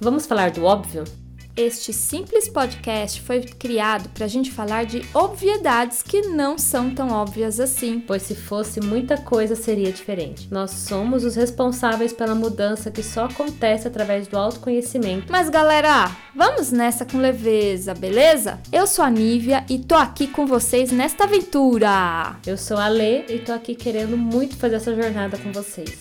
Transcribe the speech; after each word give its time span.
Vamos 0.00 0.24
falar 0.24 0.50
do 0.50 0.64
óbvio? 0.64 1.04
Este 1.54 1.92
simples 1.92 2.48
podcast 2.48 3.20
foi 3.20 3.42
criado 3.42 4.08
para 4.10 4.24
a 4.24 4.28
gente 4.28 4.50
falar 4.50 4.86
de 4.86 5.02
obviedades 5.12 6.00
que 6.00 6.22
não 6.22 6.56
são 6.56 6.94
tão 6.94 7.10
óbvias 7.10 7.60
assim. 7.60 8.00
Pois 8.00 8.22
se 8.22 8.34
fosse 8.34 8.80
muita 8.80 9.18
coisa 9.18 9.54
seria 9.54 9.92
diferente. 9.92 10.48
Nós 10.50 10.70
somos 10.70 11.22
os 11.22 11.36
responsáveis 11.36 12.14
pela 12.14 12.34
mudança 12.34 12.90
que 12.90 13.02
só 13.02 13.26
acontece 13.26 13.86
através 13.86 14.26
do 14.26 14.38
autoconhecimento. 14.38 15.30
Mas 15.30 15.50
galera, 15.50 16.10
vamos 16.34 16.72
nessa 16.72 17.04
com 17.04 17.18
leveza, 17.18 17.92
beleza? 17.92 18.58
Eu 18.72 18.86
sou 18.86 19.04
a 19.04 19.10
Nívia 19.10 19.66
e 19.68 19.80
tô 19.80 19.96
aqui 19.96 20.28
com 20.28 20.46
vocês 20.46 20.90
nesta 20.90 21.24
aventura. 21.24 22.36
Eu 22.46 22.56
sou 22.56 22.78
a 22.78 22.88
Lê 22.88 23.26
e 23.26 23.38
tô 23.38 23.52
aqui 23.52 23.74
querendo 23.74 24.16
muito 24.16 24.56
fazer 24.56 24.76
essa 24.76 24.94
jornada 24.94 25.36
com 25.36 25.52
vocês. 25.52 26.00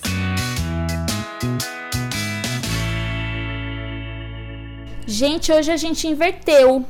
Gente, 5.09 5.51
hoje 5.51 5.71
a 5.71 5.75
gente 5.75 6.07
inverteu. 6.07 6.85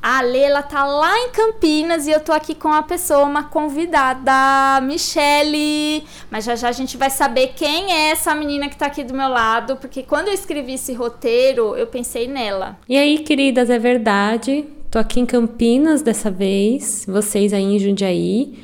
A 0.00 0.20
Lela 0.20 0.62
tá 0.62 0.84
lá 0.84 1.18
em 1.18 1.30
Campinas 1.30 2.06
e 2.06 2.12
eu 2.12 2.20
tô 2.20 2.30
aqui 2.30 2.54
com 2.54 2.68
uma 2.68 2.84
pessoa, 2.84 3.24
uma 3.24 3.42
convidada, 3.42 4.80
Michele. 4.82 6.04
Mas 6.30 6.44
já 6.44 6.54
já 6.54 6.68
a 6.68 6.72
gente 6.72 6.96
vai 6.96 7.10
saber 7.10 7.54
quem 7.56 7.92
é 7.92 8.10
essa 8.10 8.32
menina 8.36 8.68
que 8.68 8.76
tá 8.76 8.86
aqui 8.86 9.02
do 9.02 9.12
meu 9.12 9.28
lado, 9.28 9.74
porque 9.78 10.04
quando 10.04 10.28
eu 10.28 10.34
escrevi 10.34 10.74
esse 10.74 10.92
roteiro, 10.92 11.74
eu 11.74 11.88
pensei 11.88 12.28
nela. 12.28 12.78
E 12.88 12.96
aí, 12.96 13.18
queridas, 13.18 13.68
é 13.68 13.80
verdade. 13.80 14.64
Tô 14.88 15.00
aqui 15.00 15.18
em 15.18 15.26
Campinas 15.26 16.02
dessa 16.02 16.30
vez, 16.30 17.04
vocês 17.04 17.52
aí 17.52 17.64
em 17.64 17.80
Jundiaí. 17.80 18.60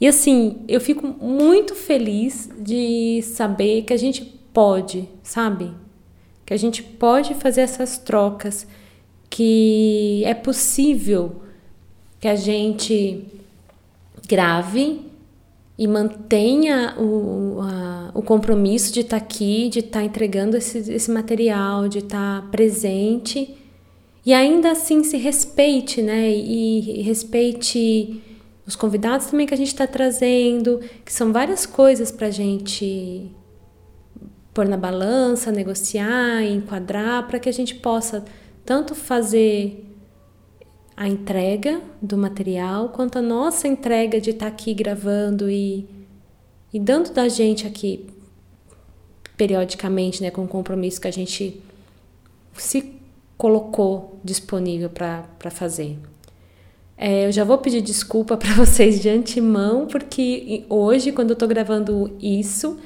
E 0.00 0.08
assim, 0.08 0.56
eu 0.66 0.80
fico 0.80 1.06
muito 1.06 1.76
feliz 1.76 2.50
de 2.58 3.22
saber 3.22 3.82
que 3.82 3.92
a 3.92 3.96
gente 3.96 4.24
pode, 4.52 5.08
sabe? 5.22 5.72
Que 6.50 6.54
a 6.54 6.58
gente 6.58 6.82
pode 6.82 7.32
fazer 7.34 7.60
essas 7.60 7.96
trocas, 7.96 8.66
que 9.30 10.20
é 10.24 10.34
possível 10.34 11.42
que 12.18 12.26
a 12.26 12.34
gente 12.34 13.24
grave 14.26 15.00
e 15.78 15.86
mantenha 15.86 16.96
o, 16.98 17.60
a, 17.62 18.10
o 18.14 18.20
compromisso 18.20 18.92
de 18.92 18.98
estar 18.98 19.20
tá 19.20 19.24
aqui, 19.24 19.68
de 19.68 19.78
estar 19.78 20.00
tá 20.00 20.04
entregando 20.04 20.56
esse, 20.56 20.78
esse 20.92 21.08
material, 21.08 21.86
de 21.86 21.98
estar 21.98 22.42
tá 22.42 22.48
presente 22.48 23.56
e 24.26 24.34
ainda 24.34 24.72
assim 24.72 25.04
se 25.04 25.16
respeite, 25.16 26.02
né? 26.02 26.28
E, 26.32 26.98
e 26.98 27.02
respeite 27.02 28.20
os 28.66 28.74
convidados 28.74 29.26
também 29.26 29.46
que 29.46 29.54
a 29.54 29.56
gente 29.56 29.68
está 29.68 29.86
trazendo, 29.86 30.80
que 31.04 31.12
são 31.12 31.32
várias 31.32 31.64
coisas 31.64 32.10
para 32.10 32.26
a 32.26 32.32
gente 32.32 33.30
pôr 34.52 34.66
na 34.66 34.76
balança, 34.76 35.52
negociar, 35.52 36.42
enquadrar, 36.42 37.26
para 37.26 37.38
que 37.38 37.48
a 37.48 37.52
gente 37.52 37.74
possa 37.76 38.24
tanto 38.64 38.94
fazer 38.94 39.86
a 40.96 41.08
entrega 41.08 41.80
do 42.02 42.18
material, 42.18 42.90
quanto 42.90 43.18
a 43.18 43.22
nossa 43.22 43.66
entrega 43.66 44.20
de 44.20 44.30
estar 44.30 44.46
tá 44.46 44.52
aqui 44.52 44.74
gravando 44.74 45.48
e, 45.48 45.88
e 46.72 46.78
dando 46.78 47.10
da 47.12 47.28
gente 47.28 47.66
aqui 47.66 48.06
periodicamente, 49.36 50.22
né, 50.22 50.30
com 50.30 50.44
o 50.44 50.48
compromisso 50.48 51.00
que 51.00 51.08
a 51.08 51.10
gente 51.10 51.62
se 52.52 53.00
colocou 53.38 54.20
disponível 54.22 54.90
para 54.90 55.50
fazer. 55.50 55.98
É, 56.98 57.26
eu 57.26 57.32
já 57.32 57.42
vou 57.44 57.56
pedir 57.56 57.80
desculpa 57.80 58.36
para 58.38 58.52
vocês 58.52 59.00
de 59.00 59.08
antemão, 59.08 59.86
porque 59.86 60.66
hoje, 60.68 61.12
quando 61.12 61.30
eu 61.30 61.32
estou 61.32 61.48
gravando 61.48 62.14
isso, 62.20 62.78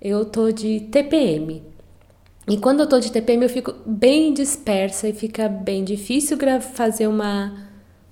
eu 0.00 0.24
tô 0.24 0.50
de 0.50 0.80
TPM. 0.80 1.62
E 2.48 2.56
quando 2.56 2.80
eu 2.80 2.88
tô 2.88 2.98
de 2.98 3.12
TPM, 3.12 3.44
eu 3.44 3.48
fico 3.50 3.74
bem 3.84 4.32
dispersa 4.32 5.08
e 5.08 5.12
fica 5.12 5.48
bem 5.48 5.84
difícil 5.84 6.38
fazer 6.74 7.06
uma, 7.06 7.68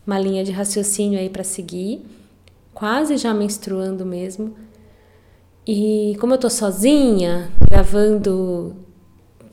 uma 0.07 0.19
linha 0.19 0.45
de 0.45 0.53
raciocínio 0.53 1.19
aí 1.19 1.31
para 1.31 1.43
seguir, 1.43 2.05
quase 2.75 3.17
já 3.17 3.33
menstruando 3.33 4.05
mesmo. 4.05 4.55
E 5.67 6.17
como 6.21 6.35
eu 6.35 6.39
tô 6.39 6.49
sozinha, 6.49 7.51
gravando 7.69 8.77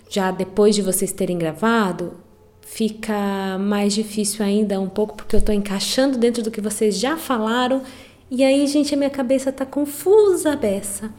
já 0.10 0.30
depois 0.32 0.76
de 0.76 0.82
vocês 0.82 1.12
terem 1.12 1.38
gravado, 1.38 2.14
fica 2.62 3.58
mais 3.60 3.94
difícil 3.94 4.46
ainda 4.46 4.80
um 4.80 4.90
pouco 4.90 5.16
porque 5.16 5.36
eu 5.36 5.42
tô 5.42 5.52
encaixando 5.52 6.18
dentro 6.18 6.44
do 6.44 6.52
que 6.52 6.62
vocês 6.62 7.00
já 7.00 7.18
falaram. 7.18 7.82
E 8.30 8.44
aí, 8.44 8.68
gente, 8.68 8.94
a 8.94 8.98
minha 8.98 9.10
cabeça 9.10 9.52
tá 9.52 9.66
confusa 9.66 10.56
beça. 10.56 11.12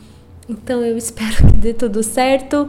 Então 0.48 0.84
eu 0.84 0.96
espero 0.96 1.36
que 1.48 1.56
dê 1.56 1.74
tudo 1.74 2.02
certo, 2.02 2.68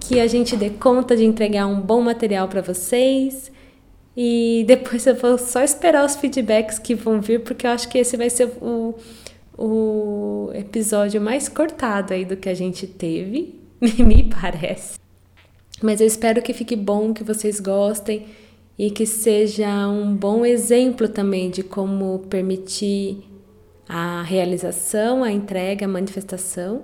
que 0.00 0.20
a 0.20 0.26
gente 0.26 0.56
dê 0.56 0.70
conta 0.70 1.16
de 1.16 1.24
entregar 1.24 1.66
um 1.66 1.80
bom 1.80 2.00
material 2.00 2.48
para 2.48 2.60
vocês. 2.60 3.50
E 4.16 4.64
depois 4.66 5.06
eu 5.06 5.14
vou 5.14 5.38
só 5.38 5.62
esperar 5.62 6.04
os 6.04 6.16
feedbacks 6.16 6.78
que 6.78 6.94
vão 6.94 7.20
vir, 7.20 7.42
porque 7.42 7.66
eu 7.66 7.70
acho 7.70 7.88
que 7.88 7.98
esse 7.98 8.16
vai 8.16 8.30
ser 8.30 8.50
o, 8.60 8.94
o 9.56 10.50
episódio 10.54 11.20
mais 11.20 11.48
cortado 11.48 12.12
aí 12.12 12.24
do 12.24 12.36
que 12.36 12.48
a 12.48 12.54
gente 12.54 12.86
teve, 12.86 13.60
me 13.80 14.24
parece. 14.24 14.98
Mas 15.80 16.00
eu 16.00 16.06
espero 16.06 16.42
que 16.42 16.52
fique 16.52 16.74
bom, 16.74 17.12
que 17.12 17.22
vocês 17.22 17.60
gostem 17.60 18.26
e 18.76 18.90
que 18.90 19.06
seja 19.06 19.88
um 19.88 20.14
bom 20.16 20.44
exemplo 20.44 21.08
também 21.08 21.50
de 21.50 21.62
como 21.62 22.20
permitir 22.30 23.24
a 23.88 24.22
realização, 24.22 25.22
a 25.22 25.30
entrega, 25.30 25.86
a 25.86 25.88
manifestação 25.88 26.82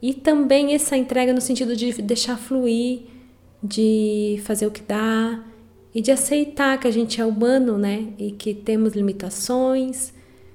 e 0.00 0.14
também 0.14 0.74
essa 0.74 0.96
entrega 0.96 1.32
no 1.32 1.40
sentido 1.40 1.74
de 1.74 2.00
deixar 2.02 2.36
fluir, 2.36 3.02
de 3.62 4.40
fazer 4.44 4.66
o 4.66 4.70
que 4.70 4.82
dá 4.82 5.44
e 5.94 6.00
de 6.00 6.12
aceitar 6.12 6.78
que 6.78 6.86
a 6.86 6.90
gente 6.90 7.20
é 7.20 7.24
humano, 7.24 7.76
né? 7.76 8.12
E 8.18 8.30
que 8.30 8.54
temos 8.54 8.94
limitações, 8.94 10.12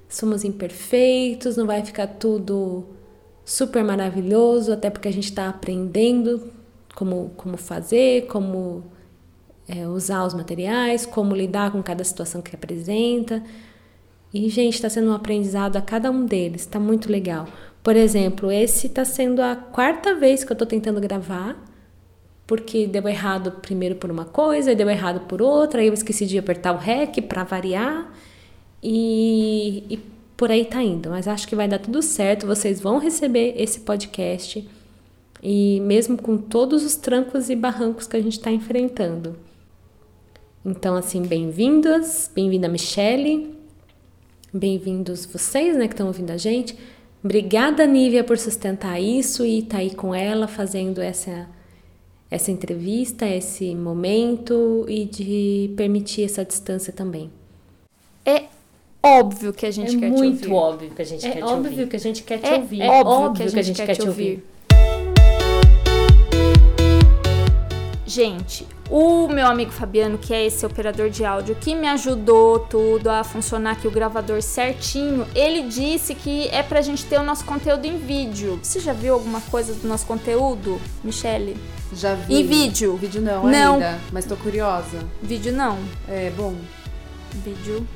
somos 0.08 0.44
imperfeitos, 0.44 1.56
não 1.56 1.66
vai 1.66 1.84
ficar 1.84 2.06
tudo 2.06 2.86
super 3.44 3.84
maravilhoso, 3.84 4.72
até 4.72 4.88
porque 4.88 5.08
a 5.08 5.12
gente 5.12 5.28
está 5.28 5.48
aprendendo 5.48 6.50
como, 6.94 7.32
como 7.36 7.58
fazer, 7.58 8.26
como 8.26 8.84
é, 9.68 9.86
usar 9.86 10.24
os 10.24 10.32
materiais, 10.32 11.04
como 11.04 11.34
lidar 11.34 11.72
com 11.72 11.82
cada 11.82 12.02
situação 12.04 12.40
que 12.40 12.54
apresenta. 12.54 13.42
E, 14.32 14.48
gente, 14.48 14.74
está 14.74 14.88
sendo 14.88 15.10
um 15.10 15.14
aprendizado 15.14 15.76
a 15.76 15.82
cada 15.82 16.10
um 16.10 16.24
deles, 16.24 16.62
está 16.62 16.80
muito 16.80 17.10
legal. 17.10 17.46
Por 17.84 17.96
exemplo, 17.96 18.50
esse 18.50 18.86
está 18.86 19.04
sendo 19.04 19.42
a 19.42 19.54
quarta 19.54 20.14
vez 20.14 20.42
que 20.42 20.50
eu 20.50 20.54
estou 20.54 20.66
tentando 20.66 20.98
gravar, 21.02 21.62
porque 22.46 22.86
deu 22.86 23.06
errado 23.06 23.52
primeiro 23.60 23.96
por 23.96 24.10
uma 24.10 24.24
coisa, 24.24 24.74
deu 24.74 24.88
errado 24.88 25.26
por 25.28 25.42
outra, 25.42 25.82
aí 25.82 25.88
eu 25.88 25.92
esqueci 25.92 26.24
de 26.24 26.38
apertar 26.38 26.72
o 26.72 26.78
REC 26.78 27.20
para 27.28 27.44
variar, 27.44 28.10
e, 28.82 29.84
e 29.90 29.98
por 30.34 30.50
aí 30.50 30.64
tá 30.64 30.82
indo. 30.82 31.10
Mas 31.10 31.28
acho 31.28 31.46
que 31.46 31.54
vai 31.54 31.68
dar 31.68 31.78
tudo 31.78 32.00
certo, 32.00 32.46
vocês 32.46 32.80
vão 32.80 32.96
receber 32.96 33.52
esse 33.58 33.80
podcast, 33.80 34.66
e 35.42 35.78
mesmo 35.80 36.16
com 36.16 36.38
todos 36.38 36.82
os 36.86 36.96
trancos 36.96 37.50
e 37.50 37.54
barrancos 37.54 38.06
que 38.06 38.16
a 38.16 38.22
gente 38.22 38.38
está 38.38 38.50
enfrentando. 38.50 39.36
Então, 40.64 40.96
assim, 40.96 41.20
bem-vindas, 41.20 42.30
bem-vinda 42.34 42.66
Michele, 42.66 43.54
bem-vindos 44.50 45.26
vocês, 45.26 45.76
né, 45.76 45.86
que 45.86 45.92
estão 45.92 46.06
ouvindo 46.06 46.30
a 46.30 46.38
gente. 46.38 46.74
Obrigada, 47.24 47.86
Nívia, 47.86 48.22
por 48.22 48.36
sustentar 48.36 49.00
isso 49.00 49.46
e 49.46 49.60
estar 49.60 49.76
tá 49.76 49.78
aí 49.78 49.94
com 49.94 50.14
ela 50.14 50.46
fazendo 50.46 51.00
essa, 51.00 51.48
essa 52.30 52.50
entrevista, 52.50 53.26
esse 53.26 53.74
momento 53.74 54.84
e 54.86 55.06
de 55.06 55.72
permitir 55.74 56.24
essa 56.24 56.44
distância 56.44 56.92
também. 56.92 57.30
É 58.26 58.44
óbvio 59.02 59.54
que 59.54 59.64
a 59.64 59.70
gente 59.70 59.96
é 59.96 60.00
quer 60.00 60.10
te 60.10 60.12
ouvir. 60.12 60.26
É 60.26 60.28
muito 60.28 60.52
óbvio 60.52 60.90
que 60.90 61.00
a 61.00 61.04
gente 61.06 61.26
é 61.26 61.30
quer 61.30 61.38
te 61.38 61.44
ouvir. 61.44 61.50
É 61.50 61.70
óbvio 61.70 61.88
que 61.88 61.96
a 61.96 61.98
gente 61.98 62.22
quer 62.22 62.38
te 62.38 62.46
é 62.46 62.54
ouvir. 62.56 62.82
É 62.82 62.90
óbvio, 62.90 63.52
que 63.52 63.58
a 63.58 63.62
gente, 63.62 63.82
quer, 63.82 63.96
te 63.96 64.06
ouvir. 64.06 64.44
Gente, 68.06 68.66
o 68.90 69.28
meu 69.28 69.46
amigo 69.46 69.70
Fabiano, 69.70 70.18
que 70.18 70.32
é 70.34 70.44
esse 70.44 70.64
operador 70.64 71.08
de 71.08 71.24
áudio 71.24 71.56
que 71.60 71.74
me 71.74 71.88
ajudou 71.88 72.58
tudo 72.58 73.08
a 73.08 73.24
funcionar 73.24 73.72
aqui 73.72 73.88
o 73.88 73.90
gravador 73.90 74.42
certinho, 74.42 75.26
ele 75.34 75.62
disse 75.62 76.14
que 76.14 76.48
é 76.48 76.62
pra 76.62 76.80
gente 76.82 77.04
ter 77.06 77.18
o 77.18 77.22
nosso 77.22 77.44
conteúdo 77.44 77.86
em 77.86 77.96
vídeo. 77.96 78.58
Você 78.62 78.80
já 78.80 78.92
viu 78.92 79.14
alguma 79.14 79.40
coisa 79.40 79.74
do 79.74 79.88
nosso 79.88 80.06
conteúdo, 80.06 80.80
Michele? 81.02 81.56
Já 81.92 82.14
vi. 82.14 82.40
Em 82.40 82.46
vídeo? 82.46 82.96
Vídeo 82.96 83.22
não, 83.22 83.44
não. 83.46 83.74
ainda, 83.74 83.98
mas 84.12 84.24
tô 84.24 84.36
curiosa. 84.36 84.98
Vídeo 85.22 85.52
não. 85.52 85.78
É 86.08 86.30
bom. 86.30 86.54
Vídeo 87.32 87.86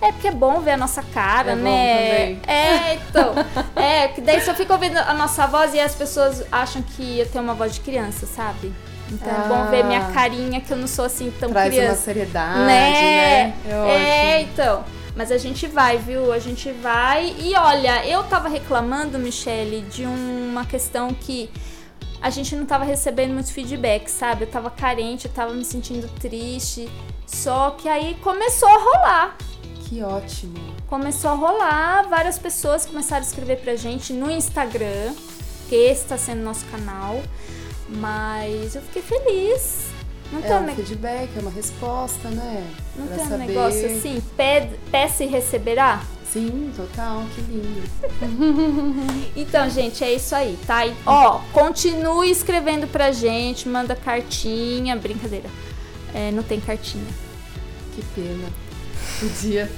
é 0.00 0.12
porque 0.12 0.28
é 0.28 0.32
bom 0.32 0.60
ver 0.60 0.72
a 0.72 0.76
nossa 0.76 1.02
cara, 1.02 1.52
é 1.52 1.56
né? 1.56 2.32
É, 2.46 2.94
então. 2.94 3.34
é, 3.74 4.08
que 4.08 4.20
daí 4.20 4.40
só 4.42 4.54
fica 4.54 4.72
ouvindo 4.74 4.98
a 4.98 5.14
nossa 5.14 5.46
voz 5.46 5.72
e 5.74 5.80
as 5.80 5.94
pessoas 5.94 6.44
acham 6.52 6.82
que 6.82 7.18
eu 7.18 7.26
tenho 7.26 7.42
uma 7.42 7.54
voz 7.54 7.74
de 7.74 7.80
criança, 7.80 8.26
sabe? 8.26 8.72
Então 9.10 9.32
ah, 9.32 9.44
é 9.44 9.48
bom 9.48 9.70
ver 9.70 9.84
minha 9.84 10.08
ah. 10.08 10.12
carinha, 10.12 10.60
que 10.60 10.72
eu 10.72 10.76
não 10.76 10.86
sou 10.86 11.04
assim 11.04 11.32
tão 11.38 11.50
traz 11.50 11.68
criança. 11.68 11.86
Traz 11.86 11.98
uma 11.98 12.04
seriedade, 12.04 12.58
né? 12.60 12.66
né? 12.66 13.54
É, 13.66 14.30
é 14.38 14.42
então. 14.42 14.84
Mas 15.14 15.32
a 15.32 15.38
gente 15.38 15.66
vai, 15.66 15.96
viu? 15.96 16.32
A 16.32 16.38
gente 16.38 16.70
vai. 16.72 17.34
E 17.38 17.54
olha, 17.54 18.06
eu 18.06 18.22
tava 18.24 18.48
reclamando, 18.48 19.18
Michele, 19.18 19.80
de 19.82 20.04
uma 20.04 20.66
questão 20.66 21.14
que 21.14 21.50
a 22.20 22.28
gente 22.28 22.54
não 22.54 22.66
tava 22.66 22.84
recebendo 22.84 23.32
muitos 23.32 23.50
feedbacks, 23.50 24.12
sabe? 24.12 24.44
Eu 24.44 24.48
tava 24.48 24.70
carente, 24.70 25.26
eu 25.26 25.32
tava 25.32 25.54
me 25.54 25.64
sentindo 25.64 26.06
triste. 26.20 26.88
Só 27.26 27.70
que 27.70 27.88
aí 27.88 28.14
começou 28.22 28.68
a 28.68 28.78
rolar. 28.78 29.36
Que 29.84 30.02
ótimo. 30.02 30.58
Começou 30.86 31.30
a 31.30 31.34
rolar, 31.34 32.02
várias 32.08 32.38
pessoas 32.38 32.84
começaram 32.84 33.24
a 33.24 33.26
escrever 33.26 33.58
pra 33.58 33.76
gente 33.76 34.12
no 34.12 34.30
Instagram, 34.30 35.14
que 35.68 35.74
esse 35.74 36.04
tá 36.06 36.18
sendo 36.18 36.42
nosso 36.42 36.64
canal. 36.66 37.22
Mas 37.88 38.74
eu 38.74 38.82
fiquei 38.82 39.02
feliz. 39.02 39.86
Não 40.32 40.42
É 40.42 40.58
um, 40.58 40.64
ne- 40.66 40.74
feedback, 40.74 41.30
é 41.36 41.40
uma 41.40 41.50
resposta, 41.52 42.28
né? 42.30 42.66
não 42.96 43.06
Pra 43.06 43.16
tem 43.16 43.26
um 43.26 43.28
saber. 43.28 43.46
negócio 43.46 43.86
assim, 43.86 44.20
pe- 44.36 44.70
peça 44.90 45.22
e 45.22 45.28
receberá? 45.28 46.02
Sim, 46.32 46.72
total, 46.76 47.22
que 47.34 47.40
lindo. 47.42 47.82
Então, 49.36 49.70
gente, 49.70 50.02
é 50.02 50.12
isso 50.12 50.34
aí, 50.34 50.58
tá? 50.66 50.84
E, 50.84 50.92
ó, 51.06 51.38
continue 51.52 52.28
escrevendo 52.30 52.88
pra 52.88 53.12
gente, 53.12 53.68
manda 53.68 53.94
cartinha, 53.94 54.96
brincadeira. 54.96 55.48
É, 56.12 56.32
não 56.32 56.42
tem 56.42 56.58
cartinha. 56.60 57.06
Que 57.94 58.02
pena. 58.14 58.48
Podia. 59.20 59.70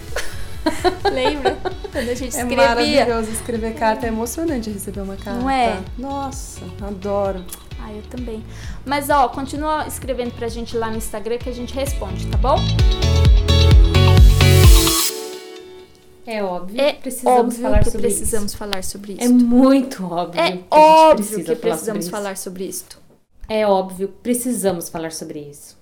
Lembra? 1.12 1.58
Quando 1.93 2.08
a 2.08 2.14
gente 2.14 2.37
É 2.37 2.40
escrevia. 2.40 2.56
maravilhoso 2.56 3.31
escrever 3.31 3.75
carta, 3.75 4.06
é 4.06 4.08
emocionante 4.08 4.70
receber 4.70 5.00
uma 5.00 5.16
carta. 5.16 5.40
Não 5.40 5.50
é? 5.50 5.78
Nossa, 5.99 6.62
adoro. 6.81 7.44
Ah, 7.88 7.93
eu 7.93 8.02
também. 8.11 8.44
Mas, 8.85 9.08
ó, 9.08 9.29
continua 9.29 9.87
escrevendo 9.87 10.32
pra 10.32 10.46
gente 10.49 10.76
lá 10.76 10.90
no 10.90 10.96
Instagram 10.99 11.38
que 11.38 11.49
a 11.49 11.52
gente 11.52 11.73
responde, 11.75 12.26
tá 12.26 12.37
bom? 12.37 12.56
É 16.26 16.43
óbvio 16.44 16.79
É 16.79 16.93
que 16.93 17.00
precisamos 17.00 17.40
óbvio 17.55 17.62
falar 17.62 17.79
que 17.79 17.85
sobre 17.87 18.00
precisamos 18.02 18.50
isso. 18.50 18.58
falar 18.58 18.85
sobre 18.85 19.12
isso. 19.14 19.23
É 19.23 19.29
muito 19.29 20.05
óbvio 20.05 20.38
É 20.40 20.52
que 20.58 20.64
óbvio 20.70 21.17
precisa 21.25 21.38
que 21.38 21.46
falar 21.46 21.56
precisamos 21.61 21.85
sobre 21.87 22.00
isso. 22.00 22.11
falar 22.11 22.37
sobre 22.37 22.64
isso. 22.64 22.85
É 23.49 23.67
óbvio, 23.67 24.08
precisamos 24.23 24.88
falar 24.90 25.11
sobre 25.12 25.38
isso. 25.38 25.79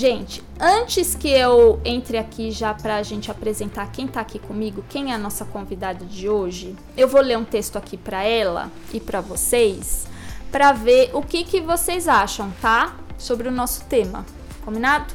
Gente, 0.00 0.42
antes 0.58 1.14
que 1.14 1.28
eu 1.28 1.78
entre 1.84 2.16
aqui 2.16 2.50
já 2.50 2.72
pra 2.72 3.02
gente 3.02 3.30
apresentar 3.30 3.92
quem 3.92 4.08
tá 4.08 4.22
aqui 4.22 4.38
comigo, 4.38 4.82
quem 4.88 5.12
é 5.12 5.14
a 5.14 5.18
nossa 5.18 5.44
convidada 5.44 6.06
de 6.06 6.26
hoje, 6.26 6.74
eu 6.96 7.06
vou 7.06 7.20
ler 7.20 7.36
um 7.36 7.44
texto 7.44 7.76
aqui 7.76 7.98
pra 7.98 8.24
ela 8.24 8.72
e 8.94 8.98
pra 8.98 9.20
vocês, 9.20 10.06
pra 10.50 10.72
ver 10.72 11.10
o 11.12 11.20
que 11.20 11.44
que 11.44 11.60
vocês 11.60 12.08
acham, 12.08 12.50
tá? 12.62 12.96
Sobre 13.18 13.46
o 13.46 13.52
nosso 13.52 13.84
tema. 13.90 14.24
Combinado? 14.64 15.12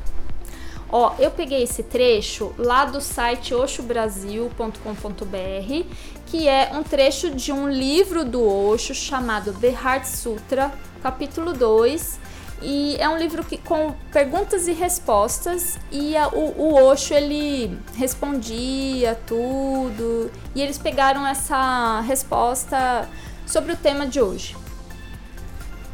Ó, 0.87 1.15
eu 1.17 1.31
peguei 1.31 1.63
esse 1.63 1.81
trecho 1.81 2.53
lá 2.55 2.85
do 2.85 3.01
site 3.01 3.55
oxobrasil.com.br, 3.55 5.85
que 6.27 6.47
é 6.47 6.69
um 6.75 6.83
trecho 6.83 7.31
de 7.31 7.51
um 7.51 7.67
livro 7.67 8.23
do 8.23 8.47
Osho 8.47 8.93
chamado 8.93 9.51
The 9.51 9.69
Heart 9.69 10.05
Sutra, 10.05 10.71
capítulo 11.01 11.53
2, 11.53 12.19
e 12.61 12.95
é 12.99 13.07
um 13.09 13.17
livro 13.17 13.43
que 13.43 13.57
com 13.57 13.93
perguntas 14.11 14.67
e 14.67 14.71
respostas 14.73 15.77
e 15.91 16.15
a- 16.15 16.29
o, 16.29 16.61
o 16.61 16.73
Osho 16.85 17.13
ele 17.13 17.77
respondia 17.95 19.15
tudo 19.27 20.31
e 20.55 20.61
eles 20.61 20.77
pegaram 20.77 21.25
essa 21.27 21.99
resposta 22.01 23.07
sobre 23.45 23.73
o 23.73 23.75
tema 23.77 24.07
de 24.07 24.21
hoje. 24.21 24.55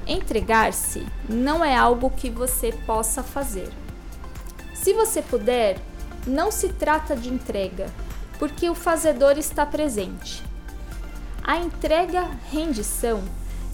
Entregar-se 0.07 1.05
não 1.29 1.63
é 1.63 1.75
algo 1.75 2.09
que 2.09 2.29
você 2.29 2.71
possa 2.85 3.21
fazer. 3.23 3.69
Se 4.73 4.93
você 4.93 5.21
puder, 5.21 5.77
não 6.25 6.51
se 6.51 6.69
trata 6.69 7.15
de 7.15 7.29
entrega, 7.29 7.87
porque 8.39 8.69
o 8.69 8.75
fazedor 8.75 9.37
está 9.37 9.65
presente. 9.65 10.43
A 11.43 11.57
entrega 11.57 12.29
rendição 12.51 13.23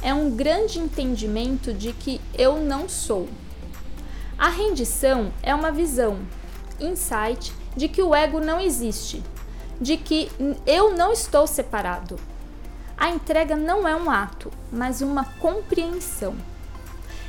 é 0.02 0.14
um 0.14 0.30
grande 0.30 0.80
entendimento 0.80 1.74
de 1.74 1.94
que 1.94 2.22
eu 2.34 2.60
não 2.60 2.88
sou. 2.88 3.28
A 4.38 4.50
rendição 4.50 5.32
é 5.42 5.54
uma 5.54 5.72
visão, 5.72 6.20
insight 6.80 7.54
de 7.76 7.88
que 7.88 8.02
o 8.02 8.14
ego 8.14 8.40
não 8.40 8.60
existe, 8.60 9.24
de 9.82 9.98
que 9.98 10.32
eu 10.66 10.96
não 10.96 11.12
estou 11.12 11.48
separado. 11.48 12.18
A 12.98 13.10
entrega 13.10 13.56
não 13.56 13.88
é 13.88 13.96
um 13.96 14.10
ato, 14.10 14.52
mas 14.72 15.02
uma 15.02 15.24
compreensão. 15.40 16.36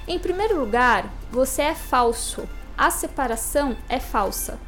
Em 0.06 0.18
primeiro 0.18 0.58
lugar, 0.58 1.12
você 1.30 1.62
é 1.62 1.74
falso. 1.74 2.48
A 2.76 2.90
separação 2.90 3.76
é 3.88 4.00
falsa. 4.00 4.58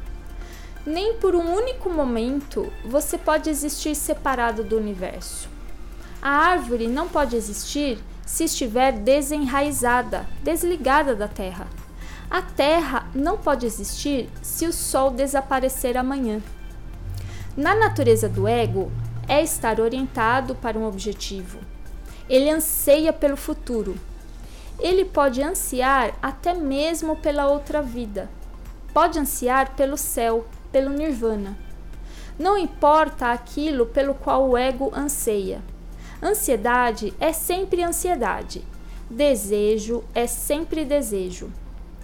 Nem 0.85 1.15
por 1.15 1.35
um 1.35 1.53
único 1.53 1.89
momento 1.89 2.71
você 2.85 3.17
pode 3.17 3.49
existir 3.49 3.95
separado 3.95 4.63
do 4.63 4.77
universo. 4.77 5.50
A 6.21 6.29
árvore 6.29 6.87
não 6.87 7.09
pode 7.09 7.35
existir 7.35 7.97
se 8.23 8.43
estiver 8.43 8.91
desenraizada, 8.91 10.27
desligada 10.43 11.15
da 11.15 11.27
terra. 11.27 11.67
A 12.29 12.41
terra 12.41 13.09
não 13.13 13.37
pode 13.37 13.65
existir 13.65 14.29
se 14.41 14.67
o 14.67 14.71
sol 14.71 15.09
desaparecer 15.09 15.97
amanhã. 15.97 16.39
Na 17.57 17.73
natureza 17.73 18.29
do 18.29 18.47
ego, 18.47 18.91
é 19.27 19.41
estar 19.41 19.79
orientado 19.79 20.55
para 20.55 20.77
um 20.77 20.85
objetivo. 20.85 21.59
Ele 22.29 22.49
anseia 22.49 23.11
pelo 23.11 23.35
futuro. 23.35 23.95
Ele 24.79 25.03
pode 25.03 25.41
ansiar 25.41 26.13
até 26.21 26.53
mesmo 26.53 27.15
pela 27.15 27.47
outra 27.47 27.81
vida. 27.81 28.29
Pode 28.93 29.17
ansiar 29.17 29.75
pelo 29.75 29.97
céu, 29.97 30.45
pelo 30.71 30.89
nirvana. 30.91 31.57
Não 32.37 32.57
importa 32.57 33.31
aquilo 33.31 33.87
pelo 33.87 34.13
qual 34.13 34.49
o 34.49 34.57
ego 34.57 34.91
anseia. 34.95 35.61
Ansiedade 36.21 37.13
é 37.19 37.33
sempre 37.33 37.83
ansiedade. 37.83 38.63
Desejo 39.09 40.03
é 40.13 40.27
sempre 40.27 40.85
desejo. 40.85 41.51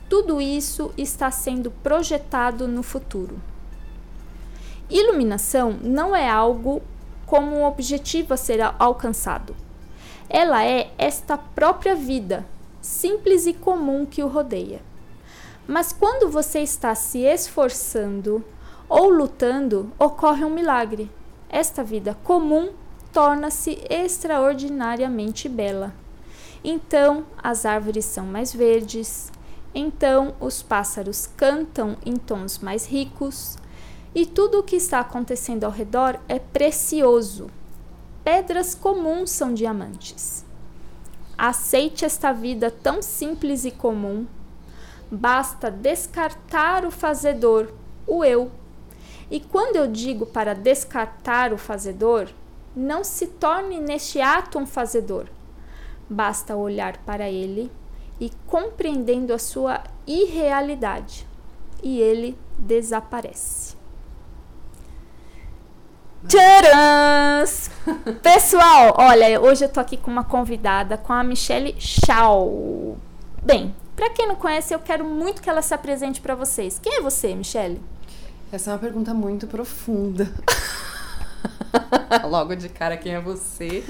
Tudo 0.10 0.42
isso 0.42 0.92
está 0.98 1.30
sendo 1.30 1.70
projetado 1.70 2.68
no 2.68 2.82
futuro. 2.82 3.40
Iluminação 4.90 5.78
não 5.84 6.16
é 6.16 6.30
algo 6.30 6.82
como 7.26 7.58
um 7.58 7.66
objetivo 7.66 8.34
a 8.34 8.38
ser 8.38 8.62
al- 8.62 8.76
alcançado. 8.80 9.56
Ela 10.30 10.66
é 10.66 10.92
esta 10.98 11.38
própria 11.38 11.94
vida, 11.94 12.46
simples 12.82 13.46
e 13.46 13.54
comum 13.54 14.06
que 14.06 14.24
o 14.24 14.28
rodeia. 14.28 14.82
Mas 15.68 15.92
quando 15.92 16.30
você 16.30 16.60
está 16.60 16.96
se 16.96 17.20
esforçando 17.20 18.44
ou 18.88 19.10
lutando, 19.10 19.92
ocorre 20.00 20.46
um 20.46 20.50
milagre. 20.50 21.12
Esta 21.50 21.84
vida 21.84 22.18
comum 22.24 22.70
torna-se 23.14 23.80
extraordinariamente 23.90 25.48
bela. 25.48 25.94
Então 26.64 27.26
as 27.42 27.66
árvores 27.66 28.06
são 28.06 28.26
mais 28.26 28.54
verdes, 28.54 29.32
então 29.74 30.36
os 30.40 30.62
pássaros 30.62 31.28
cantam 31.38 31.98
em 32.06 32.16
tons 32.16 32.60
mais 32.60 32.88
ricos, 32.88 33.58
e 34.16 34.26
tudo 34.26 34.60
o 34.60 34.64
que 34.64 34.76
está 34.76 35.00
acontecendo 35.00 35.64
ao 35.64 35.72
redor 35.72 36.20
é 36.28 36.40
precioso. 36.40 37.50
Pedras 38.24 38.74
comuns 38.74 39.30
são 39.30 39.54
diamantes. 39.54 40.44
Aceite 41.38 42.04
esta 42.04 42.34
vida 42.34 42.72
tão 42.72 43.02
simples 43.02 43.64
e 43.64 43.72
comum. 43.72 44.26
Basta 45.12 45.70
descartar 45.70 46.84
o 46.84 46.90
fazedor, 46.90 47.72
o 48.08 48.26
eu. 48.26 48.52
E 49.30 49.40
quando 49.40 49.76
eu 49.76 49.86
digo 49.86 50.26
para 50.26 50.56
descartar 50.56 51.54
o 51.54 51.58
fazedor, 51.58 52.28
não 52.78 53.04
se 53.04 53.26
torne 53.26 53.80
neste 53.80 54.22
ato 54.22 54.60
um 54.60 54.68
fazedor. 54.68 55.26
Basta 56.08 56.56
olhar 56.56 56.98
para 56.98 57.28
ele 57.28 57.72
e 58.20 58.32
compreendendo 58.46 59.34
a 59.34 59.40
sua 59.40 59.84
irrealidade, 60.06 61.28
e 61.82 62.00
ele 62.00 62.38
desaparece. 62.58 63.76
Tcharam! 66.28 67.46
Pessoal, 68.22 68.94
olha, 68.98 69.42
hoje 69.42 69.66
eu 69.66 69.70
tô 69.70 69.80
aqui 69.80 69.98
com 69.98 70.12
uma 70.12 70.24
convidada, 70.24 70.98
com 70.98 71.14
a 71.14 71.24
Michelle 71.24 71.76
Shaw. 71.80 72.98
Bem, 73.42 73.76
pra 73.96 74.10
quem 74.10 74.28
não 74.28 74.36
conhece, 74.36 74.74
eu 74.74 74.80
quero 74.80 75.06
muito 75.06 75.42
que 75.42 75.50
ela 75.50 75.62
se 75.62 75.74
apresente 75.74 76.22
pra 76.22 76.36
vocês. 76.36 76.80
Quem 76.80 76.98
é 76.98 77.02
você, 77.02 77.34
Michelle? 77.34 77.82
Essa 78.52 78.72
é 78.72 78.74
uma 78.74 78.80
pergunta 78.80 79.14
muito 79.14 79.48
profunda. 79.48 80.32
Logo 82.30 82.56
de 82.56 82.70
cara, 82.70 82.98
quem 82.98 83.14
é 83.14 83.20
você? 83.20 83.84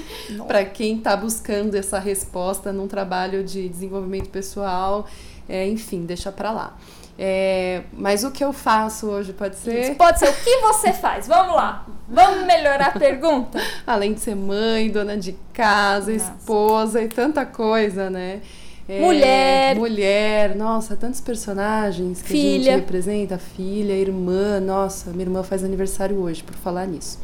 Para 0.48 0.66
quem 0.66 1.00
tá 1.00 1.16
buscando 1.16 1.76
essa 1.76 2.00
resposta 2.00 2.72
num 2.72 2.88
trabalho 2.88 3.44
de 3.44 3.68
desenvolvimento 3.70 4.30
pessoal, 4.30 5.08
é, 5.48 5.68
enfim, 5.68 6.06
deixa 6.06 6.32
pra 6.32 6.52
lá. 6.52 6.78
É, 7.20 7.82
mas 7.94 8.24
o 8.24 8.30
que 8.30 8.44
eu 8.44 8.54
faço 8.54 9.08
hoje 9.08 9.34
pode 9.34 9.56
ser, 9.56 9.96
Pode 9.96 10.20
ser 10.20 10.30
o 10.30 10.34
que 10.34 10.58
você 10.62 10.94
faz. 10.94 11.28
Vamos 11.28 11.56
lá. 11.56 11.86
Vamos 12.08 12.46
melhorar 12.46 12.88
a 12.88 13.00
pergunta? 13.00 13.60
além 13.88 14.14
de 14.14 14.20
ser 14.20 14.36
mãe, 14.36 14.90
dona 14.90 15.18
de 15.18 15.36
casa, 15.52 16.12
Nossa. 16.12 16.36
esposa 16.38 17.02
e 17.02 17.08
tanta 17.08 17.46
coisa, 17.46 18.10
né? 18.10 18.42
É, 18.88 19.02
mulher. 19.02 19.76
Mulher, 19.76 20.56
nossa, 20.56 20.96
tantos 20.96 21.20
personagens 21.20 22.22
que 22.22 22.30
Filha. 22.30 22.74
a 22.74 22.76
gente 22.76 22.82
representa. 22.82 23.38
Filha, 23.38 23.94
irmã, 23.94 24.60
nossa, 24.60 25.10
minha 25.10 25.24
irmã 25.24 25.44
faz 25.44 25.64
aniversário 25.64 26.18
hoje, 26.22 26.44
por 26.44 26.56
falar 26.56 26.86
nisso. 26.86 27.20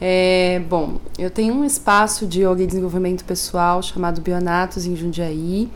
É, 0.00 0.62
bom, 0.68 0.98
eu 1.18 1.30
tenho 1.30 1.54
um 1.54 1.64
espaço 1.64 2.26
de 2.26 2.42
yoga 2.44 2.62
e 2.62 2.66
desenvolvimento 2.66 3.24
pessoal 3.24 3.82
chamado 3.82 4.20
Bionatos 4.20 4.86
em 4.86 4.94
Jundiaí. 4.94 5.68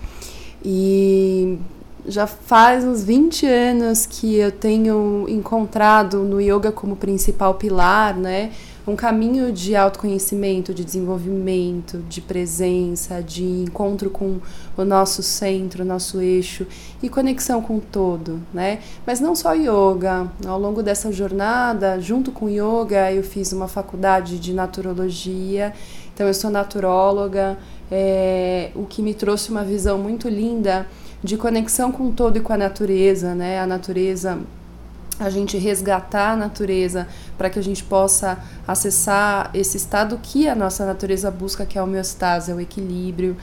E 0.65 1.59
já 2.07 2.27
faz 2.27 2.85
uns 2.85 3.03
20 3.03 3.47
anos 3.47 4.07
que 4.07 4.37
eu 4.37 4.53
tenho 4.53 5.27
encontrado 5.29 6.19
no 6.19 6.41
yoga 6.41 6.71
como 6.71 6.97
principal 6.97 7.55
pilar, 7.55 8.17
né? 8.17 8.53
Um 8.85 8.97
caminho 8.97 9.53
de 9.53 9.77
autoconhecimento, 9.77 10.75
de 10.75 10.85
desenvolvimento, 10.85 11.99
de 12.09 12.21
presença, 12.21 13.23
de 13.23 13.45
encontro 13.45 14.11
com 14.11 14.41
o 14.77 14.85
nosso 14.85 15.23
centro, 15.23 15.85
o 15.85 15.87
nosso 15.87 16.21
eixo 16.21 16.67
e 17.01 17.09
conexão 17.09 17.63
com 17.63 17.77
o 17.77 17.81
todo, 17.81 18.41
né? 18.53 18.81
Mas 19.07 19.21
não 19.21 19.37
só 19.37 19.55
yoga. 19.55 20.29
Ao 20.45 20.59
longo 20.59 20.83
dessa 20.83 21.13
jornada, 21.13 22.01
junto 22.01 22.33
com 22.33 22.49
yoga, 22.49 23.13
eu 23.13 23.23
fiz 23.23 23.53
uma 23.53 23.69
faculdade 23.69 24.41
de 24.41 24.53
naturologia. 24.53 25.73
Então, 26.13 26.27
eu 26.27 26.35
sou 26.35 26.51
naturóloga, 26.51 27.57
é, 27.91 28.71
o 28.75 28.85
que 28.85 29.01
me 29.01 29.15
trouxe 29.15 29.51
uma 29.51 29.63
visão 29.63 29.97
muito 29.97 30.29
linda 30.29 30.87
de 31.23 31.37
conexão 31.37 31.93
com 31.93 32.09
o 32.09 32.13
todo 32.13 32.37
e 32.37 32.41
com 32.41 32.53
a 32.53 32.57
natureza, 32.57 33.33
né? 33.33 33.61
A 33.61 33.67
natureza, 33.67 34.39
a 35.25 35.31
gente 35.31 35.57
resgatar 35.57 36.33
a 36.33 36.37
natureza 36.37 37.07
para 37.39 37.49
que 37.51 37.59
a 37.59 37.63
gente 37.63 37.83
possa 37.85 38.39
acessar 38.67 39.51
esse 39.55 39.77
estado 39.77 40.19
que 40.23 40.49
a 40.49 40.55
nossa 40.55 40.85
natureza 40.85 41.31
busca, 41.31 41.65
que 41.67 41.79
é 41.79 41.81
a 41.81 41.85
homeostase, 41.85 42.51
é 42.51 42.55
o 42.55 42.61
equilíbrio. 42.61 43.37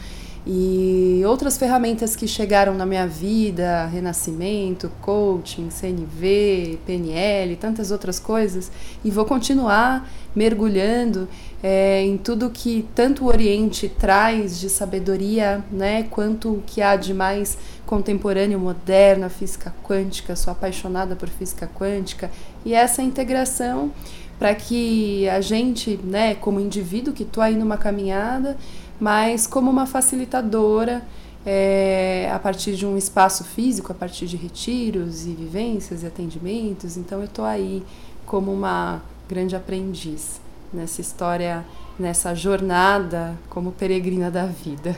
E 0.52 1.22
outras 1.28 1.60
ferramentas 1.60 2.16
que 2.16 2.28
chegaram 2.28 2.74
na 2.74 2.84
minha 2.84 3.06
vida, 3.06 3.86
renascimento, 3.86 4.92
coaching, 5.00 5.70
CNV, 5.70 6.80
PNL, 6.88 7.56
tantas 7.56 7.92
outras 7.92 8.20
coisas, 8.20 8.72
e 9.06 9.12
vou 9.12 9.26
continuar 9.26 10.10
mergulhando 10.36 11.28
é, 11.62 12.02
em 12.02 12.18
tudo 12.18 12.50
que 12.50 12.84
tanto 12.96 13.26
o 13.26 13.28
Oriente 13.28 13.88
traz 13.88 14.60
de 14.60 14.72
sabedoria, 14.72 15.64
né, 15.72 16.08
quanto 16.10 16.54
o 16.54 16.64
que 16.66 16.82
há 16.82 16.96
de 16.96 17.14
mais 17.14 17.56
contemporâneo, 17.86 18.58
moderno, 18.58 19.28
a 19.28 19.30
física 19.30 19.72
quântica. 19.84 20.36
Sou 20.36 20.52
apaixonada 20.52 21.16
por 21.16 21.30
física 21.30 21.70
quântica 21.76 22.32
e 22.66 22.74
essa 22.74 23.04
integração 23.04 23.92
para 24.40 24.56
que 24.56 25.30
a 25.30 25.42
gente, 25.42 26.00
né, 26.04 26.34
como 26.34 26.60
indivíduo 26.60 27.14
que 27.14 27.24
estou 27.24 27.44
aí 27.44 27.56
numa 27.56 27.78
caminhada, 27.78 28.58
mas 29.00 29.48
como 29.48 29.70
uma 29.70 29.86
facilitadora 29.86 31.04
é, 31.46 32.30
a 32.34 32.40
partir 32.40 32.76
de 32.76 32.86
um 32.86 32.98
espaço 32.98 33.44
físico, 33.44 33.92
a 33.92 33.96
partir 33.96 34.28
de 34.28 34.36
retiros 34.36 35.26
e 35.26 35.34
vivências 35.34 36.04
e 36.04 36.06
atendimentos. 36.06 36.98
Então 36.98 37.20
eu 37.20 37.26
estou 37.26 37.46
aí 37.46 37.84
como 38.26 38.52
uma 38.52 39.02
grande 39.28 39.56
aprendiz 39.56 40.42
nessa 40.74 41.02
história, 41.02 41.66
nessa 41.98 42.36
jornada 42.36 43.38
como 43.50 43.72
peregrina 43.72 44.30
da 44.30 44.46
vida. 44.46 44.96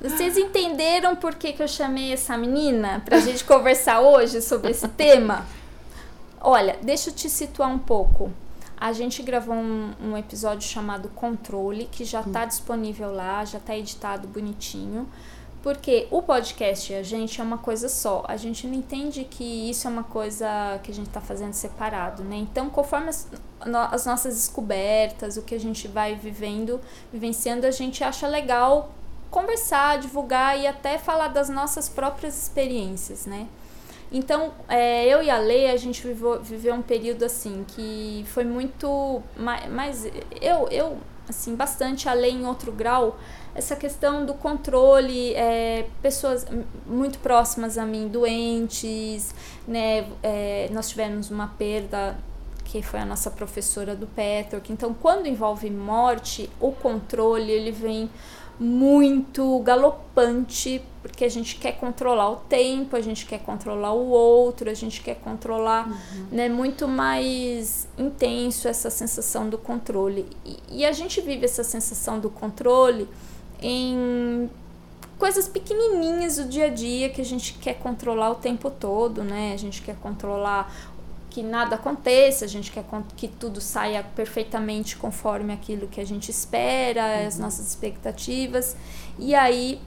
Vocês 0.00 0.36
entenderam 0.38 1.14
por 1.14 1.34
que, 1.34 1.52
que 1.52 1.62
eu 1.62 1.68
chamei 1.68 2.12
essa 2.12 2.36
menina 2.36 3.02
para 3.04 3.18
a 3.18 3.20
gente 3.20 3.44
conversar 3.44 4.00
hoje 4.00 4.40
sobre 4.40 4.70
esse 4.70 4.88
tema? 4.88 5.44
Olha, 6.40 6.78
deixa 6.80 7.10
eu 7.10 7.14
te 7.14 7.28
situar 7.28 7.70
um 7.70 7.78
pouco. 7.78 8.30
A 8.80 8.94
gente 8.94 9.22
gravou 9.22 9.54
um, 9.54 9.92
um 10.02 10.16
episódio 10.16 10.66
chamado 10.66 11.10
Controle, 11.10 11.84
que 11.84 12.02
já 12.02 12.22
está 12.22 12.46
disponível 12.46 13.12
lá, 13.12 13.44
já 13.44 13.58
está 13.58 13.76
editado 13.76 14.26
bonitinho. 14.26 15.06
Porque 15.62 16.08
o 16.10 16.22
podcast 16.22 16.90
e 16.90 16.96
a 16.96 17.02
gente 17.02 17.38
é 17.38 17.44
uma 17.44 17.58
coisa 17.58 17.90
só. 17.90 18.24
A 18.26 18.38
gente 18.38 18.66
não 18.66 18.72
entende 18.72 19.24
que 19.24 19.68
isso 19.68 19.86
é 19.86 19.90
uma 19.90 20.04
coisa 20.04 20.80
que 20.82 20.90
a 20.90 20.94
gente 20.94 21.08
está 21.08 21.20
fazendo 21.20 21.52
separado, 21.52 22.24
né? 22.24 22.36
Então, 22.36 22.70
conforme 22.70 23.10
as, 23.10 23.28
as 23.60 24.06
nossas 24.06 24.36
descobertas, 24.36 25.36
o 25.36 25.42
que 25.42 25.54
a 25.54 25.60
gente 25.60 25.86
vai 25.86 26.14
vivendo, 26.14 26.80
vivenciando, 27.12 27.66
a 27.66 27.70
gente 27.70 28.02
acha 28.02 28.26
legal 28.26 28.94
conversar, 29.30 29.98
divulgar 29.98 30.58
e 30.58 30.66
até 30.66 30.96
falar 30.96 31.28
das 31.28 31.50
nossas 31.50 31.90
próprias 31.90 32.42
experiências, 32.42 33.26
né? 33.26 33.46
Então, 34.12 34.52
é, 34.68 35.06
eu 35.06 35.22
e 35.22 35.30
a 35.30 35.38
Lei, 35.38 35.70
a 35.70 35.76
gente 35.76 36.04
viveu, 36.04 36.42
viveu 36.42 36.74
um 36.74 36.82
período 36.82 37.24
assim 37.24 37.64
que 37.68 38.24
foi 38.28 38.44
muito. 38.44 39.22
Mas 39.70 40.04
eu, 40.40 40.68
eu, 40.68 40.98
assim, 41.28 41.54
bastante 41.54 42.08
a 42.08 42.12
Lei 42.12 42.32
em 42.32 42.44
outro 42.44 42.72
grau, 42.72 43.18
essa 43.54 43.76
questão 43.76 44.26
do 44.26 44.34
controle, 44.34 45.32
é, 45.34 45.86
pessoas 46.02 46.46
muito 46.86 47.18
próximas 47.20 47.78
a 47.78 47.86
mim, 47.86 48.08
doentes, 48.08 49.34
né? 49.66 50.06
É, 50.22 50.68
nós 50.72 50.88
tivemos 50.88 51.30
uma 51.30 51.46
perda 51.46 52.16
que 52.64 52.82
foi 52.82 53.00
a 53.00 53.04
nossa 53.04 53.30
professora 53.30 53.96
do 53.96 54.06
Petroc. 54.06 54.70
Então, 54.70 54.94
quando 54.94 55.26
envolve 55.26 55.68
morte, 55.70 56.48
o 56.60 56.70
controle 56.70 57.50
ele 57.50 57.72
vem 57.72 58.08
muito 58.60 59.58
galopante, 59.60 60.82
porque 61.02 61.24
a 61.24 61.28
gente 61.28 61.56
quer 61.56 61.72
controlar 61.72 62.30
o 62.30 62.36
tempo, 62.36 62.94
a 62.94 63.00
gente 63.00 63.24
quer 63.24 63.40
controlar 63.40 63.92
o 63.92 64.08
outro, 64.08 64.68
a 64.68 64.74
gente 64.74 65.00
quer 65.00 65.16
controlar, 65.16 65.88
uhum. 65.88 66.26
né, 66.30 66.48
muito 66.48 66.86
mais 66.86 67.88
intenso 67.96 68.68
essa 68.68 68.90
sensação 68.90 69.48
do 69.48 69.56
controle. 69.56 70.26
E, 70.44 70.80
e 70.80 70.84
a 70.84 70.92
gente 70.92 71.20
vive 71.20 71.46
essa 71.46 71.64
sensação 71.64 72.20
do 72.20 72.28
controle 72.28 73.08
em 73.62 74.50
coisas 75.18 75.48
pequenininhas 75.48 76.36
do 76.36 76.46
dia 76.46 76.66
a 76.66 76.68
dia 76.68 77.08
que 77.10 77.20
a 77.20 77.24
gente 77.24 77.54
quer 77.54 77.74
controlar 77.74 78.30
o 78.30 78.34
tempo 78.36 78.70
todo, 78.70 79.22
né? 79.22 79.52
A 79.54 79.56
gente 79.56 79.80
quer 79.82 79.96
controlar 79.96 80.72
que 81.30 81.42
nada 81.42 81.76
aconteça, 81.76 82.44
a 82.44 82.48
gente 82.48 82.72
quer 82.72 82.84
que 83.16 83.28
tudo 83.28 83.60
saia 83.60 84.02
perfeitamente 84.02 84.96
conforme 84.96 85.52
aquilo 85.52 85.86
que 85.86 86.00
a 86.00 86.04
gente 86.04 86.30
espera, 86.30 87.02
uhum. 87.02 87.26
as 87.26 87.38
nossas 87.38 87.68
expectativas. 87.68 88.76
E 89.18 89.34
aí, 89.34 89.80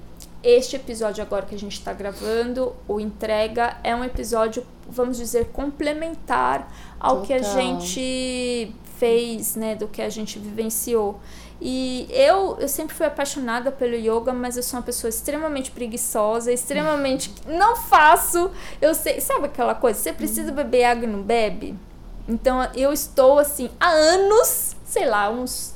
este 0.43 0.75
episódio 0.75 1.23
agora 1.23 1.45
que 1.45 1.55
a 1.55 1.59
gente 1.59 1.73
está 1.73 1.93
gravando, 1.93 2.75
o 2.87 2.99
Entrega, 2.99 3.77
é 3.83 3.95
um 3.95 4.03
episódio, 4.03 4.65
vamos 4.87 5.17
dizer, 5.17 5.45
complementar 5.53 6.71
ao 6.99 7.21
Total. 7.21 7.25
que 7.25 7.33
a 7.33 7.41
gente 7.41 8.75
fez, 8.97 9.55
né, 9.55 9.75
do 9.75 9.87
que 9.87 10.01
a 10.01 10.09
gente 10.09 10.37
vivenciou. 10.37 11.19
E 11.61 12.07
eu, 12.09 12.57
eu 12.59 12.67
sempre 12.67 12.93
fui 12.93 13.05
apaixonada 13.05 13.71
pelo 13.71 13.95
yoga, 13.95 14.33
mas 14.33 14.57
eu 14.57 14.63
sou 14.63 14.79
uma 14.79 14.85
pessoa 14.85 15.07
extremamente 15.07 15.71
preguiçosa, 15.71 16.51
extremamente. 16.51 17.33
não 17.47 17.77
faço. 17.77 18.51
Eu 18.81 18.93
sei. 18.93 19.21
Sabe 19.21 19.45
aquela 19.45 19.73
coisa? 19.73 19.97
Você 19.97 20.11
precisa 20.11 20.49
uhum. 20.49 20.55
beber 20.55 20.83
água 20.83 21.05
e 21.05 21.07
não 21.07 21.21
bebe? 21.21 21.73
Então 22.27 22.61
eu 22.75 22.91
estou 22.91 23.39
assim, 23.39 23.69
há 23.79 23.89
anos, 23.89 24.75
sei 24.83 25.05
lá, 25.05 25.29
uns 25.29 25.72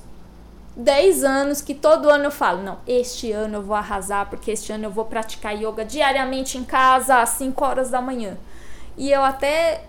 10 0.77 1.23
anos 1.23 1.59
que 1.59 1.73
todo 1.73 2.07
ano 2.07 2.25
eu 2.25 2.31
falo, 2.31 2.61
não, 2.61 2.77
este 2.85 3.31
ano 3.31 3.55
eu 3.55 3.61
vou 3.63 3.75
arrasar, 3.75 4.29
porque 4.29 4.51
este 4.51 4.71
ano 4.71 4.85
eu 4.85 4.91
vou 4.91 5.05
praticar 5.05 5.59
yoga 5.59 5.83
diariamente 5.83 6.55
em 6.55 6.63
casa 6.63 7.19
às 7.19 7.29
5 7.29 7.65
horas 7.65 7.89
da 7.89 7.99
manhã. 7.99 8.37
E 8.95 9.11
eu 9.11 9.23
até 9.23 9.85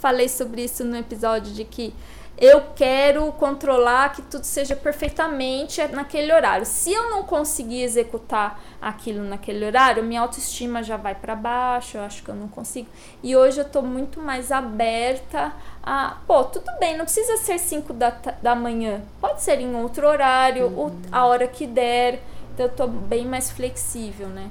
falei 0.00 0.30
sobre 0.30 0.64
isso 0.64 0.84
no 0.84 0.96
episódio 0.96 1.52
de 1.52 1.64
que 1.64 1.94
eu 2.42 2.60
quero 2.74 3.30
controlar 3.34 4.12
que 4.12 4.20
tudo 4.20 4.42
seja 4.42 4.74
perfeitamente 4.74 5.80
naquele 5.86 6.32
horário. 6.32 6.66
Se 6.66 6.92
eu 6.92 7.08
não 7.08 7.22
conseguir 7.22 7.84
executar 7.84 8.60
aquilo 8.80 9.22
naquele 9.22 9.64
horário, 9.64 10.02
minha 10.02 10.20
autoestima 10.20 10.82
já 10.82 10.96
vai 10.96 11.14
para 11.14 11.36
baixo, 11.36 11.98
eu 11.98 12.02
acho 12.02 12.20
que 12.20 12.28
eu 12.28 12.34
não 12.34 12.48
consigo. 12.48 12.88
E 13.22 13.36
hoje 13.36 13.60
eu 13.60 13.64
tô 13.64 13.80
muito 13.80 14.20
mais 14.20 14.50
aberta 14.50 15.52
a, 15.80 16.16
pô, 16.26 16.42
tudo 16.42 16.66
bem, 16.80 16.96
não 16.96 17.04
precisa 17.04 17.36
ser 17.36 17.60
5 17.60 17.92
da, 17.92 18.10
da 18.10 18.56
manhã, 18.56 19.02
pode 19.20 19.40
ser 19.40 19.60
em 19.60 19.76
outro 19.76 20.08
horário, 20.08 20.66
uhum. 20.66 21.00
a 21.12 21.24
hora 21.24 21.46
que 21.46 21.64
der. 21.64 22.20
Então 22.52 22.66
eu 22.66 22.72
tô 22.72 22.88
bem 22.88 23.24
mais 23.24 23.52
flexível, 23.52 24.26
né? 24.26 24.50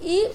E 0.00 0.30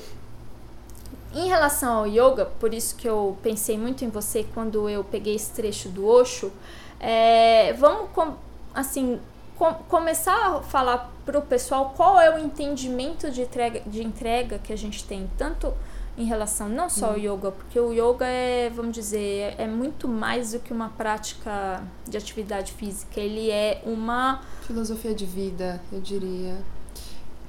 em 1.36 1.50
relação 1.50 1.98
ao 1.98 2.08
yoga, 2.08 2.46
por 2.46 2.74
isso 2.74 2.96
que 2.96 3.08
eu 3.08 3.38
pensei 3.44 3.78
muito 3.78 4.06
em 4.06 4.10
você 4.10 4.46
quando 4.54 4.90
eu 4.90 5.04
peguei 5.04 5.36
esse 5.36 5.52
trecho 5.52 5.90
do 5.90 6.08
Osho, 6.08 6.50
é, 6.98 7.74
vamos 7.74 8.10
com, 8.12 8.36
assim 8.74 9.20
com, 9.58 9.74
começar 9.90 10.34
a 10.34 10.62
falar 10.62 11.12
para 11.26 11.38
o 11.38 11.42
pessoal 11.42 11.94
qual 11.96 12.18
é 12.18 12.34
o 12.34 12.38
entendimento 12.38 13.30
de 13.30 13.42
entrega, 13.42 13.82
de 13.86 14.02
entrega 14.02 14.60
que 14.60 14.72
a 14.72 14.78
gente 14.78 15.04
tem, 15.04 15.30
tanto 15.38 15.74
em 16.18 16.24
relação 16.24 16.70
não 16.70 16.90
só 16.90 17.08
ao 17.08 17.18
yoga, 17.18 17.52
porque 17.52 17.78
o 17.78 17.92
yoga 17.92 18.26
é, 18.26 18.70
vamos 18.70 18.94
dizer, 18.94 19.56
é 19.58 19.68
muito 19.68 20.08
mais 20.08 20.54
do 20.54 20.60
que 20.60 20.72
uma 20.72 20.88
prática 20.88 21.84
de 22.08 22.16
atividade 22.16 22.72
física, 22.72 23.20
ele 23.20 23.52
é 23.52 23.82
uma 23.86 24.42
filosofia 24.62 25.14
de 25.14 25.26
vida, 25.26 25.82
eu 25.92 26.00
diria. 26.00 26.58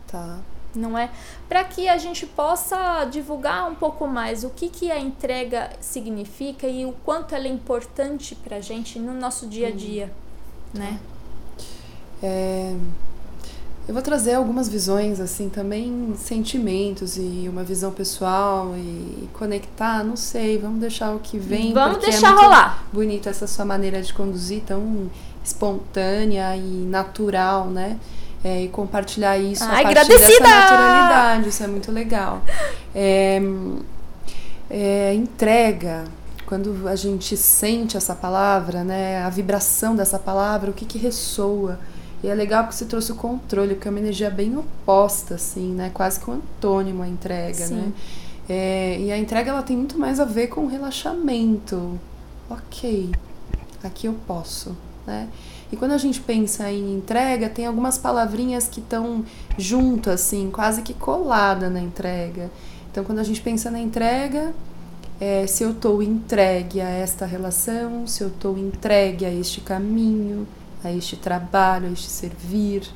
Tá 0.08 0.40
não 0.76 0.96
é? 0.96 1.10
Para 1.48 1.64
que 1.64 1.88
a 1.88 1.98
gente 1.98 2.26
possa 2.26 3.04
divulgar 3.04 3.70
um 3.70 3.74
pouco 3.74 4.06
mais 4.06 4.44
o 4.44 4.50
que, 4.50 4.68
que 4.68 4.90
a 4.90 4.98
entrega 4.98 5.70
significa 5.80 6.66
e 6.66 6.84
o 6.84 6.92
quanto 7.04 7.34
ela 7.34 7.46
é 7.46 7.50
importante 7.50 8.34
para 8.34 8.56
a 8.56 8.60
gente 8.60 8.98
no 8.98 9.14
nosso 9.14 9.46
dia 9.46 9.68
a 9.68 9.70
dia, 9.70 10.12
hum. 10.74 10.78
né? 10.78 11.00
É, 12.22 12.74
Eu 13.88 13.94
vou 13.94 14.02
trazer 14.02 14.34
algumas 14.34 14.68
visões, 14.68 15.20
assim, 15.20 15.48
também 15.48 16.12
sentimentos 16.16 17.16
e 17.16 17.46
uma 17.48 17.62
visão 17.62 17.92
pessoal 17.92 18.74
e 18.76 19.28
conectar, 19.32 20.02
não 20.02 20.16
sei, 20.16 20.58
vamos 20.58 20.80
deixar 20.80 21.14
o 21.14 21.20
que 21.20 21.38
vem. 21.38 21.72
Vamos 21.72 21.98
porque 21.98 22.10
deixar 22.10 22.32
é 22.32 22.34
rolar. 22.34 22.84
Bonito 22.92 23.28
essa 23.28 23.46
sua 23.46 23.64
maneira 23.64 24.02
de 24.02 24.12
conduzir, 24.12 24.62
tão 24.66 25.08
espontânea 25.44 26.56
e 26.56 26.60
natural, 26.60 27.66
né? 27.66 27.96
É, 28.46 28.62
e 28.62 28.68
compartilhar 28.68 29.36
isso 29.36 29.64
Ai, 29.64 29.80
a 29.80 29.82
partir 29.82 29.98
agradecida! 29.98 30.38
dessa 30.44 30.60
naturalidade, 30.60 31.48
isso 31.48 31.64
é 31.64 31.66
muito 31.66 31.90
legal. 31.90 32.42
É, 32.94 33.42
é, 34.70 35.14
entrega, 35.14 36.04
quando 36.46 36.86
a 36.86 36.94
gente 36.94 37.36
sente 37.36 37.96
essa 37.96 38.14
palavra, 38.14 38.84
né, 38.84 39.20
a 39.24 39.28
vibração 39.30 39.96
dessa 39.96 40.16
palavra, 40.16 40.70
o 40.70 40.72
que 40.72 40.84
que 40.84 40.96
ressoa. 40.96 41.80
E 42.22 42.28
é 42.28 42.34
legal 42.34 42.68
que 42.68 42.74
você 42.76 42.84
trouxe 42.84 43.10
o 43.10 43.16
controle, 43.16 43.74
porque 43.74 43.88
é 43.88 43.90
uma 43.90 43.98
energia 43.98 44.30
bem 44.30 44.56
oposta, 44.56 45.34
assim, 45.34 45.72
né, 45.72 45.90
quase 45.92 46.20
que 46.20 46.30
um 46.30 46.34
antônimo 46.34 47.02
à 47.02 47.08
entrega, 47.08 47.66
Sim. 47.66 47.74
né. 47.74 47.92
É, 48.48 48.96
e 49.00 49.10
a 49.10 49.18
entrega 49.18 49.50
ela 49.50 49.62
tem 49.62 49.76
muito 49.76 49.98
mais 49.98 50.20
a 50.20 50.24
ver 50.24 50.46
com 50.46 50.68
relaxamento. 50.68 51.98
Ok, 52.48 53.10
aqui 53.82 54.06
eu 54.06 54.14
posso, 54.24 54.76
né? 55.04 55.28
E 55.70 55.76
quando 55.76 55.92
a 55.92 55.98
gente 55.98 56.20
pensa 56.20 56.70
em 56.70 56.94
entrega, 56.94 57.48
tem 57.48 57.66
algumas 57.66 57.98
palavrinhas 57.98 58.68
que 58.68 58.80
estão 58.80 59.24
junto, 59.58 60.10
assim, 60.10 60.50
quase 60.50 60.82
que 60.82 60.94
colada 60.94 61.68
na 61.68 61.80
entrega. 61.80 62.50
Então, 62.90 63.02
quando 63.04 63.18
a 63.18 63.24
gente 63.24 63.40
pensa 63.40 63.70
na 63.70 63.80
entrega, 63.80 64.54
é, 65.20 65.46
se 65.46 65.64
eu 65.64 65.72
estou 65.72 66.02
entregue 66.02 66.80
a 66.80 66.88
esta 66.88 67.26
relação, 67.26 68.06
se 68.06 68.22
eu 68.22 68.28
estou 68.28 68.56
entregue 68.56 69.24
a 69.24 69.32
este 69.32 69.60
caminho, 69.60 70.46
a 70.84 70.92
este 70.92 71.16
trabalho, 71.16 71.88
a 71.88 71.92
este 71.92 72.08
servir, 72.08 72.88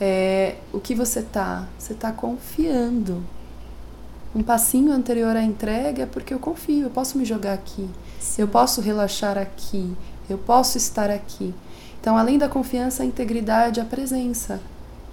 é, 0.00 0.56
o 0.72 0.80
que 0.80 0.94
você 0.94 1.22
tá? 1.22 1.68
Você 1.78 1.92
está 1.92 2.12
confiando. 2.12 3.22
Um 4.34 4.42
passinho 4.42 4.92
anterior 4.92 5.36
à 5.36 5.42
entrega 5.42 6.04
é 6.04 6.06
porque 6.06 6.32
eu 6.32 6.38
confio, 6.38 6.84
eu 6.84 6.90
posso 6.90 7.18
me 7.18 7.24
jogar 7.24 7.52
aqui, 7.52 7.88
eu 8.38 8.46
posso 8.46 8.80
relaxar 8.80 9.36
aqui, 9.36 9.92
eu 10.28 10.38
posso 10.38 10.78
estar 10.78 11.10
aqui. 11.10 11.52
Então, 12.00 12.16
além 12.16 12.38
da 12.38 12.48
confiança, 12.48 13.02
a 13.02 13.06
integridade, 13.06 13.80
a 13.80 13.84
presença. 13.84 14.60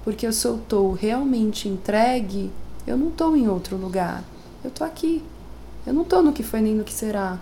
Porque 0.03 0.25
eu 0.25 0.31
sou 0.31 0.55
estou 0.55 0.93
realmente 0.93 1.67
entregue, 1.67 2.49
eu 2.85 2.97
não 2.97 3.09
estou 3.09 3.35
em 3.35 3.47
outro 3.49 3.75
lugar. 3.75 4.23
Eu 4.63 4.69
estou 4.69 4.87
aqui. 4.87 5.21
Eu 5.85 5.93
não 5.93 6.03
estou 6.03 6.23
no 6.23 6.31
que 6.31 6.43
foi 6.43 6.61
nem 6.61 6.73
no 6.73 6.85
que 6.85 6.93
será. 6.93 7.37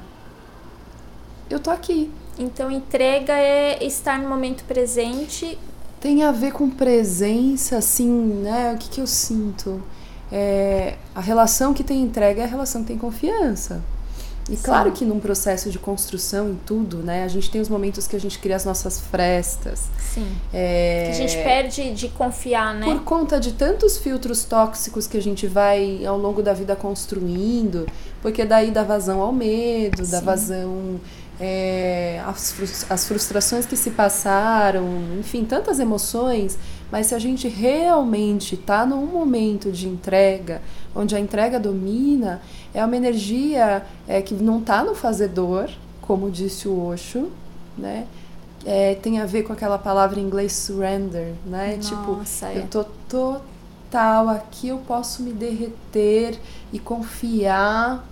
Eu 1.50 1.58
estou 1.58 1.72
aqui. 1.72 2.12
Então, 2.40 2.72
entrega 2.72 3.34
é 3.34 3.84
estar 3.86 4.18
no 4.20 4.28
momento 4.28 4.64
presente. 4.66 5.58
Tem 6.02 6.24
a 6.24 6.32
ver 6.32 6.52
com 6.52 6.70
presença, 6.70 7.78
assim, 7.78 8.10
né? 8.10 8.74
O 8.74 8.78
que, 8.78 8.90
que 8.90 9.02
eu 9.02 9.08
sinto? 9.08 9.82
É, 10.32 10.98
a 11.14 11.22
relação 11.22 11.74
que 11.74 11.84
tem 11.84 12.02
entrega 12.02 12.42
é 12.42 12.46
a 12.46 12.48
relação 12.48 12.82
que 12.82 12.88
tem 12.88 12.98
confiança. 12.98 13.84
E 14.48 14.56
Sim. 14.56 14.62
claro 14.64 14.92
que 14.92 15.04
num 15.04 15.20
processo 15.20 15.72
de 15.72 15.80
construção 15.80 16.50
em 16.52 16.56
tudo, 16.66 16.98
né? 16.98 17.24
A 17.24 17.28
gente 17.28 17.50
tem 17.50 17.60
os 17.60 17.68
momentos 17.68 18.06
que 18.08 18.16
a 18.16 18.20
gente 18.20 18.38
cria 18.38 18.56
as 18.56 18.64
nossas 18.64 19.00
frestas. 19.00 19.82
Sim. 20.14 20.28
É, 20.54 21.06
Que 21.06 21.12
a 21.12 21.28
gente 21.28 21.38
perde 21.44 21.94
de 21.96 22.10
confiar, 22.10 22.74
né? 22.76 22.86
Por 22.86 23.02
conta 23.04 23.40
de 23.40 23.54
tantos 23.54 23.98
filtros 23.98 24.44
tóxicos 24.44 25.08
que 25.08 25.18
a 25.18 25.22
gente 25.22 25.48
vai 25.48 26.06
ao 26.06 26.16
longo 26.18 26.44
da 26.44 26.54
vida 26.54 26.76
construindo, 26.76 27.88
porque 28.22 28.46
daí 28.46 28.70
dá 28.70 28.84
vazão 28.84 29.20
ao 29.20 29.34
medo, 29.34 30.06
dá 30.06 30.20
Sim. 30.20 30.26
vazão 30.26 31.02
é, 31.40 32.22
frus- 32.36 32.86
às 32.90 33.06
frustrações 33.08 33.66
que 33.66 33.76
se 33.76 33.92
passaram, 33.92 34.86
enfim, 35.20 35.44
tantas 35.44 35.80
emoções. 35.80 36.58
Mas 36.92 37.08
se 37.08 37.16
a 37.16 37.20
gente 37.20 37.48
realmente 37.48 38.56
está 38.56 38.86
num 38.86 39.06
momento 39.08 39.72
de 39.72 39.88
entrega, 39.88 40.62
onde 40.96 41.16
a 41.16 41.20
entrega 41.20 41.60
domina, 41.60 42.42
é 42.76 42.84
uma 42.84 42.96
energia 42.98 43.86
é, 44.06 44.22
que 44.22 44.34
não 44.34 44.60
está 44.60 44.84
no 44.84 44.94
fazedor, 44.94 45.70
como 46.02 46.30
disse 46.30 46.68
o 46.68 46.86
Osho, 46.88 47.32
né? 47.78 48.06
É, 48.66 48.96
tem 48.96 49.20
a 49.20 49.26
ver 49.26 49.44
com 49.44 49.54
aquela 49.54 49.78
palavra 49.78 50.20
em 50.20 50.24
inglês 50.24 50.52
surrender, 50.54 51.34
né? 51.46 51.78
tipo, 51.78 52.14
Nossa, 52.14 52.52
eu 52.52 52.64
é. 52.64 52.66
tô 52.66 52.84
total 53.08 54.28
aqui, 54.28 54.68
eu 54.68 54.80
posso 54.80 55.24
me 55.24 55.32
derreter 55.32 56.38
e 56.74 56.80
confiar 56.80 58.04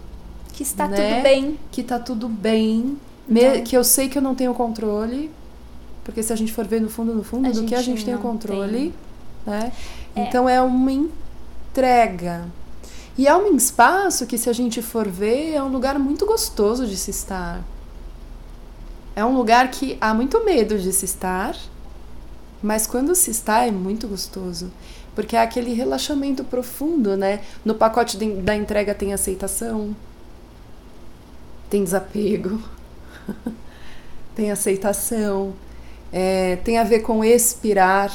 Que 0.53 0.63
está 0.63 0.87
né? 0.87 0.95
tudo 0.95 1.23
bem. 1.23 1.59
que 1.71 1.83
tá 1.83 1.99
tudo 1.99 2.29
bem, 2.29 2.97
que 3.65 3.75
eu 3.75 3.83
sei 3.83 4.07
que 4.07 4.17
eu 4.17 4.21
não 4.21 4.35
tenho 4.35 4.53
controle, 4.53 5.31
porque 6.03 6.21
se 6.21 6.31
a 6.31 6.35
gente 6.35 6.53
for 6.53 6.65
ver 6.65 6.79
no 6.79 6.89
fundo, 6.89 7.13
no 7.13 7.23
fundo, 7.23 7.47
A 7.47 7.51
do 7.51 7.63
que 7.63 7.75
a 7.75 7.81
gente 7.81 8.05
tem 8.05 8.15
o 8.15 8.19
controle, 8.19 8.93
né? 9.45 9.71
É. 10.15 10.21
Então 10.21 10.47
é 10.47 10.61
uma 10.61 10.91
entrega. 10.91 12.45
E 13.17 13.27
é 13.27 13.35
um 13.35 13.55
espaço 13.55 14.25
que, 14.25 14.37
se 14.37 14.49
a 14.49 14.53
gente 14.53 14.81
for 14.81 15.07
ver, 15.07 15.53
é 15.53 15.61
um 15.61 15.67
lugar 15.71 15.99
muito 15.99 16.25
gostoso 16.25 16.87
de 16.87 16.97
se 16.97 17.11
estar. 17.11 17.61
É 19.15 19.23
um 19.23 19.35
lugar 19.35 19.69
que 19.69 19.97
há 20.01 20.13
muito 20.13 20.43
medo 20.43 20.77
de 20.79 20.91
se 20.91 21.05
estar, 21.05 21.55
mas 22.61 22.87
quando 22.87 23.13
se 23.13 23.29
está 23.29 23.65
é 23.67 23.71
muito 23.71 24.07
gostoso. 24.07 24.71
Porque 25.13 25.35
é 25.35 25.41
aquele 25.41 25.73
relaxamento 25.73 26.43
profundo, 26.43 27.15
né? 27.15 27.41
No 27.63 27.75
pacote 27.75 28.17
de- 28.17 28.41
da 28.41 28.55
entrega 28.55 28.95
tem 28.95 29.13
aceitação, 29.13 29.95
tem 31.69 31.83
desapego, 31.83 32.59
tem 34.35 34.51
aceitação, 34.51 35.53
é, 36.11 36.55
tem 36.57 36.79
a 36.79 36.83
ver 36.83 37.01
com 37.01 37.23
expirar, 37.23 38.11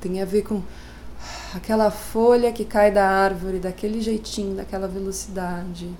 tem 0.00 0.22
a 0.22 0.24
ver 0.24 0.42
com 0.42 0.62
aquela 1.58 1.90
folha 1.90 2.50
que 2.52 2.64
cai 2.64 2.90
da 2.90 3.06
árvore 3.06 3.58
daquele 3.58 4.00
jeitinho, 4.00 4.56
daquela 4.56 4.88
velocidade. 4.88 5.90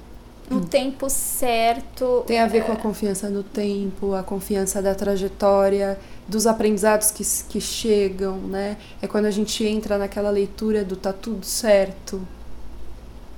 No 0.48 0.64
tempo 0.64 1.10
certo. 1.10 2.24
Tem 2.26 2.40
a 2.40 2.46
ver 2.46 2.64
com 2.64 2.72
a 2.72 2.76
confiança 2.76 3.28
no 3.28 3.42
tempo, 3.42 4.14
a 4.14 4.22
confiança 4.22 4.80
da 4.80 4.94
trajetória, 4.94 5.98
dos 6.26 6.46
aprendizados 6.46 7.10
que, 7.10 7.22
que 7.50 7.60
chegam, 7.60 8.38
né? 8.38 8.78
É 9.02 9.06
quando 9.06 9.26
a 9.26 9.30
gente 9.30 9.62
entra 9.64 9.98
naquela 9.98 10.30
leitura 10.30 10.82
do 10.82 10.96
tá 10.96 11.12
tudo 11.12 11.44
certo. 11.44 12.26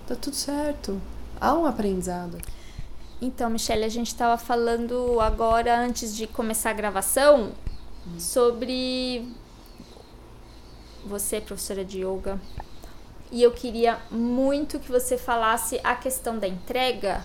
Tá 0.07 0.15
tudo 0.15 0.37
certo. 0.37 1.01
Há 1.41 1.53
um 1.55 1.67
aprendizado. 1.67 2.39
Então, 3.21 3.51
Michelle, 3.51 3.85
a 3.85 3.89
gente 3.89 4.09
estava 4.09 4.39
falando 4.39 5.21
agora, 5.21 5.79
antes 5.81 6.17
de 6.17 6.29
começar 6.29 6.71
a 6.71 6.75
gravação, 6.75 7.51
sobre 8.19 9.27
você, 11.11 11.41
professora 11.41 11.85
de 11.85 11.99
yoga. 11.99 12.41
E 13.31 13.43
eu 13.43 13.53
queria 13.53 13.99
muito 14.11 14.79
que 14.79 14.91
você 14.91 15.19
falasse 15.19 15.81
a 15.85 15.95
questão 15.95 16.39
da 16.39 16.49
entrega 16.49 17.25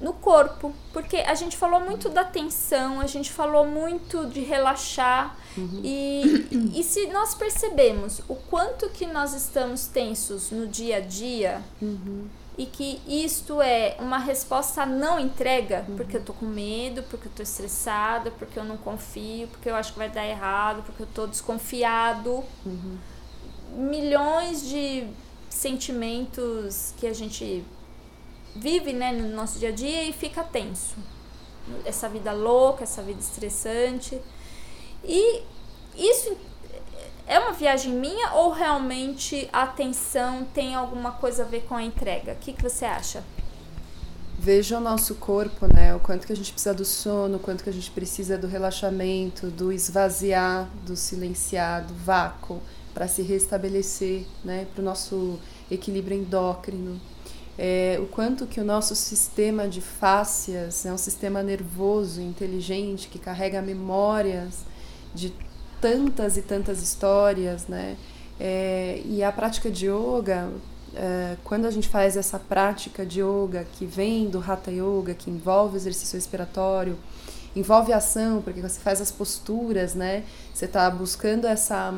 no 0.00 0.12
corpo, 0.12 0.72
porque 0.92 1.16
a 1.16 1.34
gente 1.34 1.56
falou 1.56 1.80
muito 1.80 2.08
da 2.08 2.24
tensão, 2.24 3.00
a 3.00 3.06
gente 3.06 3.30
falou 3.32 3.66
muito 3.66 4.26
de 4.26 4.40
relaxar. 4.40 5.36
E, 5.82 6.48
e 6.74 6.82
se 6.82 7.06
nós 7.08 7.34
percebemos 7.34 8.20
o 8.28 8.34
quanto 8.34 8.88
que 8.90 9.06
nós 9.06 9.34
estamos 9.34 9.86
tensos 9.86 10.50
no 10.50 10.66
dia 10.66 10.96
a 10.96 11.00
dia 11.00 11.62
e 12.56 12.66
que 12.66 13.00
isto 13.06 13.60
é 13.60 13.96
uma 13.98 14.18
resposta 14.18 14.82
à 14.82 14.86
não 14.86 15.18
entrega, 15.18 15.84
porque 15.96 16.16
eu 16.16 16.22
tô 16.22 16.32
com 16.32 16.46
medo, 16.46 17.02
porque 17.04 17.26
eu 17.26 17.32
tô 17.32 17.42
estressada, 17.42 18.30
porque 18.30 18.58
eu 18.58 18.64
não 18.64 18.76
confio, 18.76 19.48
porque 19.48 19.68
eu 19.68 19.74
acho 19.74 19.92
que 19.92 19.98
vai 19.98 20.08
dar 20.08 20.24
errado, 20.24 20.82
porque 20.84 21.02
eu 21.02 21.08
tô 21.12 21.26
desconfiado. 21.26 22.44
Milhões 23.76 24.68
de 24.68 25.08
sentimentos 25.50 26.94
que 26.96 27.08
a 27.08 27.12
gente 27.12 27.64
vive, 28.54 28.92
né, 28.92 29.12
no 29.12 29.34
nosso 29.34 29.58
dia 29.58 29.70
a 29.70 29.72
dia 29.72 30.04
e 30.04 30.12
fica 30.12 30.44
tenso. 30.44 30.94
Essa 31.84 32.08
vida 32.08 32.32
louca, 32.32 32.84
essa 32.84 33.02
vida 33.02 33.18
estressante. 33.18 34.20
E 35.02 35.42
isso 35.96 36.36
é 37.26 37.38
uma 37.38 37.52
viagem 37.52 37.92
minha 37.92 38.32
ou 38.32 38.50
realmente 38.50 39.48
a 39.52 39.66
tensão 39.66 40.44
tem 40.52 40.74
alguma 40.74 41.12
coisa 41.12 41.42
a 41.42 41.46
ver 41.46 41.62
com 41.62 41.74
a 41.74 41.82
entrega? 41.82 42.32
O 42.32 42.36
que, 42.36 42.52
que 42.52 42.62
você 42.62 42.84
acha? 42.84 43.22
Veja 44.38 44.76
o 44.76 44.80
nosso 44.80 45.14
corpo, 45.14 45.66
né? 45.66 45.94
O 45.94 46.00
quanto 46.00 46.26
que 46.26 46.32
a 46.32 46.36
gente 46.36 46.52
precisa 46.52 46.74
do 46.74 46.84
sono, 46.84 47.36
o 47.36 47.40
quanto 47.40 47.64
que 47.64 47.70
a 47.70 47.72
gente 47.72 47.90
precisa 47.90 48.36
do 48.36 48.46
relaxamento, 48.46 49.46
do 49.46 49.72
esvaziar, 49.72 50.68
do 50.84 50.94
silenciar, 50.96 51.86
do 51.86 51.94
vácuo, 51.94 52.60
para 52.92 53.08
se 53.08 53.22
restabelecer, 53.22 54.26
né? 54.44 54.66
Para 54.74 54.82
o 54.82 54.84
nosso 54.84 55.38
equilíbrio 55.70 56.18
endócrino. 56.18 57.00
É, 57.56 57.98
o 58.02 58.06
quanto 58.06 58.46
que 58.46 58.60
o 58.60 58.64
nosso 58.64 58.94
sistema 58.94 59.66
de 59.66 59.80
fáscias 59.80 60.84
é 60.84 60.92
um 60.92 60.98
sistema 60.98 61.42
nervoso, 61.42 62.20
inteligente, 62.20 63.08
que 63.08 63.18
carrega 63.18 63.62
memórias 63.62 64.64
de 65.14 65.32
tantas 65.84 66.38
e 66.38 66.40
tantas 66.40 66.80
histórias, 66.80 67.66
né? 67.66 67.98
É, 68.40 69.02
e 69.04 69.22
a 69.22 69.30
prática 69.30 69.70
de 69.70 69.86
yoga, 69.86 70.48
é, 70.94 71.36
quando 71.44 71.66
a 71.66 71.70
gente 71.70 71.90
faz 71.90 72.16
essa 72.16 72.38
prática 72.38 73.04
de 73.04 73.20
yoga 73.20 73.66
que 73.70 73.84
vem 73.84 74.30
do 74.30 74.38
Hatha 74.38 74.70
Yoga, 74.70 75.12
que 75.12 75.30
envolve 75.30 75.76
exercício 75.76 76.16
respiratório, 76.16 76.98
envolve 77.54 77.92
ação, 77.92 78.40
porque 78.40 78.62
você 78.62 78.80
faz 78.80 78.98
as 78.98 79.12
posturas, 79.12 79.94
né? 79.94 80.24
Você 80.54 80.64
está 80.64 80.88
buscando 80.88 81.46
essa 81.46 81.92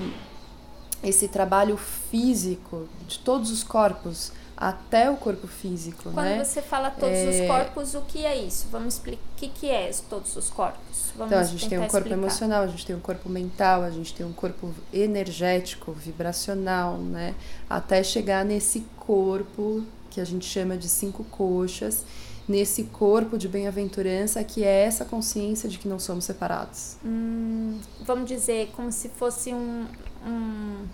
esse 1.00 1.28
trabalho 1.28 1.76
físico 1.76 2.88
de 3.06 3.20
todos 3.20 3.52
os 3.52 3.62
corpos 3.62 4.32
até 4.56 5.10
o 5.10 5.16
corpo 5.16 5.46
físico, 5.46 6.04
Quando 6.04 6.16
né? 6.24 6.42
você 6.44 6.62
fala 6.62 6.90
todos 6.90 7.14
É... 7.14 7.42
os 7.42 7.46
corpos, 7.46 7.94
o 7.94 8.00
que 8.02 8.24
é 8.24 8.34
isso? 8.36 8.66
Vamos 8.70 8.94
explicar 8.94 9.20
o 9.22 9.36
que, 9.36 9.48
que 9.48 9.68
é 9.68 9.90
todos 10.08 10.34
os 10.34 10.48
corpos. 10.48 11.12
Vamos 11.14 11.30
Então, 11.32 11.38
a 11.42 11.44
gente 11.44 11.68
tem 11.68 11.78
um 11.78 11.82
corpo 11.82 11.96
explicar. 11.98 12.16
emocional, 12.16 12.62
a 12.62 12.66
gente 12.66 12.86
tem 12.86 12.96
um 12.96 13.00
corpo 13.00 13.28
mental, 13.28 13.82
a 13.82 13.90
gente 13.90 14.14
tem 14.14 14.24
um 14.24 14.32
corpo 14.32 14.72
energético, 14.92 15.92
vibracional, 15.92 16.96
né? 16.96 17.34
Até 17.68 18.02
chegar 18.02 18.44
nesse 18.44 18.80
corpo 18.98 19.82
que 20.10 20.20
a 20.20 20.24
gente 20.24 20.46
chama 20.46 20.76
de 20.78 20.88
cinco 20.88 21.22
coxas, 21.24 22.04
nesse 22.48 22.84
corpo 22.84 23.36
de 23.36 23.48
bem-aventurança 23.48 24.42
que 24.44 24.64
é 24.64 24.84
essa 24.84 25.04
consciência 25.04 25.68
de 25.68 25.76
que 25.78 25.86
não 25.88 25.98
somos 25.98 26.24
separados. 26.24 26.96
Hum, 27.04 27.78
vamos 28.02 28.26
dizer, 28.26 28.70
como 28.74 28.90
se 28.90 29.08
fosse 29.10 29.52
um, 29.52 29.86
um- 30.24 30.86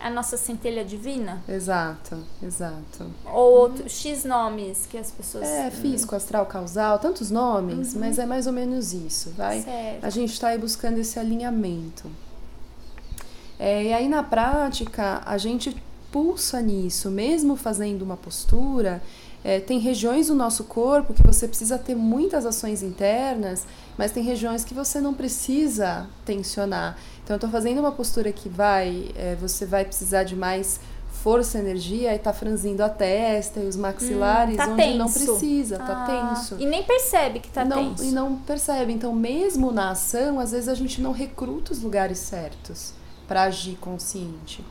a 0.00 0.10
nossa 0.10 0.36
centelha 0.36 0.84
divina? 0.84 1.42
Exato, 1.48 2.18
exato. 2.42 3.10
Ou 3.26 3.60
outros 3.60 3.92
X 3.92 4.24
nomes 4.24 4.86
que 4.86 4.96
as 4.96 5.10
pessoas. 5.10 5.44
É 5.44 5.70
físico, 5.70 6.14
astral, 6.14 6.46
causal, 6.46 6.98
tantos 6.98 7.30
nomes, 7.30 7.94
mas 7.94 8.18
é 8.18 8.26
mais 8.26 8.46
ou 8.46 8.52
menos 8.52 8.92
isso, 8.92 9.30
vai? 9.36 9.62
Certo. 9.62 10.04
A 10.04 10.10
gente 10.10 10.32
está 10.32 10.48
aí 10.48 10.58
buscando 10.58 10.98
esse 10.98 11.18
alinhamento. 11.18 12.10
É, 13.58 13.84
e 13.84 13.92
aí, 13.92 14.08
na 14.08 14.22
prática, 14.22 15.20
a 15.26 15.36
gente 15.36 15.76
pulsa 16.12 16.60
nisso, 16.60 17.10
mesmo 17.10 17.56
fazendo 17.56 18.02
uma 18.02 18.16
postura. 18.16 19.02
É, 19.44 19.60
tem 19.60 19.78
regiões 19.78 20.26
do 20.26 20.34
nosso 20.34 20.64
corpo 20.64 21.14
que 21.14 21.22
você 21.22 21.46
precisa 21.46 21.78
ter 21.78 21.94
muitas 21.94 22.44
ações 22.44 22.82
internas, 22.82 23.64
mas 23.96 24.10
tem 24.10 24.22
regiões 24.22 24.64
que 24.64 24.74
você 24.74 25.00
não 25.00 25.14
precisa 25.14 26.08
tensionar. 26.24 26.98
Então, 27.22 27.34
eu 27.34 27.38
estou 27.38 27.50
fazendo 27.50 27.78
uma 27.78 27.92
postura 27.92 28.32
que 28.32 28.48
vai, 28.48 29.10
é, 29.16 29.36
você 29.36 29.64
vai 29.64 29.84
precisar 29.84 30.24
de 30.24 30.34
mais 30.34 30.80
força, 31.22 31.58
energia, 31.58 32.14
e 32.14 32.18
tá 32.18 32.32
franzindo 32.32 32.82
a 32.82 32.88
testa 32.88 33.60
e 33.60 33.66
os 33.66 33.76
maxilares, 33.76 34.56
tá 34.56 34.68
onde 34.68 34.94
não 34.94 35.06
tenso. 35.06 35.24
precisa, 35.26 35.78
tá 35.78 36.04
Ah, 36.04 36.34
tenso 36.34 36.56
E 36.58 36.66
nem 36.66 36.82
percebe 36.84 37.40
que 37.40 37.50
tá 37.50 37.64
não, 37.64 37.90
tenso. 37.90 38.04
E 38.04 38.12
não 38.12 38.36
percebe. 38.36 38.92
Então, 38.92 39.12
mesmo 39.12 39.72
na 39.72 39.90
ação, 39.90 40.38
às 40.38 40.52
vezes 40.52 40.68
a 40.68 40.74
gente 40.74 41.00
não 41.00 41.12
recruta 41.12 41.72
os 41.72 41.82
lugares 41.82 42.18
certos 42.18 42.92
para 43.26 43.42
agir 43.42 43.76
consciente. 43.76 44.64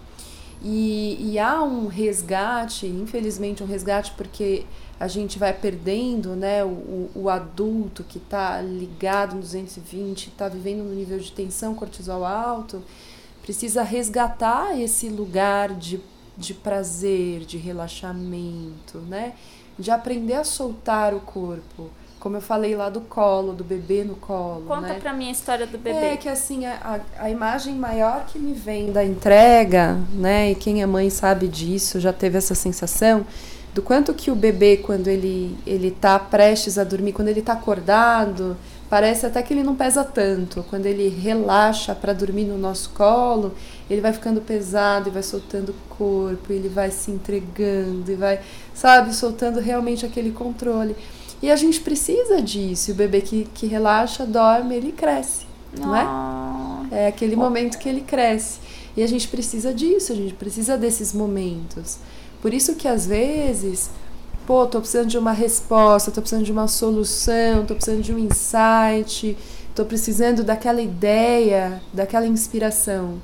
E, 0.62 1.34
e 1.34 1.40
há 1.40 1.62
um 1.62 1.88
resgate, 1.88 2.88
infelizmente, 2.88 3.64
um 3.64 3.68
resgate 3.68 4.12
porque 4.18 4.66
a 5.00 5.08
gente 5.08 5.38
vai 5.38 5.54
perdendo 5.54 6.36
né, 6.36 6.64
o, 6.64 7.10
o, 7.14 7.30
adulto 7.30 8.04
que 8.04 8.18
está 8.18 8.60
ligado 8.62 9.36
no 9.36 9.42
220, 9.42 10.30
está 10.30 10.50
vivendo 10.50 10.84
no 10.84 10.96
nível 10.96 11.20
de 11.20 11.32
tensão 11.32 11.76
cortisol 11.76 12.26
alto, 12.26 12.84
precisa 13.44 13.84
resgatar 13.84 14.80
esse 14.80 15.08
lugar 15.10 15.76
de, 15.76 16.02
de 16.36 16.56
prazer, 16.56 17.42
de 17.42 17.58
relaxamento, 17.58 18.98
né? 19.08 19.34
de 19.78 19.92
aprender 19.92 20.34
a 20.34 20.44
soltar 20.44 21.14
o 21.14 21.20
corpo. 21.20 21.90
Como 22.20 22.38
eu 22.38 22.42
falei 22.42 22.76
lá 22.76 22.90
do 22.90 23.02
colo, 23.02 23.54
do 23.54 23.64
bebê 23.64 24.04
no 24.04 24.16
colo. 24.16 24.66
Conta 24.68 24.88
né? 24.88 25.00
pra 25.00 25.14
mim 25.14 25.30
a 25.30 25.32
história 25.32 25.68
do 25.68 25.78
bebê. 25.78 26.14
É 26.14 26.18
que 26.18 26.28
assim, 26.28 26.66
a, 26.66 27.00
a 27.20 27.30
imagem 27.30 27.76
maior 27.76 28.26
que 28.26 28.40
me 28.40 28.54
vem 28.54 28.92
da 28.92 29.04
entrega, 29.04 29.98
né? 30.14 30.52
E 30.52 30.56
quem 30.56 30.82
é 30.82 30.86
mãe 30.86 31.10
sabe 31.10 31.48
disso, 31.48 32.00
já 32.00 32.12
teve 32.12 32.38
essa 32.38 32.56
sensação 32.56 33.26
do 33.78 33.84
quanto 33.84 34.12
que 34.12 34.32
o 34.32 34.36
bebê, 34.36 34.78
quando 34.78 35.08
ele, 35.08 35.56
ele 35.64 35.92
tá 35.92 36.18
prestes 36.18 36.80
a 36.80 36.84
dormir, 36.84 37.14
quando 37.14 37.28
ele 37.28 37.44
tá 37.44 37.54
acordado, 37.54 38.58
parece 38.90 39.28
até 39.28 39.44
que 39.44 39.54
ele 39.54 39.62
não 39.62 39.76
pesa 39.76 40.04
tanto. 40.04 40.66
Quando 40.68 40.88
ele 40.88 41.08
relaxa 41.10 41.94
para 41.94 42.12
dormir 42.12 42.46
no 42.46 42.58
nosso 42.58 42.90
colo, 42.90 43.54
ele 43.88 44.02
vai 44.02 44.12
ficando 44.14 44.42
pesado 44.42 45.10
e 45.10 45.12
vai 45.12 45.22
soltando 45.22 45.70
o 45.70 45.96
corpo, 45.96 46.52
ele 46.52 46.70
vai 46.70 46.90
se 46.90 47.12
entregando 47.12 48.12
e 48.12 48.16
vai, 48.16 48.40
sabe, 48.74 49.14
soltando 49.14 49.60
realmente 49.60 50.08
aquele 50.08 50.32
controle. 50.32 50.96
E 51.42 51.52
a 51.52 51.56
gente 51.56 51.80
precisa 51.82 52.42
disso. 52.42 52.90
E 52.90 52.94
o 52.94 52.96
bebê 52.96 53.22
que, 53.22 53.48
que 53.54 53.68
relaxa, 53.68 54.26
dorme, 54.26 54.76
ele 54.76 54.92
cresce, 54.92 55.46
não 55.80 55.96
é? 55.96 56.02
Ah, 56.04 56.84
É 56.92 57.08
aquele 57.08 57.36
momento 57.36 57.78
que 57.78 57.88
ele 57.90 58.02
cresce. 58.02 58.60
E 58.96 59.04
a 59.04 59.08
gente 59.08 59.28
precisa 59.28 59.74
disso, 59.74 60.12
a 60.12 60.16
gente 60.16 60.34
precisa 60.34 60.78
desses 60.78 61.14
momentos. 61.14 61.98
Por 62.42 62.54
isso 62.54 62.76
que 62.76 62.88
às 62.88 63.06
vezes, 63.06 63.92
pô, 64.48 64.66
tô 64.66 64.80
precisando 64.80 65.08
de 65.08 65.18
uma 65.18 65.32
resposta, 65.32 66.10
tô 66.12 66.22
precisando 66.22 66.46
de 66.46 66.52
uma 66.52 66.68
solução, 66.68 67.66
tô 67.66 67.76
precisando 67.76 68.02
de 68.02 68.14
um 68.14 68.18
insight, 68.18 69.38
tô 69.76 69.86
precisando 69.86 70.44
daquela 70.44 70.82
ideia, 70.82 71.82
daquela 71.94 72.26
inspiração. 72.26 73.22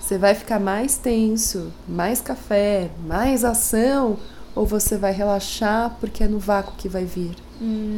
Você 0.00 0.18
vai 0.18 0.34
ficar 0.34 0.60
mais 0.60 0.96
tenso, 0.98 1.72
mais 1.88 2.20
café, 2.20 2.90
mais 3.06 3.44
ação, 3.44 4.18
ou 4.54 4.66
você 4.66 4.96
vai 4.96 5.12
relaxar 5.12 5.96
porque 6.00 6.24
é 6.24 6.28
no 6.28 6.38
vácuo 6.38 6.74
que 6.76 6.88
vai 6.88 7.04
vir 7.04 7.34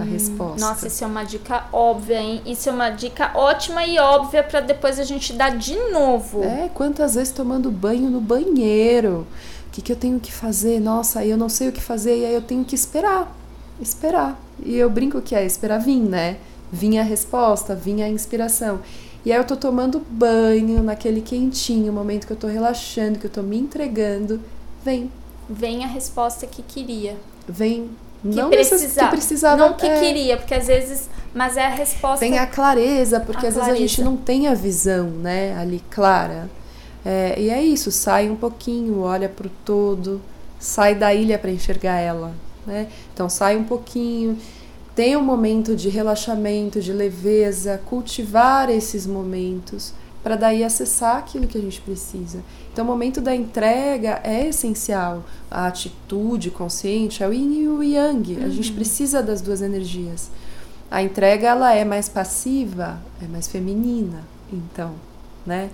a 0.00 0.04
resposta. 0.04 0.60
Nossa, 0.60 0.86
isso 0.86 1.02
é 1.02 1.06
uma 1.06 1.24
dica 1.24 1.64
óbvia, 1.72 2.20
hein? 2.20 2.42
Isso 2.44 2.68
é 2.68 2.72
uma 2.72 2.90
dica 2.90 3.30
ótima 3.34 3.84
e 3.86 3.98
óbvia 3.98 4.42
pra 4.42 4.60
depois 4.60 4.98
a 4.98 5.04
gente 5.04 5.32
dar 5.32 5.56
de 5.56 5.74
novo. 5.90 6.42
É, 6.42 6.68
quantas 6.74 7.14
vezes 7.14 7.32
tomando 7.32 7.70
banho 7.70 8.10
no 8.10 8.20
banheiro? 8.20 9.26
O 9.66 9.70
que, 9.72 9.80
que 9.80 9.90
eu 9.90 9.96
tenho 9.96 10.20
que 10.20 10.30
fazer? 10.30 10.80
Nossa, 10.80 11.24
eu 11.24 11.36
não 11.36 11.48
sei 11.48 11.68
o 11.68 11.72
que 11.72 11.80
fazer 11.80 12.16
e 12.18 12.26
aí 12.26 12.34
eu 12.34 12.42
tenho 12.42 12.64
que 12.64 12.74
esperar. 12.74 13.34
Esperar. 13.80 14.38
E 14.62 14.76
eu 14.76 14.90
brinco 14.90 15.20
que 15.20 15.34
é 15.34 15.44
esperar 15.44 15.78
vir, 15.78 15.98
né? 15.98 16.36
Vinha 16.70 17.00
a 17.00 17.04
resposta, 17.04 17.74
vinha 17.74 18.04
a 18.04 18.08
inspiração. 18.08 18.80
E 19.24 19.32
aí 19.32 19.38
eu 19.38 19.44
tô 19.44 19.56
tomando 19.56 20.02
banho 20.10 20.82
naquele 20.82 21.22
quentinho, 21.22 21.92
momento 21.92 22.26
que 22.26 22.32
eu 22.34 22.36
tô 22.36 22.46
relaxando, 22.46 23.18
que 23.18 23.26
eu 23.26 23.30
tô 23.30 23.42
me 23.42 23.58
entregando. 23.58 24.40
Vem, 24.84 25.10
Vem 25.48 25.85
a 25.85 25.87
resposta 25.87 26.46
que 26.46 26.62
queria. 26.62 27.16
vem. 27.48 27.90
Que 28.22 28.28
não 28.28 28.48
precisava. 28.48 29.11
que 29.11 29.16
precisava. 29.16 29.57
Não 29.57 29.74
que 29.74 29.85
é, 29.85 30.00
queria, 30.00 30.37
porque 30.38 30.54
às 30.54 30.66
vezes. 30.66 31.11
Mas 31.35 31.59
é 31.59 31.66
a 31.66 31.68
resposta. 31.68 32.20
Tem 32.20 32.38
a 32.38 32.46
clareza, 32.46 33.20
porque 33.20 33.44
A 33.44 33.48
às 33.50 33.54
vezes 33.54 33.70
a 33.70 33.74
gente 33.74 33.96
clareza. 33.96 34.11
não 34.11 34.16
tem 34.16 34.46
a 34.48 34.54
visão, 34.54 35.09
né, 35.09 35.54
ali 35.59 35.83
clara. 35.90 36.48
É, 37.04 37.35
e 37.38 37.50
é 37.50 37.62
isso, 37.62 37.90
sai 37.90 38.30
um 38.30 38.37
pouquinho, 38.37 39.00
olha 39.00 39.28
pro 39.28 39.50
todo, 39.62 40.22
sai 40.59 40.94
da 40.94 41.12
ilha 41.12 41.38
para 41.38 41.50
enxergar 41.50 41.98
ela, 41.98 42.33
né? 42.66 42.88
Então 43.12 43.28
sai 43.28 43.59
um 43.59 43.64
pouquinho, 43.64 44.38
tem 44.94 45.14
um 45.14 45.22
momento 45.22 45.76
de 45.76 45.90
relaxamento, 45.90 46.80
de 46.80 46.94
leveza, 46.94 47.78
cultivar 47.85 48.70
esses 48.70 49.07
momentos 49.07 49.92
para 50.22 50.37
daí 50.37 50.64
acessar 50.64 51.18
aquilo 51.18 51.46
que 51.46 51.59
a 51.59 51.61
gente 51.61 51.78
precisa. 51.83 52.42
Então 52.74 52.84
o 52.84 52.88
momento 52.88 53.20
da 53.20 53.32
entrega 53.32 54.20
é 54.24 54.48
essencial. 54.48 55.22
A 55.48 55.68
atitude 55.68 56.50
consciente 56.50 57.22
é 57.22 57.28
o 57.28 57.32
yin 57.32 57.52
e 57.62 57.68
o 57.68 57.80
yang. 57.84 58.42
A 58.44 58.48
gente 58.48 58.72
precisa 58.72 59.22
das 59.22 59.40
duas 59.40 59.62
energias. 59.62 60.28
A 60.90 61.00
entrega 61.00 61.46
ela 61.48 61.72
é 61.72 61.84
mais 61.84 62.08
passiva, 62.08 62.98
é 63.22 63.26
mais 63.28 63.46
feminina, 63.46 64.22
então, 64.52 64.92
né? 65.46 65.70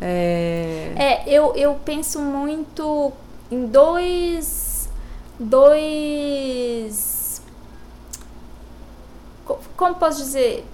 É, 0.00 0.92
É, 0.96 1.22
eu, 1.28 1.54
eu 1.54 1.74
penso 1.84 2.18
muito 2.20 3.12
em 3.48 3.66
dois. 3.66 4.88
Dois. 5.38 7.40
co- 9.44 9.58
Como 9.76 9.94
posso 9.96 10.18
dizer? 10.18 10.64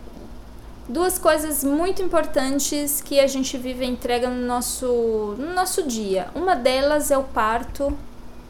Duas 0.91 1.19
coisas 1.19 1.63
muito 1.63 2.03
importantes 2.03 3.01
que 3.01 3.21
a 3.21 3.27
gente 3.29 3.57
vive 3.57 3.85
entrega 3.85 4.29
no 4.29 4.45
nosso, 4.45 5.37
no 5.39 5.55
nosso 5.55 5.85
dia. 5.87 6.27
Uma 6.35 6.57
delas 6.57 7.13
é 7.13 7.17
o 7.19 7.23
parto. 7.23 7.97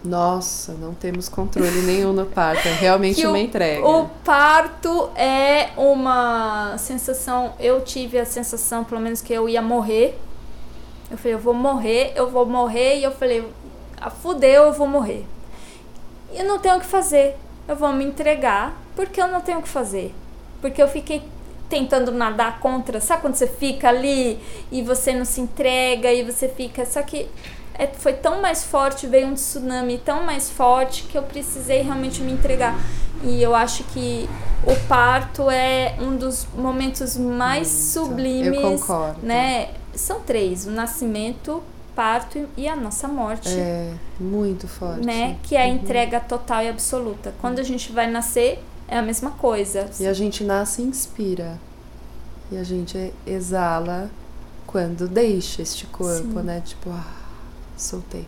Nossa, 0.02 0.72
não 0.72 0.94
temos 0.94 1.28
controle 1.28 1.82
nenhum 1.82 2.14
no 2.14 2.24
parto, 2.24 2.66
é 2.66 2.72
realmente 2.72 3.26
uma 3.26 3.34
o- 3.34 3.36
entrega. 3.36 3.86
O 3.86 4.08
parto 4.24 5.10
é 5.14 5.68
uma 5.76 6.76
sensação. 6.78 7.52
Eu 7.60 7.82
tive 7.82 8.18
a 8.18 8.24
sensação, 8.24 8.84
pelo 8.84 9.02
menos, 9.02 9.20
que 9.20 9.34
eu 9.34 9.46
ia 9.46 9.60
morrer. 9.60 10.18
Eu 11.10 11.18
falei, 11.18 11.34
eu 11.34 11.38
vou 11.38 11.52
morrer, 11.52 12.12
eu 12.16 12.30
vou 12.30 12.46
morrer. 12.46 13.00
E 13.00 13.04
eu 13.04 13.10
falei, 13.12 13.46
ah, 14.00 14.08
fudeu, 14.08 14.62
eu 14.62 14.72
vou 14.72 14.86
morrer. 14.88 15.26
E 16.32 16.38
eu 16.38 16.46
não 16.46 16.58
tenho 16.58 16.76
o 16.78 16.80
que 16.80 16.86
fazer. 16.86 17.36
Eu 17.68 17.76
vou 17.76 17.92
me 17.92 18.02
entregar, 18.06 18.74
porque 18.96 19.20
eu 19.20 19.28
não 19.28 19.42
tenho 19.42 19.58
o 19.58 19.62
que 19.62 19.68
fazer. 19.68 20.14
Porque 20.62 20.82
eu 20.82 20.88
fiquei 20.88 21.22
tentando 21.70 22.10
nadar 22.10 22.58
contra. 22.58 23.00
Sabe 23.00 23.22
quando 23.22 23.36
você 23.36 23.46
fica 23.46 23.88
ali 23.88 24.38
e 24.70 24.82
você 24.82 25.14
não 25.14 25.24
se 25.24 25.40
entrega 25.40 26.12
e 26.12 26.24
você 26.24 26.48
fica. 26.48 26.84
Só 26.84 27.00
que 27.00 27.28
é, 27.74 27.86
foi 27.86 28.12
tão 28.12 28.42
mais 28.42 28.64
forte, 28.64 29.06
veio 29.06 29.28
um 29.28 29.34
tsunami 29.34 29.96
tão 29.96 30.24
mais 30.24 30.50
forte 30.50 31.04
que 31.04 31.16
eu 31.16 31.22
precisei 31.22 31.80
realmente 31.80 32.20
me 32.20 32.32
entregar. 32.32 32.76
E 33.22 33.42
eu 33.42 33.54
acho 33.54 33.84
que 33.84 34.28
o 34.66 34.74
parto 34.88 35.48
é 35.50 35.94
um 36.00 36.16
dos 36.16 36.46
momentos 36.54 37.16
mais 37.16 37.68
Muito. 37.68 38.08
sublimes. 38.08 38.60
Eu 38.60 38.78
concordo. 38.78 39.20
Né? 39.22 39.70
São 39.94 40.20
três: 40.20 40.66
o 40.66 40.70
nascimento, 40.70 41.62
parto 41.94 42.48
e 42.56 42.66
a 42.66 42.74
nossa 42.74 43.06
morte. 43.06 43.48
É 43.48 43.92
muito 44.18 44.66
forte. 44.66 45.06
Né? 45.06 45.36
Que 45.42 45.54
é 45.54 45.62
a 45.62 45.68
entrega 45.68 46.18
total 46.18 46.62
e 46.62 46.68
absoluta. 46.68 47.32
Quando 47.40 47.60
a 47.60 47.62
gente 47.62 47.92
vai 47.92 48.10
nascer, 48.10 48.62
é 48.90 48.98
a 48.98 49.02
mesma 49.02 49.30
coisa. 49.30 49.88
E 50.00 50.06
a 50.06 50.12
gente 50.12 50.42
nasce 50.42 50.82
e 50.82 50.84
inspira. 50.84 51.58
E 52.50 52.56
a 52.56 52.64
gente 52.64 53.14
exala 53.24 54.10
quando 54.66 55.08
deixa 55.08 55.62
este 55.62 55.86
corpo, 55.86 56.40
Sim. 56.40 56.42
né? 56.42 56.60
Tipo, 56.64 56.90
ah, 56.90 57.14
soltei. 57.76 58.26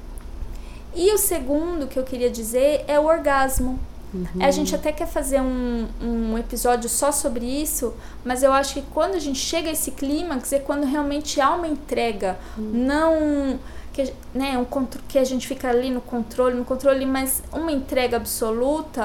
E 0.94 1.12
o 1.12 1.18
segundo 1.18 1.88
que 1.88 1.98
eu 1.98 2.04
queria 2.04 2.30
dizer 2.30 2.84
é 2.86 2.98
o 3.00 3.04
orgasmo. 3.04 3.78
Uhum. 4.14 4.26
A 4.40 4.50
gente 4.50 4.74
até 4.74 4.92
quer 4.92 5.06
fazer 5.06 5.40
um, 5.40 5.88
um 6.00 6.38
episódio 6.38 6.88
só 6.88 7.10
sobre 7.10 7.46
isso, 7.46 7.94
mas 8.24 8.42
eu 8.42 8.52
acho 8.52 8.74
que 8.74 8.82
quando 8.92 9.14
a 9.14 9.18
gente 9.18 9.38
chega 9.38 9.68
a 9.68 9.72
esse 9.72 9.90
clímax 9.90 10.52
é 10.52 10.58
quando 10.58 10.84
realmente 10.84 11.40
há 11.40 11.50
uma 11.50 11.66
entrega, 11.66 12.38
uhum. 12.58 12.70
não 12.72 13.58
que, 13.92 14.12
né, 14.34 14.56
um, 14.58 14.86
que 15.08 15.18
a 15.18 15.24
gente 15.24 15.46
fica 15.46 15.68
ali 15.68 15.90
no 15.90 16.00
controle, 16.00 16.56
no 16.56 16.64
controle, 16.64 17.04
mas 17.04 17.42
uma 17.52 17.70
entrega 17.70 18.16
absoluta, 18.16 19.02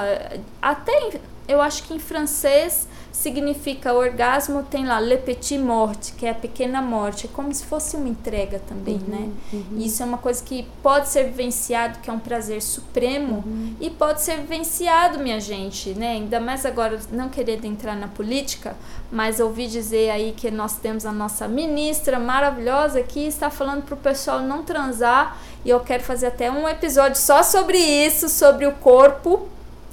até 0.60 1.20
eu 1.48 1.60
acho 1.60 1.82
que 1.84 1.94
em 1.94 1.98
francês 1.98 2.86
significa 3.18 3.92
orgasmo, 3.92 4.62
tem 4.62 4.86
lá 4.86 5.00
le 5.00 5.16
petit 5.16 5.58
morte, 5.58 6.12
que 6.12 6.24
é 6.24 6.30
a 6.30 6.34
pequena 6.34 6.80
morte, 6.80 7.26
é 7.26 7.28
como 7.28 7.52
se 7.52 7.64
fosse 7.64 7.96
uma 7.96 8.08
entrega 8.08 8.60
também, 8.60 8.94
uhum, 8.94 9.08
né? 9.08 9.28
Uhum. 9.52 9.78
Isso 9.78 10.02
é 10.04 10.06
uma 10.06 10.18
coisa 10.18 10.40
que 10.44 10.64
pode 10.82 11.08
ser 11.08 11.24
vivenciado, 11.24 11.98
que 11.98 12.08
é 12.08 12.12
um 12.12 12.20
prazer 12.20 12.62
supremo, 12.62 13.42
uhum. 13.44 13.74
e 13.80 13.90
pode 13.90 14.22
ser 14.22 14.36
vivenciado, 14.36 15.18
minha 15.18 15.40
gente, 15.40 15.90
né? 15.94 16.12
Ainda 16.12 16.38
mais 16.38 16.64
agora, 16.64 17.00
não 17.10 17.28
querendo 17.28 17.64
entrar 17.64 17.96
na 17.96 18.06
política, 18.06 18.76
mas 19.10 19.40
ouvi 19.40 19.66
dizer 19.66 20.10
aí 20.10 20.32
que 20.36 20.48
nós 20.48 20.76
temos 20.76 21.04
a 21.04 21.10
nossa 21.10 21.48
ministra 21.48 22.20
maravilhosa 22.20 23.02
que 23.02 23.26
está 23.26 23.50
falando 23.50 23.82
para 23.82 23.94
o 23.94 23.98
pessoal 23.98 24.42
não 24.42 24.62
transar, 24.62 25.36
e 25.64 25.70
eu 25.70 25.80
quero 25.80 26.04
fazer 26.04 26.28
até 26.28 26.48
um 26.52 26.68
episódio 26.68 27.20
só 27.20 27.42
sobre 27.42 27.78
isso, 27.78 28.28
sobre 28.28 28.64
o 28.64 28.72
corpo, 28.74 29.48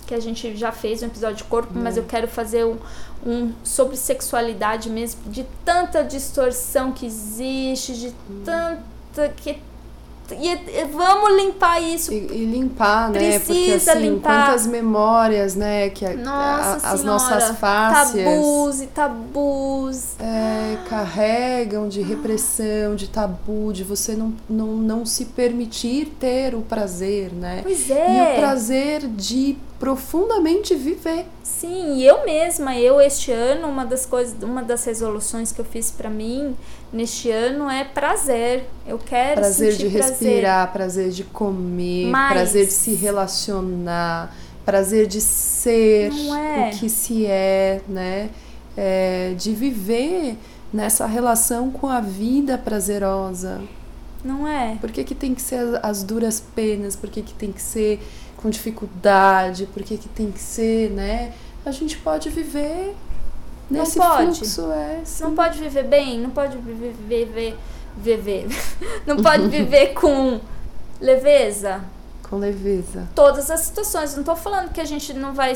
que 0.05 0.13
a 0.13 0.19
gente 0.19 0.55
já 0.55 0.71
fez 0.71 1.01
um 1.01 1.07
episódio 1.07 1.37
de 1.37 1.43
corpo, 1.45 1.71
mas 1.73 1.97
eu 1.97 2.03
quero 2.03 2.27
fazer 2.27 2.65
um, 2.65 2.77
um 3.25 3.53
sobre 3.63 3.97
sexualidade 3.97 4.89
mesmo, 4.89 5.29
de 5.29 5.45
tanta 5.63 6.03
distorção 6.03 6.91
que 6.91 7.05
existe, 7.05 7.93
de 7.93 8.13
tanta 8.43 9.29
que 9.35 9.59
e, 10.33 10.85
vamos 10.85 11.35
limpar 11.35 11.81
isso. 11.81 12.11
E, 12.11 12.15
e 12.15 12.45
limpar, 12.45 13.09
né? 13.09 13.39
Porque 13.39 13.73
assim, 13.75 13.99
limpar. 13.99 14.47
quantas 14.47 14.65
memórias, 14.65 15.55
né? 15.55 15.89
Que 15.89 16.05
a, 16.05 16.13
Nossa 16.15 16.87
a, 16.87 16.91
as 16.91 17.03
nossas 17.03 17.57
faces. 17.57 18.23
Tabus 18.23 18.81
e 18.81 18.87
tabus. 18.87 20.15
É, 20.19 20.77
carregam 20.89 21.87
de 21.87 22.01
repressão, 22.01 22.95
de 22.95 23.07
tabu, 23.07 23.71
de 23.71 23.83
você 23.83 24.15
não, 24.15 24.33
não, 24.49 24.67
não 24.67 25.05
se 25.05 25.25
permitir 25.25 26.15
ter 26.19 26.55
o 26.55 26.61
prazer, 26.61 27.31
né? 27.31 27.59
Pois 27.61 27.89
é. 27.89 28.17
E 28.17 28.33
o 28.33 28.39
prazer 28.39 29.07
de 29.07 29.57
profundamente 29.79 30.73
viver. 30.75 31.25
Sim, 31.45 32.01
eu 32.01 32.25
mesma, 32.25 32.75
eu 32.75 32.99
este 32.99 33.31
ano, 33.31 33.67
uma 33.67 33.85
das 33.85 34.03
coisas, 34.03 34.35
uma 34.41 34.63
das 34.63 34.83
resoluções 34.83 35.51
que 35.51 35.61
eu 35.61 35.65
fiz 35.65 35.91
para 35.91 36.09
mim 36.09 36.55
neste 36.91 37.29
ano 37.29 37.69
é 37.69 37.83
prazer. 37.83 38.67
Eu 38.83 38.97
quero 38.97 39.41
prazer 39.41 39.77
de 39.77 39.87
respirar, 39.87 40.73
prazer 40.73 41.11
de 41.11 41.23
comer, 41.23 42.07
Mas... 42.07 42.33
prazer 42.33 42.65
de 42.65 42.73
se 42.73 42.95
relacionar, 42.95 44.35
prazer 44.65 45.05
de 45.05 45.21
ser 45.21 46.11
é. 46.11 46.71
o 46.73 46.79
que 46.79 46.89
se 46.89 47.27
é, 47.27 47.79
né? 47.87 48.31
É, 48.75 49.35
de 49.37 49.53
viver 49.53 50.35
nessa 50.73 51.05
relação 51.05 51.69
com 51.69 51.87
a 51.87 52.01
vida 52.01 52.57
prazerosa. 52.57 53.61
Não 54.23 54.47
é? 54.47 54.77
Por 54.81 54.91
que, 54.91 55.03
que 55.03 55.13
tem 55.13 55.35
que 55.35 55.43
ser 55.43 55.57
as, 55.57 55.83
as 55.83 56.03
duras 56.03 56.39
penas? 56.39 56.95
Por 56.95 57.07
que, 57.07 57.21
que 57.21 57.35
tem 57.35 57.51
que 57.51 57.61
ser 57.61 57.99
com 58.45 58.49
dificuldade, 58.51 59.65
por 59.65 59.81
que, 59.81 59.97
que 59.97 60.07
tem 60.07 60.31
que 60.31 60.39
ser, 60.39 60.91
né? 60.91 61.33
A 61.65 61.71
gente 61.71 61.97
pode 61.97 62.29
viver 62.29 62.95
nesse 63.71 63.97
não 63.97 64.05
pode. 64.05 64.37
fluxo. 64.37 64.71
É, 64.71 65.01
não 65.19 65.33
pode 65.33 65.57
viver 65.57 65.83
bem, 65.85 66.19
não 66.19 66.29
pode 66.29 66.55
viver, 66.59 66.93
viver, 66.93 67.57
viver. 67.97 68.47
não 69.03 69.17
pode 69.17 69.47
viver 69.47 69.93
com 69.99 70.39
leveza. 71.01 71.83
Com 72.29 72.37
leveza. 72.37 73.09
Todas 73.15 73.49
as 73.49 73.61
situações. 73.61 74.13
Não 74.13 74.19
estou 74.19 74.35
falando 74.35 74.71
que 74.71 74.79
a 74.79 74.85
gente 74.85 75.11
não 75.15 75.33
vai 75.33 75.53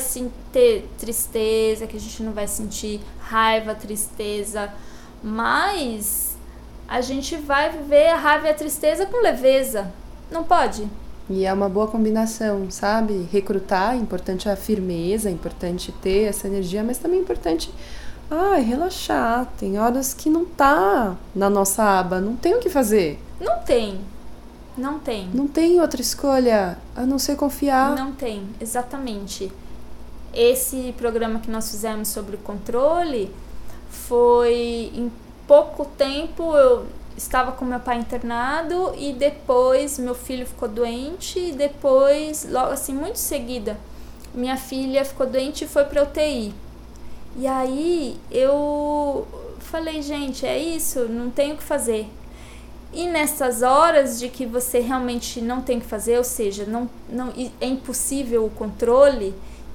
ter 0.52 0.90
tristeza, 0.98 1.86
que 1.86 1.96
a 1.96 2.00
gente 2.00 2.24
não 2.24 2.32
vai 2.32 2.48
sentir 2.48 3.00
raiva, 3.20 3.72
tristeza, 3.72 4.68
mas 5.22 6.36
a 6.88 7.00
gente 7.00 7.36
vai 7.36 7.70
viver 7.70 8.08
a 8.08 8.16
raiva 8.16 8.48
e 8.48 8.50
a 8.50 8.54
tristeza 8.54 9.06
com 9.06 9.22
leveza. 9.22 9.92
Não 10.28 10.42
pode? 10.42 10.90
E 11.30 11.46
é 11.46 11.52
uma 11.52 11.68
boa 11.68 11.86
combinação, 11.86 12.68
sabe? 12.70 13.28
Recrutar, 13.30 13.94
é 13.94 13.98
importante 13.98 14.48
a 14.48 14.56
firmeza, 14.56 15.28
é 15.28 15.32
importante 15.32 15.92
ter 16.02 16.24
essa 16.24 16.48
energia, 16.48 16.82
mas 16.82 16.98
também 16.98 17.20
é 17.20 17.22
importante 17.22 17.72
ai, 18.28 18.62
relaxar. 18.62 19.46
Tem 19.56 19.78
horas 19.78 20.12
que 20.12 20.28
não 20.28 20.44
tá 20.44 21.16
na 21.32 21.48
nossa 21.48 21.84
aba, 21.84 22.20
não 22.20 22.34
tem 22.34 22.56
o 22.56 22.58
que 22.58 22.68
fazer. 22.68 23.16
Não 23.40 23.58
tem. 23.60 24.00
Não 24.76 24.98
tem. 24.98 25.28
Não 25.32 25.46
tem 25.46 25.80
outra 25.80 26.00
escolha 26.00 26.76
a 26.96 27.06
não 27.06 27.18
ser 27.18 27.36
confiar. 27.36 27.94
Não 27.94 28.10
tem, 28.10 28.42
exatamente. 28.60 29.52
Esse 30.34 30.92
programa 30.98 31.38
que 31.38 31.50
nós 31.50 31.70
fizemos 31.70 32.08
sobre 32.08 32.34
o 32.34 32.38
controle 32.38 33.32
foi 33.88 34.90
em 34.94 35.12
pouco 35.46 35.84
tempo 35.84 36.56
eu 36.56 36.86
estava 37.16 37.52
com 37.52 37.64
meu 37.64 37.80
pai 37.80 37.98
internado 37.98 38.94
e 38.96 39.12
depois 39.12 39.98
meu 39.98 40.14
filho 40.14 40.46
ficou 40.46 40.68
doente 40.68 41.38
e 41.38 41.52
depois, 41.52 42.46
logo 42.50 42.72
assim, 42.72 42.94
muito 42.94 43.18
seguida, 43.18 43.76
minha 44.34 44.56
filha 44.56 45.04
ficou 45.04 45.26
doente 45.26 45.64
e 45.64 45.68
foi 45.68 45.84
para 45.84 46.02
UTI. 46.02 46.54
E 47.36 47.46
aí 47.46 48.18
eu 48.30 49.26
falei, 49.58 50.02
gente, 50.02 50.44
é 50.44 50.58
isso, 50.58 51.06
não 51.08 51.30
tenho 51.30 51.54
o 51.54 51.58
que 51.58 51.62
fazer. 51.62 52.08
E 52.92 53.06
nessas 53.06 53.62
horas 53.62 54.18
de 54.18 54.28
que 54.28 54.44
você 54.44 54.80
realmente 54.80 55.40
não 55.40 55.62
tem 55.62 55.78
o 55.78 55.80
que 55.80 55.86
fazer, 55.86 56.18
ou 56.18 56.24
seja, 56.24 56.64
não, 56.64 56.90
não, 57.08 57.32
é 57.60 57.66
impossível 57.66 58.44
o 58.44 58.50
controle, 58.50 59.32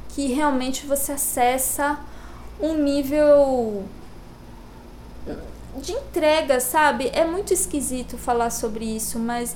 que 0.09 0.33
realmente 0.33 0.85
você 0.85 1.13
acessa 1.13 1.97
um 2.59 2.73
nível 2.73 3.85
de 5.75 5.91
entrega, 5.91 6.59
sabe? 6.59 7.09
É 7.13 7.25
muito 7.25 7.53
esquisito 7.53 8.17
falar 8.17 8.49
sobre 8.49 8.85
isso, 8.85 9.19
mas 9.19 9.55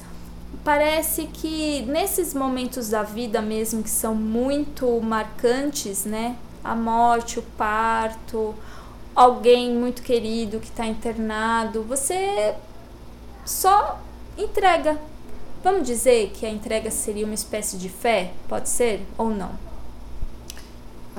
parece 0.63 1.25
que 1.27 1.82
nesses 1.84 2.34
momentos 2.34 2.89
da 2.89 3.03
vida 3.03 3.41
mesmo 3.41 3.84
que 3.84 3.89
são 3.89 4.13
muito 4.15 4.99
marcantes, 5.01 6.05
né? 6.05 6.36
A 6.63 6.75
morte, 6.75 7.39
o 7.39 7.43
parto, 7.58 8.53
alguém 9.15 9.73
muito 9.73 10.01
querido 10.01 10.60
que 10.60 10.67
está 10.67 10.86
internado, 10.86 11.84
você 11.84 12.53
só 13.45 13.99
entrega. 14.38 14.99
Vamos 15.63 15.86
dizer 15.88 16.32
que 16.34 16.45
a 16.45 16.49
entrega 16.49 16.89
seria 16.89 17.25
uma 17.25 17.34
espécie 17.34 17.77
de 17.77 17.89
fé? 17.89 18.32
Pode 18.47 18.69
ser 18.69 19.05
ou 19.17 19.29
não? 19.29 19.68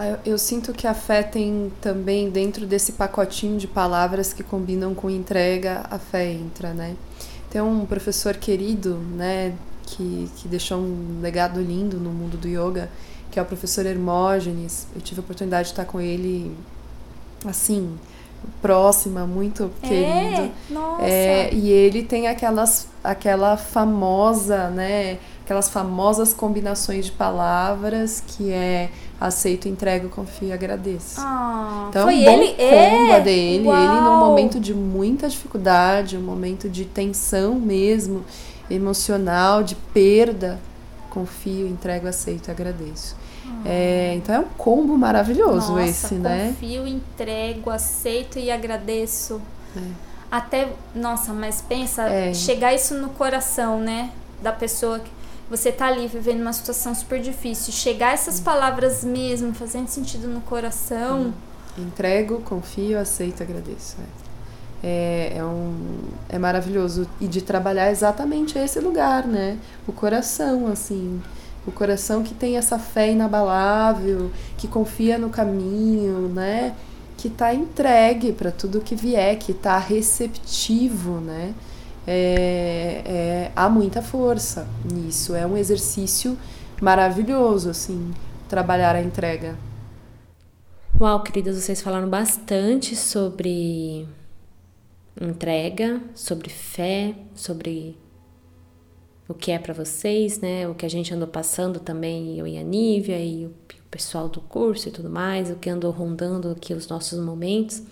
Ah, 0.01 0.07
eu, 0.07 0.19
eu, 0.25 0.39
sinto 0.39 0.73
que 0.73 0.87
a 0.87 0.95
fé 0.95 1.23
tem 1.23 1.71
também 1.79 2.31
dentro 2.31 2.65
desse 2.65 2.93
pacotinho 2.93 3.59
de 3.59 3.67
palavras 3.67 4.33
que 4.33 4.43
combinam 4.43 4.95
com 4.95 5.11
entrega, 5.11 5.85
a 5.91 5.99
fé 5.99 6.33
entra, 6.33 6.73
né? 6.73 6.97
Tem 7.51 7.61
um 7.61 7.85
professor 7.85 8.35
querido, 8.35 8.97
né, 8.97 9.53
que, 9.83 10.31
que 10.37 10.49
deixou 10.49 10.79
um 10.79 11.21
legado 11.21 11.61
lindo 11.61 11.99
no 11.99 12.09
mundo 12.09 12.39
do 12.39 12.49
yoga, 12.49 12.89
que 13.31 13.39
é 13.39 13.43
o 13.43 13.45
professor 13.45 13.85
Hermógenes. 13.85 14.87
Eu 14.95 15.03
tive 15.03 15.21
a 15.21 15.23
oportunidade 15.23 15.65
de 15.65 15.73
estar 15.73 15.85
com 15.85 16.01
ele, 16.01 16.57
assim, 17.45 17.95
próxima, 18.63 19.27
muito 19.27 19.71
é? 19.83 19.87
querido. 19.87 20.51
Nossa. 20.71 21.05
É, 21.05 21.53
e 21.53 21.69
ele 21.69 22.05
tem 22.05 22.27
aquelas, 22.27 22.89
aquela 23.05 23.59
famosa, 23.59 24.71
né, 24.71 25.19
aquelas 25.51 25.69
famosas 25.69 26.33
combinações 26.33 27.07
de 27.07 27.11
palavras 27.11 28.23
que 28.25 28.53
é 28.53 28.89
aceito, 29.21 29.69
entrego, 29.69 30.09
confio 30.09 30.47
e 30.47 30.53
agradeço. 30.53 31.17
Ah, 31.19 31.87
então, 31.89 32.05
foi 32.05 32.15
um 32.21 32.25
bom 32.25 32.31
ele? 32.31 32.53
combo 32.53 33.13
é? 33.13 33.21
dele, 33.21 33.67
Uau. 33.67 33.77
ele 33.77 34.01
num 34.01 34.19
momento 34.21 34.61
de 34.61 34.73
muita 34.73 35.29
dificuldade, 35.29 36.17
um 36.17 36.23
momento 36.23 36.69
de 36.69 36.85
tensão 36.85 37.57
mesmo, 37.57 38.25
emocional, 38.71 39.65
de 39.65 39.75
perda, 39.75 40.61
confio, 41.11 41.67
entrego, 41.67 42.07
aceito 42.07 42.47
e 42.47 42.51
agradeço. 42.53 43.17
Ah. 43.45 43.63
É, 43.67 44.15
então 44.15 44.33
é 44.37 44.39
um 44.39 44.49
combo 44.57 44.97
maravilhoso 44.97 45.73
Nossa, 45.73 45.83
esse, 45.83 46.15
né? 46.15 46.55
Confio, 46.55 46.87
entrego, 46.87 47.71
aceito 47.71 48.39
e 48.39 48.53
agradeço. 48.53 49.43
É. 49.77 49.81
Até, 50.31 50.69
nossa, 50.95 51.33
mas 51.33 51.61
pensa, 51.61 52.05
É. 52.09 52.33
chegar 52.33 52.73
isso 52.73 52.95
no 52.95 53.09
coração, 53.09 53.81
né? 53.81 54.13
Da 54.41 54.53
pessoa 54.53 55.01
que 55.01 55.20
você 55.51 55.73
tá 55.73 55.89
ali 55.89 56.07
vivendo 56.07 56.41
uma 56.41 56.53
situação 56.53 56.95
super 56.95 57.21
difícil. 57.21 57.73
Chegar 57.73 58.15
essas 58.15 58.39
palavras 58.39 59.05
mesmo, 59.05 59.53
fazendo 59.53 59.89
sentido 59.89 60.29
no 60.29 60.41
coração. 60.41 61.35
Entrego, 61.77 62.41
confio, 62.43 62.99
aceito, 62.99 63.43
agradeço. 63.43 63.97
É. 64.01 64.31
É, 64.83 65.33
é, 65.37 65.45
um, 65.45 65.75
é 66.29 66.39
maravilhoso. 66.39 67.07
E 67.21 67.27
de 67.27 67.43
trabalhar 67.43 67.91
exatamente 67.91 68.57
esse 68.57 68.79
lugar, 68.81 69.27
né? 69.27 69.59
O 69.87 69.93
coração, 69.93 70.69
assim. 70.69 71.21
O 71.67 71.73
coração 71.73 72.23
que 72.23 72.33
tem 72.33 72.57
essa 72.57 72.79
fé 72.79 73.11
inabalável, 73.11 74.31
que 74.57 74.67
confia 74.67 75.19
no 75.19 75.29
caminho, 75.29 76.29
né? 76.29 76.75
que 77.21 77.29
está 77.29 77.53
entregue 77.53 78.33
para 78.33 78.51
tudo 78.51 78.81
que 78.81 78.95
vier, 78.95 79.37
que 79.37 79.53
está 79.53 79.77
receptivo, 79.77 81.21
né? 81.21 81.53
É, 82.13 83.03
é, 83.07 83.53
há 83.55 83.69
muita 83.69 84.03
força 84.03 84.67
nisso. 84.85 85.33
É 85.33 85.47
um 85.47 85.57
exercício 85.57 86.37
maravilhoso, 86.83 87.71
assim, 87.71 88.13
trabalhar 88.49 88.97
a 88.97 89.01
entrega. 89.01 89.57
Uau, 91.01 91.23
queridas, 91.23 91.55
vocês 91.55 91.81
falaram 91.81 92.09
bastante 92.09 92.97
sobre 92.97 94.09
entrega, 95.21 96.01
sobre 96.13 96.51
fé, 96.51 97.15
sobre 97.33 97.97
o 99.29 99.33
que 99.33 99.53
é 99.53 99.59
para 99.61 99.73
vocês, 99.73 100.41
né? 100.41 100.67
O 100.67 100.75
que 100.75 100.85
a 100.85 100.91
gente 100.91 101.15
andou 101.15 101.29
passando 101.29 101.79
também, 101.79 102.37
eu 102.37 102.45
e 102.45 102.59
a 102.59 102.63
Nívia 102.65 103.25
e 103.25 103.47
o 103.47 103.55
pessoal 103.89 104.29
do 104.29 104.41
curso 104.41 104.89
e 104.89 104.91
tudo 104.91 105.09
mais, 105.09 105.49
o 105.49 105.55
que 105.55 105.71
andou 105.71 105.93
rondando 105.93 106.51
aqui 106.51 106.75
os 106.75 106.89
nossos 106.89 107.25
momentos. 107.25 107.85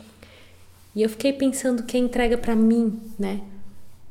E 0.92 1.04
eu 1.04 1.09
fiquei 1.09 1.33
pensando 1.33 1.85
que 1.85 1.96
é 1.96 2.00
entrega 2.00 2.37
para 2.37 2.57
mim, 2.57 3.00
né? 3.16 3.42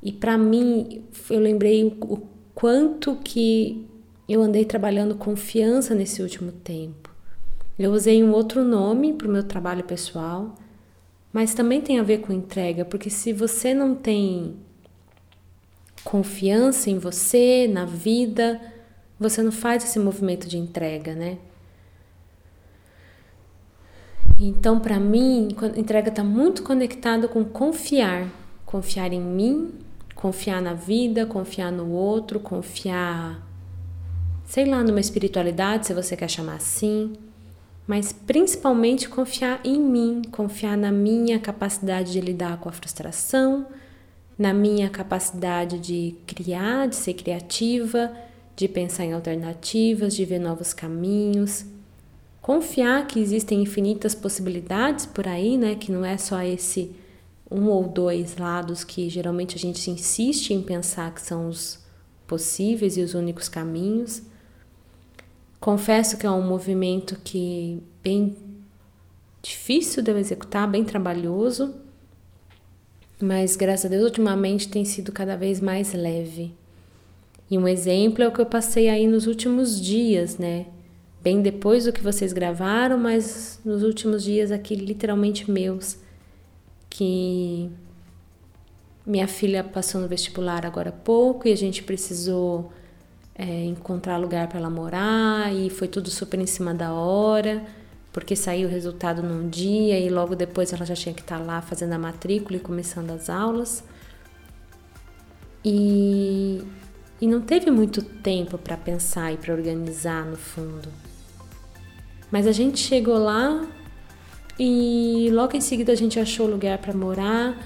E 0.01 0.12
para 0.12 0.38
mim, 0.38 1.03
eu 1.29 1.39
lembrei 1.39 1.86
o 2.01 2.21
quanto 2.53 3.15
que 3.17 3.88
eu 4.27 4.41
andei 4.41 4.65
trabalhando 4.65 5.15
confiança 5.15 5.95
nesse 5.95 6.21
último 6.21 6.51
tempo. 6.51 7.10
Eu 7.77 7.91
usei 7.91 8.23
um 8.23 8.31
outro 8.31 8.63
nome 8.63 9.13
para 9.13 9.27
o 9.27 9.31
meu 9.31 9.43
trabalho 9.43 9.83
pessoal, 9.83 10.55
mas 11.31 11.53
também 11.53 11.81
tem 11.81 11.99
a 11.99 12.03
ver 12.03 12.19
com 12.19 12.33
entrega, 12.33 12.83
porque 12.83 13.10
se 13.10 13.31
você 13.31 13.73
não 13.73 13.93
tem 13.93 14.55
confiança 16.03 16.89
em 16.89 16.97
você, 16.97 17.67
na 17.71 17.86
vida, 17.86 18.60
você 19.19 19.43
não 19.43 19.51
faz 19.51 19.83
esse 19.83 19.99
movimento 19.99 20.47
de 20.47 20.57
entrega, 20.57 21.13
né? 21.13 21.38
Então, 24.39 24.79
para 24.79 24.99
mim, 24.99 25.49
entrega 25.75 26.10
está 26.10 26.23
muito 26.23 26.63
conectada 26.63 27.27
com 27.27 27.43
confiar, 27.43 28.29
confiar 28.65 29.12
em 29.12 29.21
mim, 29.21 29.73
confiar 30.17 30.62
na 30.62 30.73
vida, 30.73 31.25
confiar 31.25 31.71
no 31.71 31.91
outro, 31.91 32.39
confiar, 32.39 33.47
sei 34.45 34.65
lá, 34.65 34.84
numa 34.84 34.99
espiritualidade, 34.99 35.86
se 35.86 35.93
você 35.93 36.17
quer 36.17 36.27
chamar 36.27 36.56
assim, 36.56 37.13
mas 37.86 38.12
principalmente 38.12 39.08
confiar 39.08 39.62
em 39.63 39.80
mim, 39.80 40.23
confiar 40.32 40.75
na 40.75 40.91
minha 40.91 41.39
capacidade 41.39 42.12
de 42.12 42.19
lidar 42.19 42.58
com 42.58 42.67
a 42.67 42.71
frustração, 42.71 43.67
na 44.38 44.53
minha 44.53 44.89
capacidade 44.89 45.80
de 45.80 46.15
criar, 46.25 46.88
de 46.88 46.95
ser 46.95 47.13
criativa, 47.13 48.12
de 48.56 48.67
pensar 48.67 49.06
em 49.06 49.13
alternativas, 49.13 50.15
de 50.15 50.25
ver 50.25 50.39
novos 50.39 50.73
caminhos. 50.73 51.63
Confiar 52.41 53.06
que 53.06 53.19
existem 53.19 53.62
infinitas 53.62 54.15
possibilidades 54.15 55.06
por 55.06 55.27
aí, 55.27 55.58
né? 55.58 55.75
Que 55.75 55.91
não 55.91 56.03
é 56.03 56.17
só 56.17 56.41
esse 56.41 56.95
um 57.49 57.67
ou 57.67 57.88
dois 57.88 58.38
lados 58.38 58.83
que 58.83 59.10
geralmente 59.10 59.55
a 59.55 59.60
gente 59.60 59.89
insiste 59.89 60.53
em 60.53 60.62
pensar 60.62 61.13
que 61.13 61.21
são 61.21 61.47
os 61.47 61.79
possíveis 62.27 62.97
e 62.97 63.01
os 63.01 63.13
únicos 63.13 63.47
caminhos. 63.47 64.21
Confesso 65.60 66.17
que 66.17 66.25
é 66.25 66.31
um 66.31 66.45
movimento 66.45 67.17
que 67.23 67.81
bem 68.03 68.36
difícil 69.41 70.03
de 70.03 70.12
eu 70.12 70.17
executar, 70.17 70.69
bem 70.69 70.83
trabalhoso, 70.83 71.73
mas 73.19 73.55
graças 73.55 73.86
a 73.86 73.89
Deus 73.89 74.03
ultimamente 74.03 74.67
tem 74.67 74.83
sido 74.83 75.12
cada 75.12 75.36
vez 75.36 75.60
mais 75.60 75.93
leve. 75.93 76.53
E 77.49 77.57
um 77.57 77.67
exemplo 77.67 78.23
é 78.23 78.27
o 78.27 78.31
que 78.31 78.41
eu 78.41 78.45
passei 78.45 78.89
aí 78.89 79.07
nos 79.07 79.25
últimos 79.25 79.81
dias, 79.81 80.38
né? 80.38 80.67
Bem 81.23 81.41
depois 81.41 81.86
do 81.86 81.93
que 81.93 82.03
vocês 82.03 82.33
gravaram, 82.33 82.97
mas 82.97 83.60
nos 83.63 83.83
últimos 83.83 84.23
dias 84.23 84.51
aqui 84.51 84.75
literalmente 84.75 85.49
meus, 85.49 85.97
que 86.89 87.69
minha 89.06 89.28
filha 89.28 89.63
passou 89.63 90.02
no 90.02 90.08
vestibular 90.08 90.65
agora 90.65 90.89
há 90.89 90.93
pouco 90.93 91.47
e 91.47 91.52
a 91.52 91.58
gente 91.58 91.84
precisou 91.84 92.71
é, 93.36 93.65
encontrar 93.65 94.17
lugar 94.17 94.47
para 94.47 94.60
ela 94.60 94.69
morar 94.69 95.54
e 95.54 95.69
foi 95.69 95.88
tudo 95.88 96.10
super 96.10 96.39
em 96.39 96.47
cima 96.47 96.73
da 96.73 96.91
hora 96.93 97.65
porque 98.17 98.36
saiu 98.36 98.67
o 98.67 98.71
resultado 98.71 99.21
num 99.21 99.47
dia 99.47 100.00
e 100.00 100.10
logo 100.10 100.36
depois 100.36 100.73
ela 100.73 100.84
já 100.84 100.95
tinha 100.95 101.13
que 101.13 101.21
estar 101.21 101.38
lá 101.38 101.62
fazendo 101.62 101.93
a 101.93 102.00
matrícula 102.00 102.58
e 102.58 102.60
começando 102.60 103.12
as 103.12 103.30
aulas. 103.30 103.84
E, 105.63 106.63
e 107.21 107.28
não 107.28 107.41
teve 107.41 107.69
muito 107.69 108.02
tempo 108.02 108.58
para 108.58 108.76
pensar 108.76 109.32
e 109.32 109.38
para 109.38 109.54
organizar 109.54 110.26
no 110.26 110.36
fundo. 110.36 110.89
Mas 112.32 112.47
a 112.47 112.52
gente 112.52 112.80
chegou 112.80 113.19
lá 113.19 113.67
e 114.59 115.29
logo 115.31 115.55
em 115.55 115.61
seguida 115.61 115.91
a 115.91 115.95
gente 115.95 116.19
achou 116.19 116.47
lugar 116.47 116.77
para 116.79 116.93
morar 116.93 117.57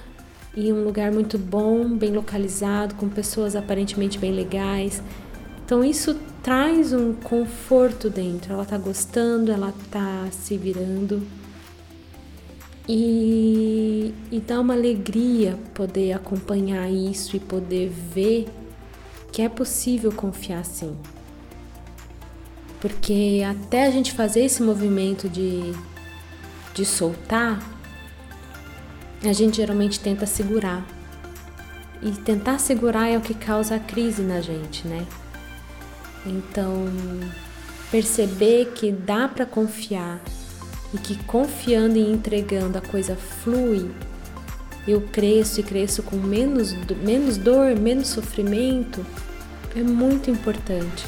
e 0.56 0.72
um 0.74 0.84
lugar 0.84 1.12
muito 1.12 1.38
bom, 1.38 1.88
bem 1.88 2.12
localizado, 2.12 2.96
com 2.96 3.08
pessoas 3.08 3.56
aparentemente 3.56 4.18
bem 4.20 4.34
legais. 4.34 5.02
Então 5.64 5.84
isso 5.84 6.18
traz 6.44 6.92
um 6.92 7.14
conforto 7.14 8.10
dentro. 8.10 8.54
Ela 8.54 8.66
tá 8.66 8.78
gostando, 8.78 9.52
ela 9.52 9.74
tá 9.90 10.28
se 10.32 10.58
virando. 10.58 11.26
E, 12.90 14.14
e 14.30 14.40
dá 14.42 14.60
uma 14.60 14.74
alegria 14.74 15.58
poder 15.74 16.12
acompanhar 16.12 16.92
isso 16.92 17.38
e 17.38 17.40
poder 17.40 17.90
ver 17.90 18.48
que 19.32 19.42
é 19.42 19.48
possível 19.48 20.12
confiar 20.12 20.66
sim. 20.66 20.94
Porque 22.82 23.42
até 23.48 23.86
a 23.86 23.92
gente 23.92 24.12
fazer 24.12 24.42
esse 24.42 24.62
movimento 24.62 25.30
de, 25.30 25.72
de 26.74 26.86
soltar, 26.86 27.60
a 29.24 29.34
gente 29.34 29.58
geralmente 29.58 30.00
tenta 30.00 30.26
segurar. 30.26 30.86
E 32.02 32.12
tentar 32.12 32.60
segurar 32.60 33.08
é 33.08 33.18
o 33.18 33.22
que 33.22 33.34
causa 33.34 33.76
a 33.76 33.80
crise 33.80 34.24
na 34.24 34.42
gente, 34.42 34.88
né? 34.88 35.06
Então, 36.26 36.88
perceber 37.92 38.72
que 38.74 38.92
dá 38.92 39.28
para 39.28 39.46
confiar 39.46 40.20
e 40.94 40.98
que 40.98 41.16
confiando 41.26 41.98
e 41.98 42.12
entregando 42.12 42.78
a 42.78 42.82
coisa 42.82 43.16
flui, 43.16 43.92
eu 44.88 45.02
cresço 45.02 45.60
e 45.60 45.64
cresço 45.64 46.02
com 46.02 46.16
menos, 46.16 46.74
menos 47.04 47.38
dor, 47.38 47.76
menos 47.76 48.08
sofrimento, 48.08 49.06
é 49.76 49.84
muito 49.84 50.32
importante. 50.32 51.06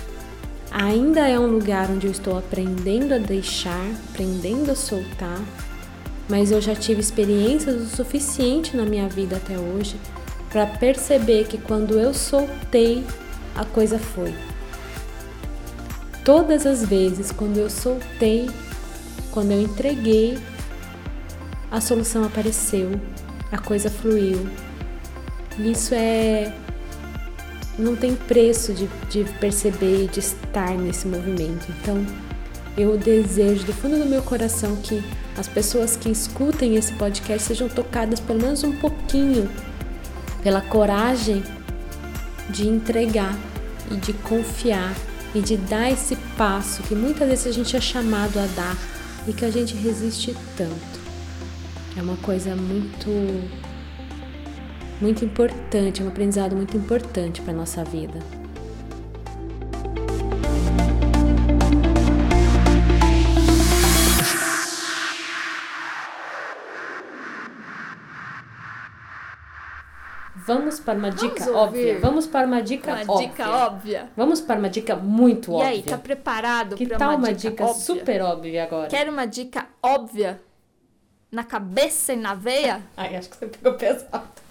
Ainda 0.74 1.28
é 1.30 1.38
um 1.38 1.46
lugar 1.46 1.92
onde 1.92 2.08
eu 2.08 2.12
estou 2.12 2.36
aprendendo 2.36 3.14
a 3.14 3.20
deixar, 3.20 3.86
aprendendo 4.10 4.72
a 4.72 4.76
soltar, 4.76 5.40
mas 6.28 6.52
eu 6.52 6.60
já 6.60 6.74
tive 6.74 7.00
experiências 7.00 7.80
o 7.80 7.96
suficiente 7.96 8.76
na 8.76 8.84
minha 8.84 9.08
vida 9.08 9.36
até 9.36 9.56
hoje 9.56 9.96
para 10.50 10.66
perceber 10.66 11.46
que 11.46 11.60
quando 11.60 12.00
eu 12.00 12.12
soltei, 12.12 13.04
a 13.56 13.64
coisa 13.64 14.00
foi. 14.00 14.34
Todas 16.26 16.66
as 16.66 16.84
vezes 16.84 17.32
quando 17.32 17.58
eu 17.58 17.70
soltei, 17.70 18.50
quando 19.32 19.52
eu 19.52 19.62
entreguei, 19.62 20.40
a 21.70 21.80
solução 21.80 22.24
apareceu, 22.24 22.92
a 23.52 23.60
coisa 23.60 23.92
fluiu. 23.92 24.48
Isso 25.60 25.94
é. 25.94 26.52
Não 27.78 27.96
tem 27.96 28.16
preço 28.16 28.74
de, 28.74 28.88
de 29.10 29.24
perceber, 29.40 30.08
de 30.08 30.20
estar 30.20 30.78
nesse 30.78 31.08
movimento. 31.08 31.68
Então, 31.70 32.06
eu 32.78 32.98
desejo 32.98 33.66
do 33.66 33.74
fundo 33.74 33.98
do 33.98 34.06
meu 34.06 34.22
coração 34.22 34.76
que 34.78 35.04
as 35.38 35.48
pessoas 35.48 35.96
que 35.96 36.10
escutem 36.10 36.76
esse 36.76 36.94
podcast 36.94 37.48
sejam 37.48 37.68
tocadas 37.70 38.20
pelo 38.20 38.42
menos 38.42 38.64
um 38.64 38.76
pouquinho 38.78 39.50
pela 40.44 40.62
coragem 40.62 41.44
de 42.50 42.68
entregar 42.68 43.36
e 43.90 43.96
de 43.96 44.14
confiar 44.14 44.96
e 45.34 45.42
de 45.42 45.58
dar 45.58 45.92
esse 45.92 46.16
passo 46.38 46.84
que 46.84 46.94
muitas 46.94 47.28
vezes 47.28 47.48
a 47.48 47.52
gente 47.52 47.76
é 47.76 47.82
chamado 47.82 48.38
a 48.38 48.46
dar 48.56 48.78
e 49.28 49.34
que 49.34 49.46
a 49.46 49.52
gente 49.52 49.74
resiste 49.76 50.36
tanto. 50.58 51.04
É 51.98 52.02
uma 52.02 52.18
coisa 52.18 52.56
muito 52.56 53.10
muito 55.04 55.26
importante, 55.26 56.02
é 56.02 56.06
um 56.06 56.08
aprendizado 56.08 56.56
muito 56.56 56.78
importante 56.78 57.42
para 57.42 57.52
nossa 57.52 57.84
vida. 57.84 58.20
Vamos 70.36 70.80
para 70.80 70.98
uma 70.98 71.10
dica 71.10 71.44
Vamos 71.46 71.56
óbvia. 71.56 72.00
Vamos 72.00 72.26
para 72.28 72.48
uma 72.48 72.62
dica 72.62 72.92
uma 72.94 73.02
óbvia. 73.14 73.28
dica 73.28 73.50
óbvia. 73.50 74.10
Vamos 74.16 74.42
para 74.42 74.60
uma 74.60 74.70
dica 74.70 74.96
muito 74.96 75.52
E 75.52 75.56
óbvia. 75.56 75.68
aí, 75.70 75.84
tá 75.84 75.98
preparado 75.98 76.78
para 76.78 76.98
uma, 76.98 77.16
uma 77.18 77.34
dica, 77.34 77.50
dica 77.52 77.66
óbvia? 77.66 77.82
super 77.82 78.22
óbvia 78.22 78.64
agora? 78.64 78.88
Quer 78.88 79.10
uma 79.10 79.26
dica 79.26 79.68
óbvia? 79.82 80.42
Na 81.30 81.44
cabeça 81.44 82.14
e 82.14 82.16
na 82.16 82.34
veia? 82.34 82.82
Ai, 82.96 83.18
acho 83.18 83.30
que 83.30 83.36
você 83.38 83.48
pegou 83.48 83.74
pesado. 83.74 84.43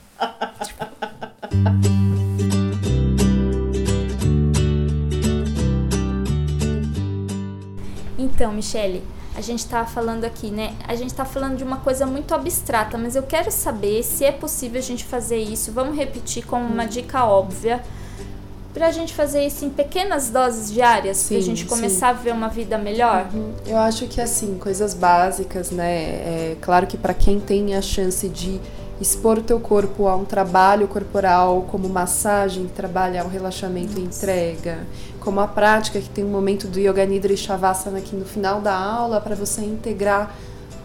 Então, 8.19 8.53
Michele, 8.53 9.03
a 9.37 9.41
gente 9.41 9.67
tá 9.67 9.85
falando 9.85 10.25
aqui, 10.25 10.51
né? 10.51 10.75
A 10.87 10.95
gente 10.95 11.15
tá 11.15 11.25
falando 11.25 11.57
de 11.57 11.65
uma 11.65 11.79
coisa 11.79 12.07
muito 12.07 12.35
abstrata, 12.35 12.99
mas 12.99 13.17
eu 13.17 13.23
quero 13.23 13.51
saber 13.51 14.03
se 14.03 14.25
é 14.25 14.33
possível 14.33 14.79
a 14.79 14.83
gente 14.83 15.05
fazer 15.05 15.39
isso. 15.39 15.73
Vamos 15.73 15.97
repetir 15.97 16.45
como 16.45 16.67
uma 16.67 16.85
dica 16.85 17.25
óbvia 17.25 17.83
pra 18.75 18.91
gente 18.91 19.13
fazer 19.15 19.47
isso 19.47 19.65
em 19.65 19.71
pequenas 19.71 20.31
doses 20.31 20.73
diárias, 20.73 21.19
sim, 21.19 21.35
pra 21.35 21.45
gente 21.45 21.67
começar 21.67 22.07
sim. 22.07 22.11
a 22.11 22.13
viver 22.13 22.33
uma 22.33 22.49
vida 22.49 22.79
melhor? 22.79 23.29
Uhum. 23.33 23.53
Eu 23.67 23.77
acho 23.79 24.07
que 24.07 24.21
assim, 24.21 24.59
coisas 24.59 24.95
básicas, 24.95 25.71
né? 25.71 25.93
É 25.93 26.57
claro 26.61 26.87
que 26.87 26.97
para 26.97 27.15
quem 27.15 27.39
tem 27.39 27.75
a 27.75 27.83
chance 27.83 28.29
de 28.29 28.61
expor 29.03 29.39
o 29.39 29.43
teu 29.43 29.59
corpo 29.59 30.07
a 30.07 30.15
um 30.15 30.25
trabalho 30.25 30.87
corporal, 30.87 31.67
como 31.71 31.89
massagem, 31.89 32.67
que 32.67 32.73
trabalha 32.73 33.25
o 33.25 33.29
relaxamento 33.29 33.99
e 33.99 34.03
entrega, 34.03 34.87
como 35.21 35.41
a 35.41 35.49
prática 35.49 36.01
que 36.01 36.09
tem 36.09 36.25
um 36.25 36.31
momento 36.31 36.69
do 36.69 36.79
Yoga 36.79 37.05
Nidra 37.05 37.33
e 37.33 37.37
Shavasana 37.37 37.99
aqui 37.99 38.15
no 38.15 38.25
final 38.25 38.61
da 38.61 38.75
aula 38.75 39.21
para 39.21 39.35
você 39.35 39.61
integrar 39.63 40.35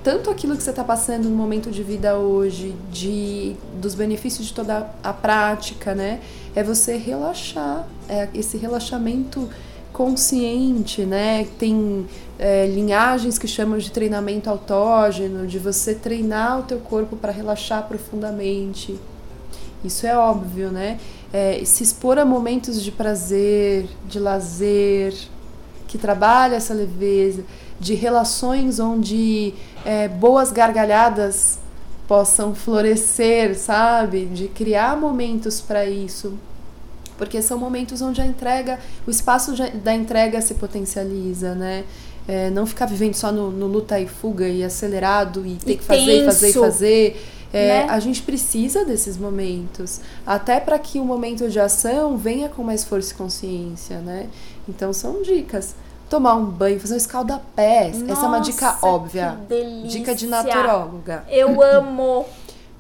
tanto 0.03 0.29
aquilo 0.29 0.55
que 0.55 0.63
você 0.63 0.69
está 0.69 0.83
passando 0.83 1.29
no 1.29 1.35
momento 1.35 1.69
de 1.69 1.83
vida 1.83 2.15
hoje, 2.15 2.75
de 2.91 3.55
dos 3.79 3.93
benefícios 3.93 4.47
de 4.47 4.53
toda 4.53 4.89
a 5.03 5.13
prática, 5.13 5.93
né? 5.93 6.21
É 6.55 6.63
você 6.63 6.97
relaxar, 6.97 7.85
é 8.07 8.29
esse 8.33 8.57
relaxamento 8.57 9.49
consciente, 9.97 11.01
né? 11.01 11.47
Tem 11.57 12.05
é, 12.37 12.67
linhagens 12.67 13.39
que 13.39 13.47
chamam 13.47 13.79
de 13.79 13.91
treinamento 13.91 14.47
autógeno, 14.47 15.47
de 15.47 15.57
você 15.57 15.95
treinar 15.95 16.59
o 16.59 16.63
teu 16.63 16.77
corpo 16.77 17.15
para 17.15 17.31
relaxar 17.31 17.87
profundamente. 17.87 18.95
Isso 19.83 20.05
é 20.05 20.15
óbvio, 20.15 20.69
né? 20.69 20.99
É, 21.33 21.63
se 21.65 21.81
expor 21.81 22.19
a 22.19 22.25
momentos 22.25 22.83
de 22.83 22.91
prazer, 22.91 23.87
de 24.07 24.19
lazer, 24.19 25.15
que 25.87 25.97
trabalha 25.97 26.57
essa 26.57 26.75
leveza, 26.75 27.43
de 27.79 27.95
relações 27.95 28.79
onde 28.79 29.55
é, 29.83 30.07
boas 30.07 30.51
gargalhadas 30.51 31.57
possam 32.07 32.53
florescer, 32.53 33.57
sabe? 33.57 34.25
De 34.25 34.47
criar 34.47 34.95
momentos 34.95 35.59
para 35.59 35.87
isso 35.87 36.37
porque 37.17 37.41
são 37.41 37.57
momentos 37.57 38.01
onde 38.01 38.21
a 38.21 38.25
entrega, 38.25 38.79
o 39.05 39.11
espaço 39.11 39.53
da 39.83 39.93
entrega 39.93 40.39
se 40.41 40.53
potencializa, 40.53 41.55
né? 41.55 41.83
É, 42.27 42.49
não 42.49 42.65
ficar 42.65 42.85
vivendo 42.85 43.15
só 43.15 43.31
no, 43.31 43.49
no, 43.49 43.67
luta 43.67 43.97
e 43.99 44.05
fuga 44.05 44.47
e 44.47 44.61
acelerado 44.61 45.45
e 45.45 45.55
ter 45.55 45.73
e 45.73 45.77
que 45.77 45.83
fazer, 45.83 46.25
fazer, 46.25 46.53
fazer. 46.53 47.25
É, 47.53 47.67
né? 47.67 47.87
A 47.89 47.99
gente 47.99 48.21
precisa 48.21 48.83
desses 48.83 49.17
momentos, 49.17 50.01
até 50.25 50.59
para 50.59 50.77
que 50.77 50.99
o 50.99 51.05
momento 51.05 51.49
de 51.49 51.59
ação 51.59 52.17
venha 52.17 52.49
com 52.49 52.63
mais 52.63 52.83
força 52.83 53.13
e 53.13 53.15
consciência, 53.15 53.99
né? 53.99 54.27
Então 54.67 54.91
são 54.91 55.21
dicas. 55.21 55.73
Tomar 56.09 56.35
um 56.35 56.45
banho, 56.45 56.79
fazer 56.79 56.93
um 56.93 56.97
escaldapés. 56.97 58.01
Essa 58.01 58.25
é 58.25 58.27
uma 58.27 58.39
dica 58.39 58.77
óbvia. 58.81 59.37
Dica 59.87 60.15
de 60.15 60.27
naturóloga. 60.27 61.25
Eu 61.29 61.61
amo. 61.63 62.25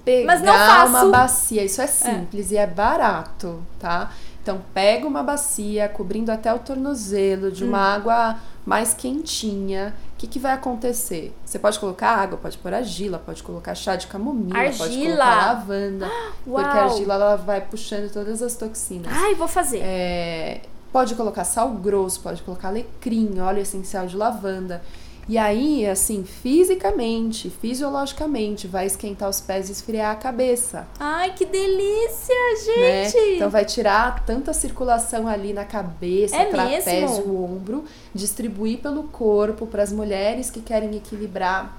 Pegar 0.07 0.25
Mas 0.25 0.41
não 0.41 0.53
faço. 0.53 0.87
uma 0.87 1.05
bacia, 1.05 1.65
isso 1.65 1.81
é 1.81 1.87
simples 1.87 2.49
é. 2.53 2.55
e 2.55 2.57
é 2.59 2.65
barato, 2.65 3.61
tá? 3.77 4.09
Então, 4.41 4.61
pega 4.73 5.05
uma 5.05 5.21
bacia 5.21 5.89
cobrindo 5.89 6.31
até 6.31 6.53
o 6.53 6.59
tornozelo 6.59 7.51
de 7.51 7.65
uma 7.65 7.77
hum. 7.77 7.95
água 7.95 8.39
mais 8.65 8.93
quentinha. 8.93 9.93
O 10.13 10.17
que, 10.17 10.25
que 10.25 10.39
vai 10.39 10.53
acontecer? 10.53 11.35
Você 11.43 11.59
pode 11.59 11.77
colocar 11.77 12.11
água, 12.11 12.37
pode 12.37 12.57
pôr 12.57 12.73
argila, 12.73 13.19
pode 13.19 13.43
colocar 13.43 13.75
chá 13.75 13.97
de 13.97 14.07
camomila, 14.07 14.57
argila. 14.57 14.77
pode 14.77 14.97
colocar 14.97 15.45
lavanda. 15.45 16.11
Uau. 16.47 16.55
Porque 16.63 16.77
a 16.77 16.83
argila 16.85 17.13
ela 17.15 17.35
vai 17.35 17.59
puxando 17.59 18.09
todas 18.09 18.41
as 18.41 18.55
toxinas. 18.55 19.11
Ai, 19.11 19.35
vou 19.35 19.49
fazer. 19.49 19.79
É, 19.79 20.61
pode 20.93 21.15
colocar 21.15 21.43
sal 21.43 21.69
grosso, 21.71 22.21
pode 22.21 22.41
colocar 22.43 22.69
alecrim, 22.69 23.41
óleo 23.41 23.59
essencial 23.59 24.07
de 24.07 24.15
lavanda. 24.15 24.81
E 25.29 25.37
aí, 25.37 25.85
assim, 25.85 26.23
fisicamente, 26.23 27.49
fisiologicamente, 27.49 28.65
vai 28.65 28.85
esquentar 28.85 29.27
os 29.27 29.41
pés 29.41 29.67
e 29.67 29.73
esfriar 29.73 30.13
a 30.13 30.15
cabeça. 30.15 30.87
Ai, 30.97 31.33
que 31.33 31.45
delícia, 31.45 32.35
gente! 32.65 33.17
Né? 33.17 33.35
Então 33.35 33.49
vai 33.49 33.65
tirar 33.65 34.23
tanta 34.25 34.53
circulação 34.53 35.27
ali 35.27 35.51
na 35.51 35.65
cabeça, 35.65 36.35
é 36.35 36.45
trapézio, 36.45 36.91
mesmo? 36.93 37.43
ombro, 37.43 37.83
distribuir 38.15 38.79
pelo 38.79 39.03
corpo 39.03 39.67
para 39.67 39.83
as 39.83 39.91
mulheres 39.91 40.49
que 40.49 40.61
querem 40.61 40.95
equilibrar 40.95 41.77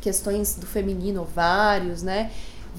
questões 0.00 0.56
do 0.56 0.66
feminino, 0.66 1.22
ovários, 1.22 2.02
né? 2.02 2.32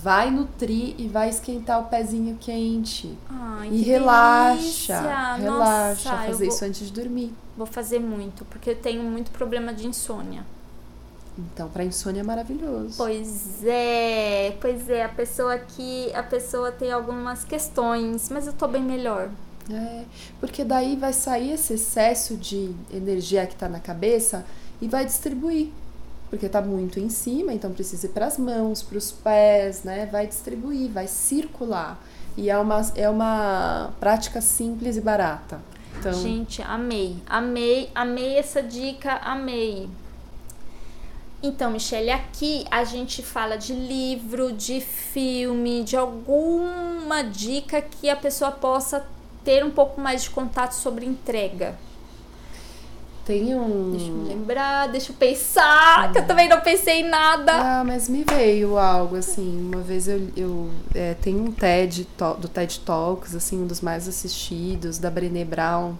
Vai 0.08 0.32
nutrir 0.32 0.95
e 0.97 1.05
vai 1.05 1.28
esquentar 1.28 1.82
o 1.82 1.89
pezinho 1.89 2.38
quente. 2.39 3.14
Ai, 3.30 3.68
e 3.70 3.82
relaxa, 3.82 4.55
delícia. 4.62 5.36
relaxa, 5.36 6.12
Nossa, 6.12 6.28
fazer 6.28 6.45
vou, 6.45 6.55
isso 6.55 6.64
antes 6.64 6.88
de 6.88 6.93
dormir. 6.93 7.34
Vou 7.58 7.68
fazer 7.68 7.99
muito, 7.99 8.45
porque 8.45 8.70
eu 8.70 8.76
tenho 8.78 9.03
muito 9.03 9.32
problema 9.32 9.74
de 9.74 9.86
insônia. 9.86 10.45
Então, 11.38 11.68
para 11.68 11.84
insônia 11.84 12.22
é 12.22 12.24
maravilhoso. 12.24 12.93
Pois 12.95 13.66
é, 13.66 14.55
pois 14.62 14.89
é, 14.89 15.03
a 15.03 15.10
pessoa 15.10 15.55
aqui, 15.55 16.10
a 16.14 16.24
pessoa 16.24 16.72
tem 16.72 16.89
algumas 16.89 17.43
questões, 17.43 18.30
mas 18.30 18.47
eu 18.47 18.53
tô 18.53 18.66
bem 18.66 18.82
melhor. 18.82 19.30
É, 19.70 20.05
porque 20.39 20.64
daí 20.64 20.95
vai 20.95 21.12
sair 21.12 21.51
esse 21.51 21.74
excesso 21.74 22.38
de 22.38 22.74
energia 22.93 23.45
que 23.45 23.58
tá 23.58 23.68
na 23.68 23.82
cabeça 23.82 24.45
e 24.82 24.88
vai 24.88 25.03
distribuir 25.03 25.70
porque 26.30 26.45
está 26.45 26.61
muito 26.61 26.99
em 26.99 27.09
cima, 27.09 27.53
então 27.53 27.71
precisa 27.71 28.05
ir 28.05 28.09
para 28.09 28.25
as 28.25 28.38
mãos, 28.38 28.84
para 28.84 28.97
os 28.97 29.11
pés, 29.11 29.84
né? 29.84 30.07
Vai 30.11 30.28
distribuir, 30.28 30.91
vai 30.91 31.07
circular. 31.07 32.01
E 32.36 32.49
é 32.49 32.57
uma, 32.57 32.82
é 32.95 33.09
uma 33.09 33.93
prática 33.99 34.41
simples 34.41 34.97
e 34.97 35.01
barata. 35.01 35.59
Então... 35.99 36.13
Gente, 36.13 36.61
amei, 36.61 37.17
amei, 37.25 37.89
amei 37.95 38.38
essa 38.38 38.61
dica, 38.61 39.13
amei. 39.23 39.89
Então, 41.41 41.71
Michelle, 41.71 42.09
aqui 42.11 42.65
a 42.69 42.84
gente 42.84 43.21
fala 43.21 43.57
de 43.57 43.73
livro, 43.73 44.51
de 44.51 44.82
filme, 44.82 45.84
de 45.84 45.95
alguma 45.95 47.21
dica 47.23 47.82
que 47.82 48.09
a 48.09 48.15
pessoa 48.15 48.51
possa 48.51 49.05
ter 49.43 49.63
um 49.63 49.71
pouco 49.71 50.01
mais 50.01 50.23
de 50.23 50.30
contato 50.32 50.73
sobre 50.73 51.05
entrega. 51.05 51.78
Tem 53.28 53.53
um. 53.53 53.91
Deixa 53.91 54.07
eu 54.07 54.13
me 54.13 54.30
lembrar, 54.30 54.88
deixa 54.88 55.11
eu 55.11 55.15
pensar, 55.17 56.13
que 56.13 56.19
eu 56.19 56.25
também 56.25 56.47
não 56.47 56.61
pensei 56.61 57.01
em 57.01 57.09
nada. 57.09 57.51
Ah, 57.51 57.84
mas 57.84 58.07
me 58.07 58.23
veio 58.23 58.78
algo 58.78 59.17
assim. 59.17 59.69
Uma 59.69 59.82
vez 59.82 60.07
eu, 60.07 60.30
eu 60.38 60.69
é, 60.95 61.13
tem 61.13 61.36
um 61.36 61.51
TED 61.51 62.07
do 62.39 62.47
TED 62.47 62.80
Talks, 62.86 63.36
assim, 63.36 63.61
um 63.61 63.67
dos 63.67 63.82
mais 63.82 64.07
assistidos, 64.07 64.97
da 64.97 65.11
Brené 65.11 65.43
Brown. 65.43 65.95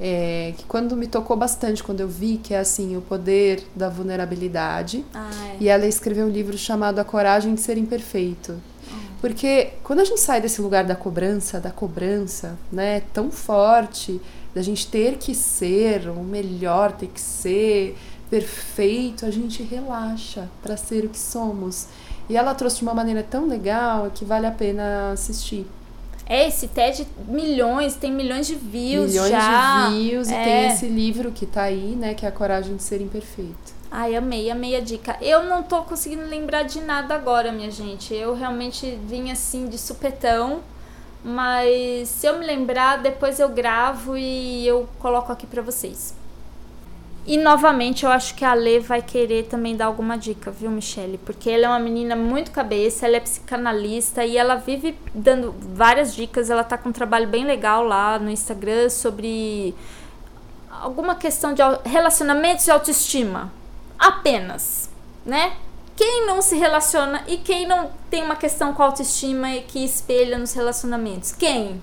É, 0.00 0.52
que 0.58 0.64
quando 0.64 0.96
me 0.96 1.06
tocou 1.06 1.36
bastante 1.36 1.82
quando 1.82 2.00
eu 2.00 2.08
vi 2.08 2.38
que 2.38 2.54
é 2.54 2.58
assim 2.58 2.96
o 2.96 3.00
poder 3.00 3.64
da 3.74 3.88
vulnerabilidade 3.88 5.04
ah, 5.12 5.28
é. 5.44 5.56
e 5.58 5.68
ela 5.68 5.86
escreveu 5.86 6.26
um 6.26 6.30
livro 6.30 6.56
chamado 6.56 7.00
A 7.00 7.04
Coragem 7.04 7.54
de 7.54 7.60
Ser 7.60 7.78
Imperfeito. 7.78 8.60
Porque 9.20 9.70
quando 9.82 10.00
a 10.00 10.04
gente 10.04 10.20
sai 10.20 10.40
desse 10.40 10.60
lugar 10.60 10.84
da 10.84 10.94
cobrança 10.94 11.58
da 11.58 11.70
cobrança 11.70 12.56
né 12.70 13.02
tão 13.12 13.30
forte 13.30 14.20
da 14.54 14.62
gente 14.62 14.88
ter 14.88 15.18
que 15.18 15.34
ser 15.34 16.08
o 16.08 16.22
melhor, 16.22 16.92
ter 16.92 17.06
que 17.06 17.20
ser 17.20 17.96
perfeito, 18.28 19.24
a 19.24 19.30
gente 19.30 19.62
relaxa 19.62 20.48
para 20.62 20.76
ser 20.76 21.04
o 21.04 21.08
que 21.08 21.18
somos. 21.18 21.86
E 22.28 22.36
ela 22.36 22.54
trouxe 22.54 22.78
de 22.78 22.82
uma 22.82 22.92
maneira 22.94 23.22
tão 23.22 23.46
legal 23.46 24.10
que 24.14 24.24
vale 24.24 24.46
a 24.46 24.50
pena 24.50 25.12
assistir. 25.12 25.66
É, 26.26 26.46
esse 26.46 26.68
TED 26.68 27.06
milhões, 27.26 27.94
tem 27.94 28.12
milhões 28.12 28.46
de 28.46 28.54
views 28.54 29.12
milhões 29.12 29.30
já. 29.30 29.88
de 29.88 29.94
views 29.94 30.28
é. 30.28 30.32
e 30.32 30.44
tem 30.44 30.66
esse 30.66 30.86
livro 30.86 31.32
que 31.32 31.46
tá 31.46 31.62
aí, 31.62 31.96
né, 31.96 32.12
que 32.12 32.26
é 32.26 32.28
a 32.28 32.32
coragem 32.32 32.76
de 32.76 32.82
ser 32.82 33.00
imperfeito. 33.00 33.77
Ai, 33.90 34.14
amei, 34.14 34.50
amei 34.50 34.76
a 34.76 34.80
dica. 34.80 35.16
Eu 35.20 35.44
não 35.44 35.62
tô 35.62 35.82
conseguindo 35.82 36.24
lembrar 36.24 36.64
de 36.64 36.80
nada 36.80 37.14
agora, 37.14 37.50
minha 37.50 37.70
gente. 37.70 38.14
Eu 38.14 38.34
realmente 38.34 38.98
vim 39.04 39.30
assim 39.30 39.66
de 39.66 39.78
supetão. 39.78 40.60
Mas 41.24 42.08
se 42.08 42.26
eu 42.26 42.38
me 42.38 42.46
lembrar, 42.46 42.98
depois 42.98 43.40
eu 43.40 43.48
gravo 43.48 44.16
e 44.16 44.66
eu 44.66 44.88
coloco 44.98 45.32
aqui 45.32 45.46
para 45.46 45.62
vocês. 45.62 46.14
E 47.26 47.36
novamente 47.36 48.04
eu 48.04 48.10
acho 48.10 48.34
que 48.34 48.44
a 48.44 48.54
Lê 48.54 48.78
vai 48.78 49.02
querer 49.02 49.44
também 49.44 49.76
dar 49.76 49.86
alguma 49.86 50.16
dica, 50.16 50.50
viu, 50.50 50.70
Michelle? 50.70 51.18
Porque 51.18 51.50
ela 51.50 51.66
é 51.66 51.68
uma 51.68 51.78
menina 51.78 52.16
muito 52.16 52.50
cabeça, 52.50 53.06
ela 53.06 53.16
é 53.16 53.20
psicanalista 53.20 54.24
e 54.24 54.38
ela 54.38 54.54
vive 54.54 54.96
dando 55.14 55.54
várias 55.74 56.14
dicas. 56.14 56.48
Ela 56.48 56.64
tá 56.64 56.78
com 56.78 56.88
um 56.88 56.92
trabalho 56.92 57.26
bem 57.26 57.44
legal 57.44 57.84
lá 57.84 58.18
no 58.18 58.30
Instagram 58.30 58.88
sobre 58.88 59.74
alguma 60.70 61.14
questão 61.16 61.52
de 61.52 61.60
relacionamentos 61.84 62.66
e 62.66 62.70
autoestima. 62.70 63.57
Apenas, 63.98 64.88
né? 65.26 65.56
quem 65.98 66.24
não 66.24 66.40
se 66.40 66.54
relaciona 66.54 67.24
e 67.26 67.38
quem 67.38 67.66
não 67.66 67.90
tem 68.08 68.22
uma 68.22 68.36
questão 68.36 68.72
com 68.72 68.84
autoestima 68.84 69.56
e 69.56 69.62
que 69.62 69.84
espelha 69.84 70.38
nos 70.38 70.52
relacionamentos? 70.52 71.32
Quem? 71.32 71.82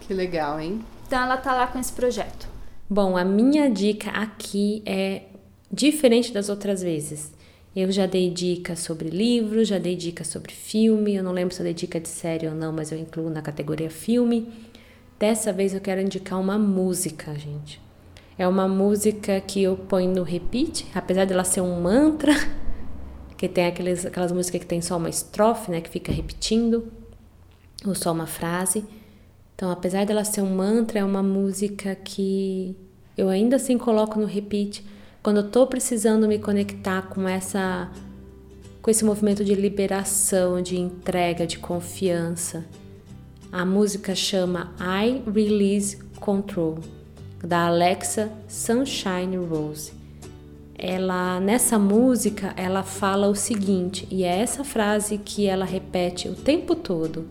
Que 0.00 0.14
legal, 0.14 0.58
hein? 0.58 0.82
Então 1.06 1.22
ela 1.22 1.36
tá 1.36 1.52
lá 1.52 1.66
com 1.66 1.78
esse 1.78 1.92
projeto. 1.92 2.48
Bom, 2.88 3.14
a 3.14 3.24
minha 3.24 3.68
dica 3.68 4.10
aqui 4.10 4.82
é 4.86 5.24
diferente 5.70 6.32
das 6.32 6.48
outras 6.48 6.80
vezes. 6.82 7.30
Eu 7.76 7.92
já 7.92 8.06
dei 8.06 8.30
dicas 8.30 8.80
sobre 8.80 9.10
livros, 9.10 9.68
já 9.68 9.78
dei 9.78 9.96
dicas 9.96 10.28
sobre 10.28 10.52
filme. 10.52 11.14
Eu 11.14 11.22
não 11.22 11.32
lembro 11.32 11.54
se 11.54 11.60
eu 11.60 11.64
dei 11.64 11.74
dica 11.74 12.00
de 12.00 12.08
série 12.08 12.48
ou 12.48 12.54
não, 12.54 12.72
mas 12.72 12.90
eu 12.90 12.98
incluo 12.98 13.28
na 13.28 13.42
categoria 13.42 13.90
filme. 13.90 14.50
Dessa 15.18 15.52
vez 15.52 15.74
eu 15.74 15.80
quero 15.80 16.00
indicar 16.00 16.40
uma 16.40 16.58
música, 16.58 17.34
gente. 17.38 17.78
É 18.42 18.48
uma 18.48 18.66
música 18.66 19.40
que 19.40 19.62
eu 19.62 19.76
ponho 19.76 20.12
no 20.12 20.24
repeat, 20.24 20.84
apesar 20.92 21.24
dela 21.26 21.44
ser 21.44 21.60
um 21.60 21.80
mantra, 21.80 22.32
que 23.38 23.48
tem 23.48 23.66
aqueles, 23.66 24.04
aquelas 24.04 24.32
músicas 24.32 24.62
que 24.62 24.66
tem 24.66 24.82
só 24.82 24.96
uma 24.96 25.08
estrofe, 25.08 25.70
né, 25.70 25.80
que 25.80 25.88
fica 25.88 26.10
repetindo, 26.10 26.90
ou 27.86 27.94
só 27.94 28.10
uma 28.10 28.26
frase. 28.26 28.84
Então, 29.54 29.70
apesar 29.70 30.04
dela 30.04 30.24
ser 30.24 30.42
um 30.42 30.52
mantra, 30.56 30.98
é 30.98 31.04
uma 31.04 31.22
música 31.22 31.94
que 31.94 32.76
eu 33.16 33.28
ainda 33.28 33.54
assim 33.54 33.78
coloco 33.78 34.18
no 34.18 34.26
repeat 34.26 34.84
quando 35.22 35.36
eu 35.36 35.48
tô 35.48 35.64
precisando 35.68 36.26
me 36.26 36.40
conectar 36.40 37.02
com 37.02 37.28
essa 37.28 37.92
com 38.82 38.90
esse 38.90 39.04
movimento 39.04 39.44
de 39.44 39.54
liberação, 39.54 40.60
de 40.60 40.76
entrega, 40.76 41.46
de 41.46 41.60
confiança. 41.60 42.64
A 43.52 43.64
música 43.64 44.16
chama 44.16 44.74
I 44.80 45.22
Release 45.30 45.98
Control, 46.18 46.80
da 47.42 47.66
Alexa 47.66 48.30
Sunshine 48.48 49.36
Rose. 49.36 49.92
Ela 50.78 51.40
nessa 51.40 51.78
música 51.78 52.54
ela 52.56 52.82
fala 52.82 53.28
o 53.28 53.34
seguinte, 53.34 54.06
e 54.10 54.24
é 54.24 54.38
essa 54.38 54.64
frase 54.64 55.18
que 55.18 55.46
ela 55.46 55.64
repete 55.64 56.28
o 56.28 56.34
tempo 56.34 56.74
todo. 56.74 57.26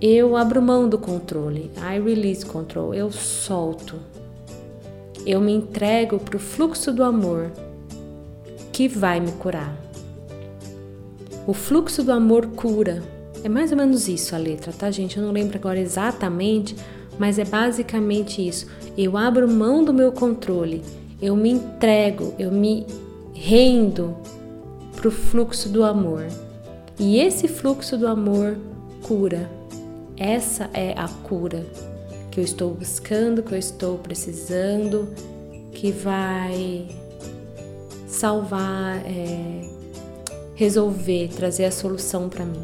Eu 0.00 0.36
abro 0.36 0.60
mão 0.60 0.88
do 0.88 0.98
controle. 0.98 1.70
I 1.76 2.00
release 2.00 2.44
control. 2.44 2.92
Eu 2.92 3.12
solto. 3.12 4.00
Eu 5.24 5.40
me 5.40 5.52
entrego 5.52 6.18
para 6.18 6.36
o 6.36 6.40
fluxo 6.40 6.92
do 6.92 7.04
amor 7.04 7.52
que 8.72 8.88
vai 8.88 9.20
me 9.20 9.30
curar. 9.30 9.76
O 11.46 11.54
fluxo 11.54 12.02
do 12.02 12.10
amor 12.10 12.48
cura. 12.48 13.00
É 13.44 13.48
mais 13.48 13.70
ou 13.70 13.78
menos 13.78 14.08
isso 14.08 14.34
a 14.34 14.38
letra, 14.38 14.72
tá, 14.72 14.90
gente? 14.90 15.18
Eu 15.18 15.24
não 15.24 15.32
lembro 15.32 15.56
agora 15.56 15.78
exatamente, 15.78 16.74
mas 17.18 17.38
é 17.38 17.44
basicamente 17.44 18.46
isso. 18.46 18.66
Eu 18.96 19.16
abro 19.16 19.48
mão 19.48 19.84
do 19.84 19.92
meu 19.92 20.12
controle, 20.12 20.82
eu 21.20 21.36
me 21.36 21.50
entrego, 21.50 22.34
eu 22.38 22.50
me 22.50 22.86
rendo 23.34 24.16
para 24.94 25.08
o 25.08 25.10
fluxo 25.10 25.68
do 25.68 25.84
amor. 25.84 26.26
E 26.98 27.18
esse 27.18 27.48
fluxo 27.48 27.96
do 27.96 28.06
amor 28.06 28.56
cura. 29.02 29.50
Essa 30.16 30.70
é 30.72 30.94
a 30.96 31.08
cura 31.08 31.64
que 32.30 32.38
eu 32.38 32.44
estou 32.44 32.70
buscando, 32.72 33.42
que 33.42 33.52
eu 33.52 33.58
estou 33.58 33.98
precisando, 33.98 35.08
que 35.72 35.90
vai 35.90 36.86
salvar. 38.06 38.98
É, 39.06 39.82
resolver, 40.54 41.28
trazer 41.34 41.64
a 41.64 41.72
solução 41.72 42.28
para 42.28 42.44
mim. 42.44 42.62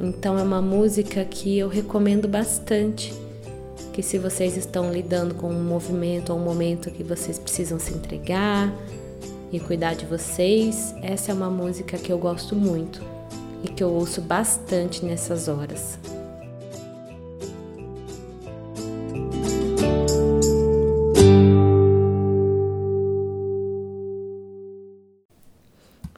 Então 0.00 0.38
é 0.38 0.42
uma 0.42 0.62
música 0.62 1.24
que 1.24 1.58
eu 1.58 1.68
recomendo 1.68 2.26
bastante, 2.26 3.12
que 3.92 4.02
se 4.02 4.18
vocês 4.18 4.56
estão 4.56 4.92
lidando 4.92 5.34
com 5.34 5.48
um 5.48 5.64
movimento 5.64 6.32
ou 6.32 6.38
um 6.38 6.44
momento 6.44 6.90
que 6.90 7.02
vocês 7.02 7.38
precisam 7.38 7.78
se 7.78 7.94
entregar 7.94 8.72
e 9.52 9.58
cuidar 9.58 9.94
de 9.94 10.04
vocês, 10.04 10.94
essa 11.02 11.30
é 11.30 11.34
uma 11.34 11.50
música 11.50 11.96
que 11.96 12.12
eu 12.12 12.18
gosto 12.18 12.54
muito 12.54 13.00
e 13.62 13.68
que 13.68 13.82
eu 13.82 13.90
ouço 13.90 14.20
bastante 14.20 15.04
nessas 15.04 15.48
horas. 15.48 15.98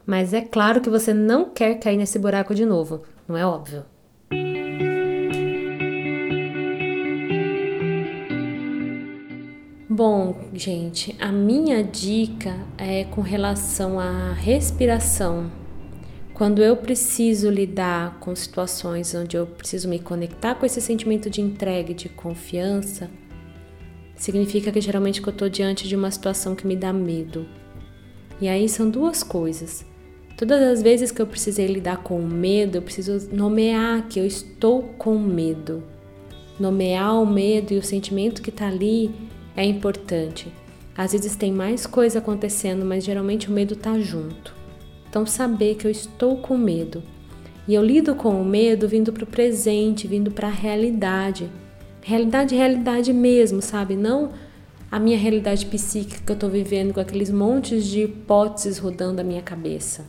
Mas 0.04 0.32
é 0.32 0.40
claro 0.40 0.80
que 0.80 0.88
você 0.88 1.12
não 1.12 1.50
quer 1.50 1.74
cair 1.78 1.98
nesse 1.98 2.18
buraco 2.18 2.54
de 2.54 2.64
novo, 2.64 3.02
não 3.28 3.36
é 3.36 3.44
óbvio? 3.44 3.84
Bom, 9.98 10.36
gente, 10.54 11.16
a 11.18 11.32
minha 11.32 11.82
dica 11.82 12.54
é 12.78 13.02
com 13.02 13.20
relação 13.20 13.98
à 13.98 14.32
respiração. 14.32 15.50
Quando 16.32 16.62
eu 16.62 16.76
preciso 16.76 17.50
lidar 17.50 18.20
com 18.20 18.32
situações 18.36 19.12
onde 19.12 19.36
eu 19.36 19.44
preciso 19.44 19.88
me 19.88 19.98
conectar 19.98 20.54
com 20.54 20.64
esse 20.64 20.80
sentimento 20.80 21.28
de 21.28 21.40
entrega, 21.40 21.92
de 21.92 22.08
confiança, 22.08 23.10
significa 24.14 24.70
que 24.70 24.80
geralmente 24.80 25.20
que 25.20 25.28
eu 25.28 25.32
estou 25.32 25.48
diante 25.48 25.88
de 25.88 25.96
uma 25.96 26.12
situação 26.12 26.54
que 26.54 26.64
me 26.64 26.76
dá 26.76 26.92
medo. 26.92 27.44
E 28.40 28.46
aí 28.46 28.68
são 28.68 28.88
duas 28.88 29.24
coisas. 29.24 29.84
Todas 30.36 30.62
as 30.62 30.80
vezes 30.80 31.10
que 31.10 31.20
eu 31.20 31.26
precisei 31.26 31.66
lidar 31.66 32.04
com 32.04 32.22
medo, 32.22 32.78
eu 32.78 32.82
preciso 32.82 33.34
nomear 33.34 34.06
que 34.06 34.20
eu 34.20 34.24
estou 34.24 34.80
com 34.96 35.18
medo. 35.18 35.82
Nomear 36.56 37.20
o 37.20 37.26
medo 37.26 37.74
e 37.74 37.78
o 37.78 37.82
sentimento 37.82 38.40
que 38.40 38.50
está 38.50 38.68
ali 38.68 39.12
é 39.58 39.64
importante. 39.64 40.52
Às 40.96 41.10
vezes 41.10 41.34
tem 41.34 41.52
mais 41.52 41.84
coisa 41.84 42.20
acontecendo, 42.20 42.84
mas 42.84 43.04
geralmente 43.04 43.48
o 43.48 43.52
medo 43.52 43.74
está 43.74 43.98
junto. 43.98 44.54
Então, 45.10 45.26
saber 45.26 45.74
que 45.74 45.84
eu 45.84 45.90
estou 45.90 46.36
com 46.36 46.56
medo. 46.56 47.02
E 47.66 47.74
eu 47.74 47.84
lido 47.84 48.14
com 48.14 48.40
o 48.40 48.44
medo 48.44 48.86
vindo 48.86 49.12
para 49.12 49.24
o 49.24 49.26
presente, 49.26 50.06
vindo 50.06 50.30
para 50.30 50.46
a 50.46 50.52
realidade. 50.52 51.50
Realidade, 52.00 52.54
realidade 52.54 53.12
mesmo, 53.12 53.60
sabe? 53.60 53.96
Não 53.96 54.30
a 54.92 55.00
minha 55.00 55.18
realidade 55.18 55.66
psíquica 55.66 56.22
que 56.24 56.30
eu 56.30 56.34
estou 56.34 56.48
vivendo 56.48 56.94
com 56.94 57.00
aqueles 57.00 57.28
montes 57.28 57.84
de 57.84 58.04
hipóteses 58.04 58.78
rodando 58.78 59.20
a 59.20 59.24
minha 59.24 59.42
cabeça. 59.42 60.04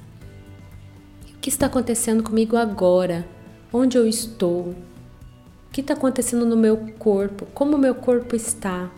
O 1.36 1.39
que 1.39 1.50
está 1.50 1.66
acontecendo 1.66 2.22
comigo 2.22 2.56
agora? 2.56 3.28
Onde 3.74 3.97
eu 3.97 4.08
estou? 4.08 4.60
O 4.60 5.72
que 5.72 5.82
está 5.82 5.95
acontecendo 5.95 6.45
no 6.45 6.56
meu 6.56 6.78
corpo? 7.00 7.47
Como 7.52 7.76
o 7.76 7.80
meu 7.80 7.95
corpo 7.95 8.36
está? 8.36 8.91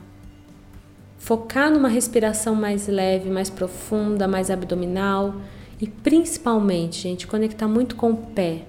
Focar 1.22 1.70
numa 1.70 1.88
respiração 1.88 2.56
mais 2.56 2.88
leve, 2.88 3.30
mais 3.30 3.48
profunda, 3.48 4.28
mais 4.28 4.50
abdominal 4.50 5.36
e 5.80 5.86
principalmente, 5.86 7.04
gente, 7.04 7.28
conectar 7.28 7.68
muito 7.68 7.96
com 7.96 8.10
o 8.10 8.18
pé. 8.18 8.64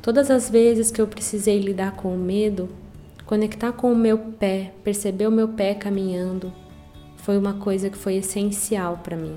Todas 0.00 0.30
as 0.30 0.48
vezes 0.48 0.90
que 0.90 1.02
eu 1.02 1.06
precisei 1.06 1.60
lidar 1.60 1.92
com 1.92 2.14
o 2.14 2.18
medo, 2.18 2.70
conectar 3.26 3.72
com 3.72 3.92
o 3.92 3.96
meu 3.96 4.16
pé, 4.16 4.72
perceber 4.82 5.26
o 5.26 5.30
meu 5.30 5.48
pé 5.48 5.74
caminhando, 5.74 6.50
foi 7.18 7.36
uma 7.36 7.52
coisa 7.52 7.90
que 7.90 7.98
foi 7.98 8.16
essencial 8.16 9.00
para 9.04 9.14
mim. 9.14 9.36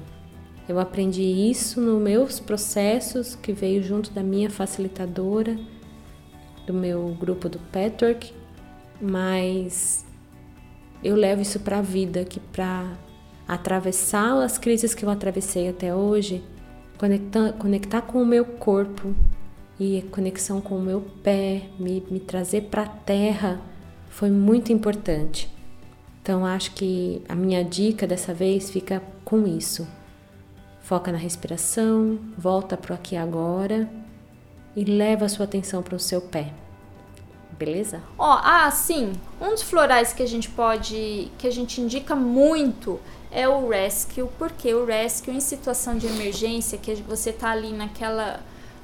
Eu 0.68 0.80
aprendi 0.80 1.24
isso 1.24 1.82
nos 1.82 2.01
meus 2.01 2.39
processos, 2.39 3.36
que 3.36 3.51
veio 3.51 3.84
junto 3.84 4.12
da 4.12 4.24
minha 4.24 4.49
facilitadora, 4.49 5.60
do 6.66 6.74
meu 6.74 7.16
grupo 7.20 7.49
do 7.49 7.60
Patchwork, 7.60 8.34
mas 9.01 10.05
eu 11.06 11.16
levo 11.16 11.43
isso 11.43 11.60
para 11.60 11.78
a 11.78 11.82
vida, 11.84 12.26
que 12.26 12.39
para 12.39 12.97
atravessar 13.47 14.41
as 14.41 14.58
crises 14.58 14.95
que 14.95 15.06
eu 15.06 15.10
atravessei 15.12 15.70
até 15.70 15.93
hoje, 15.93 16.43
conectar, 16.97 17.53
conectar 17.53 18.01
com 18.01 18.24
o 18.24 18.26
meu 18.26 18.43
corpo 18.43 19.14
e 19.80 20.03
conexão 20.10 20.60
com 20.60 20.76
o 20.76 20.82
meu 20.82 21.01
pé, 21.22 21.70
me, 21.78 22.03
me 22.10 22.20
trazer 22.20 22.62
para 22.64 22.82
a 22.82 22.88
terra, 22.88 23.62
foi 24.10 24.32
muito 24.32 24.74
importante. 24.74 25.47
Então 26.24 26.43
acho 26.43 26.72
que 26.72 27.22
a 27.30 27.36
minha 27.36 27.64
dica 27.64 28.08
dessa 28.08 28.34
vez 28.34 28.72
fica 28.72 28.99
com 29.24 29.45
isso. 29.45 29.88
Foca 30.82 31.12
na 31.12 31.20
respiração, 31.20 32.18
volta 32.36 32.76
para 32.76 32.93
o 32.93 32.95
aqui 32.95 33.14
e 33.14 33.18
agora 33.18 33.88
e 34.76 34.84
leva 34.84 35.26
a 35.26 35.30
sua 35.30 35.45
atenção 35.45 35.84
para 35.84 35.95
o 35.95 35.99
seu 35.99 36.20
pé. 36.20 36.64
Beleza? 37.58 38.01
Ó, 38.18 38.36
oh, 38.36 38.39
ah, 38.43 38.70
sim. 38.70 39.14
Um 39.39 39.51
dos 39.51 39.62
florais 39.62 40.12
que 40.12 40.22
a 40.22 40.28
gente 40.28 40.49
pode, 40.49 41.32
que 41.38 41.47
a 41.47 41.51
gente 41.51 41.80
indica 41.80 42.16
muito 42.16 42.99
é 43.32 43.47
o 43.47 43.70
rescue, 43.70 44.28
porque 44.38 44.74
o 44.74 44.86
rescue 44.86 45.36
em 45.36 45.39
situação 45.39 45.97
de 45.97 46.08
emergência, 46.08 46.78
que 46.78 46.95
você 46.95 47.32
tá 47.32 47.51
ali 47.51 47.72
naquela 47.72 48.41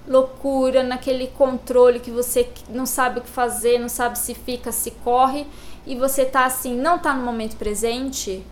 loucura, 0.08 0.84
naquele 0.84 1.28
controle 1.28 2.00
que 2.00 2.12
você 2.12 2.50
não 2.70 2.86
sabe 2.86 3.20
o 3.20 3.22
que 3.22 3.30
fazer, 3.30 3.78
não 3.78 3.90
sabe 3.90 4.18
se 4.18 4.34
fica, 4.34 4.72
se 4.72 4.92
corre, 4.92 5.46
e 5.86 5.96
você 5.96 6.26
tá 6.26 6.46
assim, 6.46 6.76
não 6.76 6.98
tá 6.98 7.14
no 7.14 7.24
momento 7.24 7.56
presente, 7.56 8.44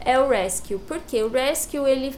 é 0.00 0.18
o 0.18 0.28
rescue. 0.28 0.78
Porque 0.78 1.22
o 1.22 1.28
rescue 1.28 1.88
ele 1.88 2.14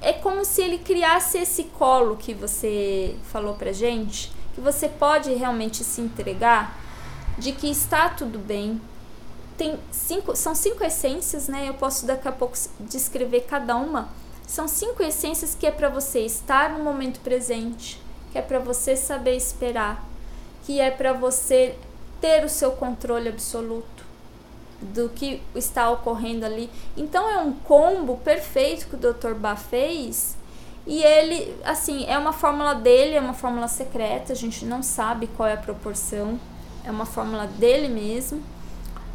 é 0.00 0.12
como 0.12 0.44
se 0.44 0.62
ele 0.62 0.78
criasse 0.78 1.38
esse 1.38 1.64
colo 1.64 2.16
que 2.16 2.32
você 2.32 3.16
falou 3.24 3.54
pra 3.54 3.72
gente, 3.72 4.32
que 4.60 4.64
você 4.64 4.88
pode 4.88 5.32
realmente 5.32 5.82
se 5.82 6.02
entregar 6.02 6.78
de 7.38 7.52
que 7.52 7.68
está 7.70 8.10
tudo 8.10 8.38
bem. 8.38 8.80
Tem 9.56 9.78
cinco, 9.90 10.36
são 10.36 10.54
cinco 10.54 10.84
essências, 10.84 11.48
né? 11.48 11.66
Eu 11.66 11.74
posso 11.74 12.06
daqui 12.06 12.28
a 12.28 12.32
pouco 12.32 12.56
descrever 12.78 13.42
cada 13.42 13.76
uma. 13.76 14.10
São 14.46 14.68
cinco 14.68 15.02
essências 15.02 15.54
que 15.54 15.66
é 15.66 15.70
para 15.70 15.88
você 15.88 16.20
estar 16.20 16.70
no 16.70 16.84
momento 16.84 17.20
presente, 17.20 18.00
que 18.32 18.38
é 18.38 18.42
para 18.42 18.58
você 18.58 18.96
saber 18.96 19.36
esperar, 19.36 20.04
que 20.64 20.78
é 20.78 20.90
para 20.90 21.12
você 21.12 21.76
ter 22.20 22.44
o 22.44 22.48
seu 22.48 22.72
controle 22.72 23.28
absoluto 23.28 24.04
do 24.80 25.08
que 25.08 25.42
está 25.54 25.90
ocorrendo 25.90 26.44
ali. 26.44 26.68
Então 26.96 27.28
é 27.30 27.38
um 27.38 27.52
combo 27.52 28.18
perfeito 28.18 28.86
que 28.88 28.96
o 28.96 28.98
Dr. 28.98 29.34
Bach 29.34 29.58
fez. 29.58 30.36
E 30.86 31.02
ele, 31.02 31.54
assim, 31.64 32.06
é 32.06 32.16
uma 32.18 32.32
fórmula 32.32 32.74
dele, 32.74 33.14
é 33.14 33.20
uma 33.20 33.34
fórmula 33.34 33.68
secreta, 33.68 34.32
a 34.32 34.36
gente 34.36 34.64
não 34.64 34.82
sabe 34.82 35.28
qual 35.36 35.48
é 35.48 35.52
a 35.52 35.58
proporção, 35.58 36.38
é 36.84 36.90
uma 36.90 37.06
fórmula 37.06 37.46
dele 37.46 37.88
mesmo. 37.88 38.42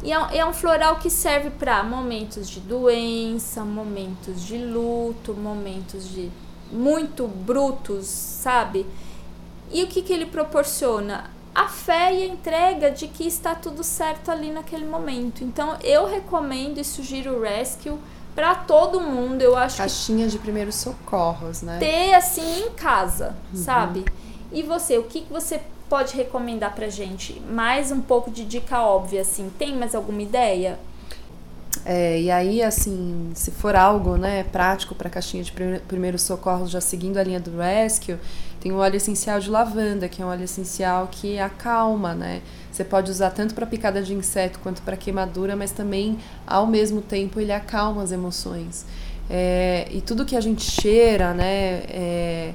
E 0.02 0.12
é, 0.12 0.38
é 0.38 0.46
um 0.46 0.52
floral 0.52 0.96
que 0.96 1.10
serve 1.10 1.50
para 1.50 1.82
momentos 1.82 2.48
de 2.48 2.60
doença, 2.60 3.64
momentos 3.64 4.44
de 4.44 4.58
luto, 4.58 5.34
momentos 5.34 6.08
de 6.08 6.30
muito 6.70 7.26
brutos, 7.26 8.06
sabe? 8.06 8.86
E 9.70 9.82
o 9.82 9.86
que, 9.86 10.02
que 10.02 10.12
ele 10.12 10.26
proporciona? 10.26 11.30
A 11.54 11.68
fé 11.68 12.14
e 12.14 12.22
a 12.22 12.26
entrega 12.26 12.90
de 12.90 13.08
que 13.08 13.26
está 13.26 13.54
tudo 13.54 13.82
certo 13.82 14.30
ali 14.30 14.50
naquele 14.50 14.84
momento. 14.84 15.42
Então 15.42 15.76
eu 15.82 16.06
recomendo 16.06 16.78
e 16.78 16.84
sugiro 16.84 17.36
o 17.36 17.42
Rescue 17.42 17.98
para 18.36 18.54
todo 18.54 19.00
mundo. 19.00 19.40
Eu 19.40 19.56
acho 19.56 19.78
Caixinha 19.78 20.28
de 20.28 20.38
primeiros 20.38 20.74
socorros, 20.76 21.62
né? 21.62 21.78
Ter 21.78 22.14
assim 22.14 22.66
em 22.66 22.70
casa, 22.70 23.34
uhum. 23.52 23.58
sabe? 23.58 24.04
E 24.52 24.62
você, 24.62 24.98
o 24.98 25.04
que, 25.04 25.22
que 25.22 25.32
você 25.32 25.60
pode 25.88 26.14
recomendar 26.14 26.74
pra 26.74 26.88
gente? 26.88 27.40
Mais 27.50 27.90
um 27.90 28.00
pouco 28.00 28.30
de 28.30 28.44
dica 28.44 28.82
óbvia, 28.82 29.22
assim. 29.22 29.50
Tem 29.58 29.74
mais 29.74 29.94
alguma 29.94 30.20
ideia? 30.20 30.78
É, 31.84 32.20
e 32.20 32.30
aí, 32.30 32.62
assim, 32.62 33.30
se 33.34 33.50
for 33.50 33.74
algo 33.74 34.16
né, 34.16 34.44
prático 34.44 34.94
para 34.94 35.08
caixinha 35.08 35.42
de 35.42 35.52
primeiros 35.86 36.22
socorros, 36.22 36.70
já 36.70 36.80
seguindo 36.80 37.16
a 37.16 37.22
linha 37.22 37.40
do 37.40 37.56
Rescue, 37.58 38.18
tem 38.60 38.72
o 38.72 38.78
óleo 38.78 38.96
essencial 38.96 39.38
de 39.38 39.48
lavanda, 39.48 40.08
que 40.08 40.20
é 40.20 40.24
um 40.24 40.28
óleo 40.28 40.44
essencial 40.44 41.08
que 41.10 41.38
acalma, 41.38 42.14
né? 42.14 42.42
Você 42.76 42.84
pode 42.84 43.10
usar 43.10 43.30
tanto 43.30 43.54
para 43.54 43.64
picada 43.64 44.02
de 44.02 44.12
inseto 44.12 44.58
quanto 44.58 44.82
para 44.82 44.98
queimadura, 44.98 45.56
mas 45.56 45.70
também, 45.70 46.18
ao 46.46 46.66
mesmo 46.66 47.00
tempo, 47.00 47.40
ele 47.40 47.50
acalma 47.50 48.02
as 48.02 48.12
emoções. 48.12 48.84
É, 49.30 49.88
e 49.90 50.02
tudo 50.02 50.26
que 50.26 50.36
a 50.36 50.40
gente 50.42 50.62
cheira, 50.62 51.32
né, 51.32 51.82
é, 51.88 52.52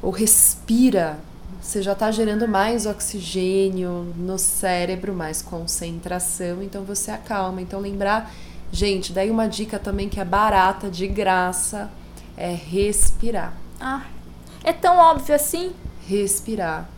ou 0.00 0.10
respira, 0.10 1.18
você 1.60 1.82
já 1.82 1.92
está 1.92 2.10
gerando 2.10 2.48
mais 2.48 2.86
oxigênio 2.86 4.14
no 4.16 4.38
cérebro, 4.38 5.12
mais 5.12 5.42
concentração, 5.42 6.62
então 6.62 6.82
você 6.82 7.10
acalma. 7.10 7.60
Então, 7.60 7.78
lembrar 7.78 8.32
Gente, 8.74 9.12
daí 9.12 9.30
uma 9.30 9.46
dica 9.46 9.78
também 9.78 10.08
que 10.08 10.18
é 10.18 10.24
barata, 10.24 10.90
de 10.90 11.06
graça, 11.06 11.90
é 12.34 12.54
respirar. 12.54 13.52
Ah, 13.78 14.06
é 14.64 14.72
tão 14.72 14.96
óbvio 14.96 15.34
assim? 15.34 15.72
Respirar. 16.08 16.88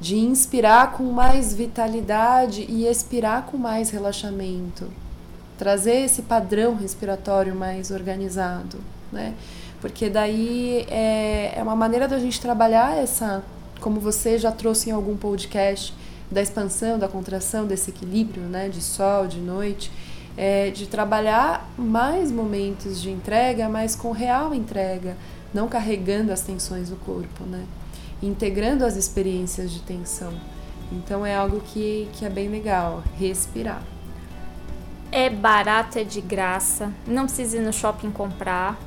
De 0.00 0.16
inspirar 0.16 0.92
com 0.92 1.04
mais 1.04 1.54
vitalidade 1.54 2.66
e 2.68 2.86
expirar 2.86 3.46
com 3.46 3.56
mais 3.56 3.90
relaxamento. 3.90 4.88
Trazer 5.58 6.04
esse 6.04 6.22
padrão 6.22 6.74
respiratório 6.76 7.54
mais 7.54 7.90
organizado, 7.90 8.78
né? 9.10 9.34
Porque 9.80 10.08
daí 10.10 10.86
é, 10.90 11.54
é 11.56 11.62
uma 11.62 11.76
maneira 11.76 12.06
da 12.06 12.18
gente 12.18 12.40
trabalhar 12.40 12.96
essa, 12.96 13.42
como 13.80 14.00
você 14.00 14.38
já 14.38 14.52
trouxe 14.52 14.90
em 14.90 14.92
algum 14.92 15.16
podcast, 15.16 15.94
da 16.30 16.42
expansão, 16.42 16.98
da 16.98 17.08
contração, 17.08 17.66
desse 17.66 17.90
equilíbrio, 17.90 18.42
né? 18.42 18.68
De 18.68 18.82
sol, 18.82 19.26
de 19.26 19.38
noite 19.38 19.90
é, 20.36 20.70
de 20.70 20.86
trabalhar 20.86 21.68
mais 21.78 22.30
momentos 22.30 23.00
de 23.00 23.10
entrega, 23.10 23.68
mas 23.68 23.96
com 23.96 24.12
real 24.12 24.54
entrega, 24.54 25.16
não 25.54 25.68
carregando 25.68 26.32
as 26.32 26.42
tensões 26.42 26.90
do 26.90 26.96
corpo, 26.96 27.44
né? 27.44 27.64
Integrando 28.22 28.84
as 28.84 28.96
experiências 28.96 29.70
de 29.70 29.80
tensão. 29.80 30.32
Então 30.90 31.24
é 31.26 31.34
algo 31.34 31.60
que, 31.60 32.08
que 32.12 32.24
é 32.24 32.30
bem 32.30 32.48
legal, 32.48 33.02
respirar. 33.18 33.82
É 35.10 35.30
barato, 35.30 35.98
é 35.98 36.04
de 36.04 36.20
graça, 36.20 36.92
não 37.06 37.24
precisa 37.24 37.58
ir 37.58 37.60
no 37.60 37.72
shopping 37.72 38.10
comprar, 38.10 38.78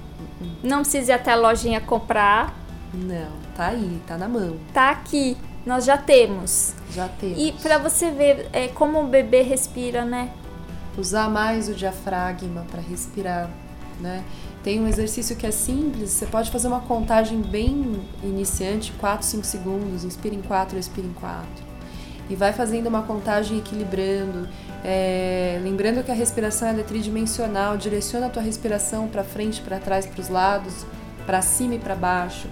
não 0.63 0.81
precisa 0.81 1.11
ir 1.11 1.15
até 1.15 1.31
a 1.31 1.35
lojinha 1.35 1.81
comprar. 1.81 2.53
Não, 2.93 3.31
tá 3.55 3.67
aí, 3.67 4.01
tá 4.07 4.17
na 4.17 4.27
mão. 4.27 4.57
Tá 4.73 4.89
aqui, 4.91 5.37
nós 5.65 5.85
já 5.85 5.97
temos. 5.97 6.73
Já 6.91 7.07
temos. 7.07 7.37
E 7.37 7.51
para 7.61 7.77
você 7.77 8.11
ver 8.11 8.49
é, 8.51 8.67
como 8.67 9.01
o 9.01 9.07
bebê 9.07 9.41
respira, 9.41 10.03
né? 10.05 10.31
usar 10.99 11.29
mais 11.29 11.69
o 11.69 11.73
diafragma 11.73 12.65
para 12.69 12.81
respirar, 12.81 13.49
né? 13.99 14.23
Tem 14.63 14.79
um 14.79 14.87
exercício 14.87 15.35
que 15.35 15.47
é 15.47 15.51
simples, 15.51 16.11
você 16.11 16.25
pode 16.25 16.51
fazer 16.51 16.67
uma 16.67 16.81
contagem 16.81 17.41
bem 17.41 18.01
iniciante, 18.21 18.91
4, 18.99 19.25
5 19.25 19.45
segundos, 19.45 20.03
inspira 20.03 20.35
em 20.35 20.41
4, 20.41 20.77
expira 20.77 21.07
em 21.07 21.13
4. 21.13 21.47
E 22.29 22.35
vai 22.35 22.51
fazendo 22.51 22.87
uma 22.87 23.01
contagem 23.01 23.57
equilibrando, 23.57 24.49
é, 24.83 25.59
lembrando 25.63 26.03
que 26.03 26.11
a 26.11 26.13
respiração 26.13 26.67
é 26.67 26.83
tridimensional, 26.83 27.77
direciona 27.77 28.27
a 28.27 28.29
tua 28.29 28.41
respiração 28.41 29.07
para 29.07 29.23
frente, 29.23 29.61
para 29.61 29.79
trás, 29.79 30.05
para 30.05 30.21
os 30.21 30.27
lados, 30.27 30.85
para 31.25 31.41
cima 31.41 31.75
e 31.75 31.79
para 31.79 31.95
baixo, 31.95 32.47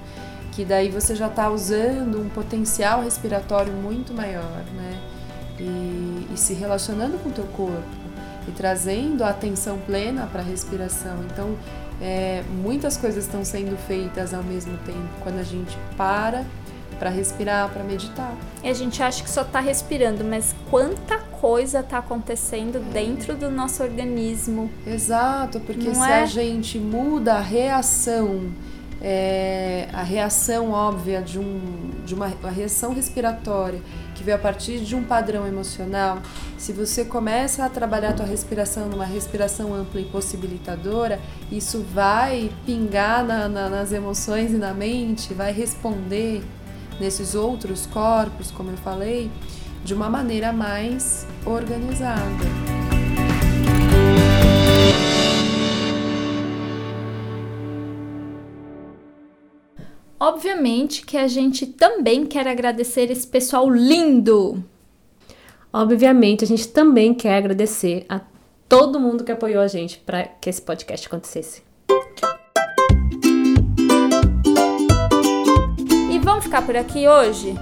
que 0.54 0.64
daí 0.64 0.90
você 0.90 1.14
já 1.14 1.28
está 1.28 1.50
usando 1.50 2.22
um 2.22 2.30
potencial 2.30 3.04
respiratório 3.04 3.74
muito 3.74 4.14
maior, 4.14 4.64
né? 4.74 5.00
E, 5.60 6.28
e 6.34 6.38
se 6.38 6.54
relacionando 6.54 7.18
com 7.18 7.30
o 7.30 7.32
teu 7.32 7.46
corpo 7.46 8.08
e 8.48 8.52
trazendo 8.52 9.24
a 9.24 9.30
atenção 9.30 9.78
plena 9.80 10.28
para 10.32 10.42
a 10.42 10.44
respiração. 10.44 11.18
Então, 11.32 11.56
é, 12.02 12.44
muitas 12.62 12.98
coisas 12.98 13.26
estão 13.26 13.44
sendo 13.44 13.78
feitas 13.88 14.34
ao 14.34 14.44
mesmo 14.44 14.78
tempo 14.80 15.10
quando 15.24 15.40
a 15.40 15.44
gente 15.44 15.78
para 15.96 16.46
para 17.00 17.12
respirar, 17.12 17.70
para 17.70 17.84
meditar. 17.84 18.36
E 18.64 18.70
a 18.70 18.74
gente 18.74 19.04
acha 19.04 19.24
que 19.24 19.30
só 19.30 19.44
está 19.44 19.60
respirando, 19.60 20.24
mas 20.24 20.56
quanta 20.68 21.20
coisa 21.20 21.82
está 21.82 22.00
acontecendo 22.00 22.80
é. 22.80 22.92
dentro 22.92 23.36
do 23.36 23.52
nosso 23.52 23.84
organismo. 23.84 24.68
Exato, 24.86 25.60
porque 25.60 25.90
Não 25.90 25.94
se 25.94 26.10
é? 26.10 26.24
a 26.24 26.26
gente 26.26 26.80
muda 26.80 27.36
a 27.36 27.40
reação 27.40 28.52
é, 29.02 29.88
a 29.94 30.02
reação 30.02 30.72
óbvia 30.72 31.22
de, 31.22 31.38
um, 31.38 31.92
de 32.06 32.16
uma 32.16 32.32
a 32.44 32.50
reação 32.50 32.94
respiratória 32.94 33.80
veio 34.28 34.36
a 34.36 34.40
partir 34.40 34.80
de 34.80 34.94
um 34.94 35.04
padrão 35.04 35.48
emocional, 35.48 36.22
se 36.58 36.74
você 36.74 37.06
começa 37.06 37.64
a 37.64 37.70
trabalhar 37.70 38.10
a 38.10 38.14
tua 38.14 38.26
respiração 38.26 38.90
numa 38.90 39.06
respiração 39.06 39.74
ampla 39.74 40.02
e 40.02 40.06
possibilitadora, 40.06 41.18
isso 41.50 41.82
vai 41.94 42.52
pingar 42.66 43.24
na, 43.24 43.48
na, 43.48 43.70
nas 43.70 43.94
emoções 43.94 44.52
e 44.52 44.58
na 44.58 44.74
mente, 44.74 45.34
vai 45.34 45.54
responder 45.54 46.44
nesses 47.00 47.36
outros 47.36 47.86
corpos, 47.86 48.52
como 48.52 48.70
eu 48.70 48.78
falei, 48.78 49.32
de 49.86 49.94
uma 49.94 50.10
maneira 50.10 50.52
mais 50.52 51.26
organizada. 51.46 52.77
Obviamente 60.38 61.04
que 61.04 61.18
a 61.18 61.28
gente 61.28 61.66
também 61.66 62.24
quer 62.24 62.48
agradecer 62.48 63.10
esse 63.10 63.26
pessoal 63.26 63.68
lindo. 63.68 64.64
Obviamente, 65.74 66.44
a 66.44 66.48
gente 66.48 66.68
também 66.68 67.12
quer 67.12 67.38
agradecer 67.38 68.06
a 68.08 68.22
todo 68.70 69.00
mundo 69.00 69.24
que 69.24 69.32
apoiou 69.32 69.64
a 69.64 69.68
gente 69.68 69.98
para 69.98 70.26
que 70.26 70.48
esse 70.48 70.62
podcast 70.62 71.08
acontecesse. 71.08 71.64
E 76.12 76.20
vamos 76.20 76.44
ficar 76.44 76.62
por 76.62 76.78
aqui 76.78 77.08
hoje? 77.08 77.56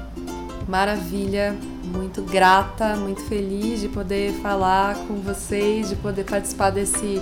Maravilha, 0.68 1.56
muito 1.86 2.24
grata, 2.24 2.98
muito 2.98 3.22
feliz 3.22 3.80
de 3.80 3.88
poder 3.88 4.34
falar 4.42 4.98
com 5.08 5.16
vocês, 5.22 5.88
de 5.88 5.96
poder 5.96 6.26
participar 6.26 6.72
desse, 6.72 7.22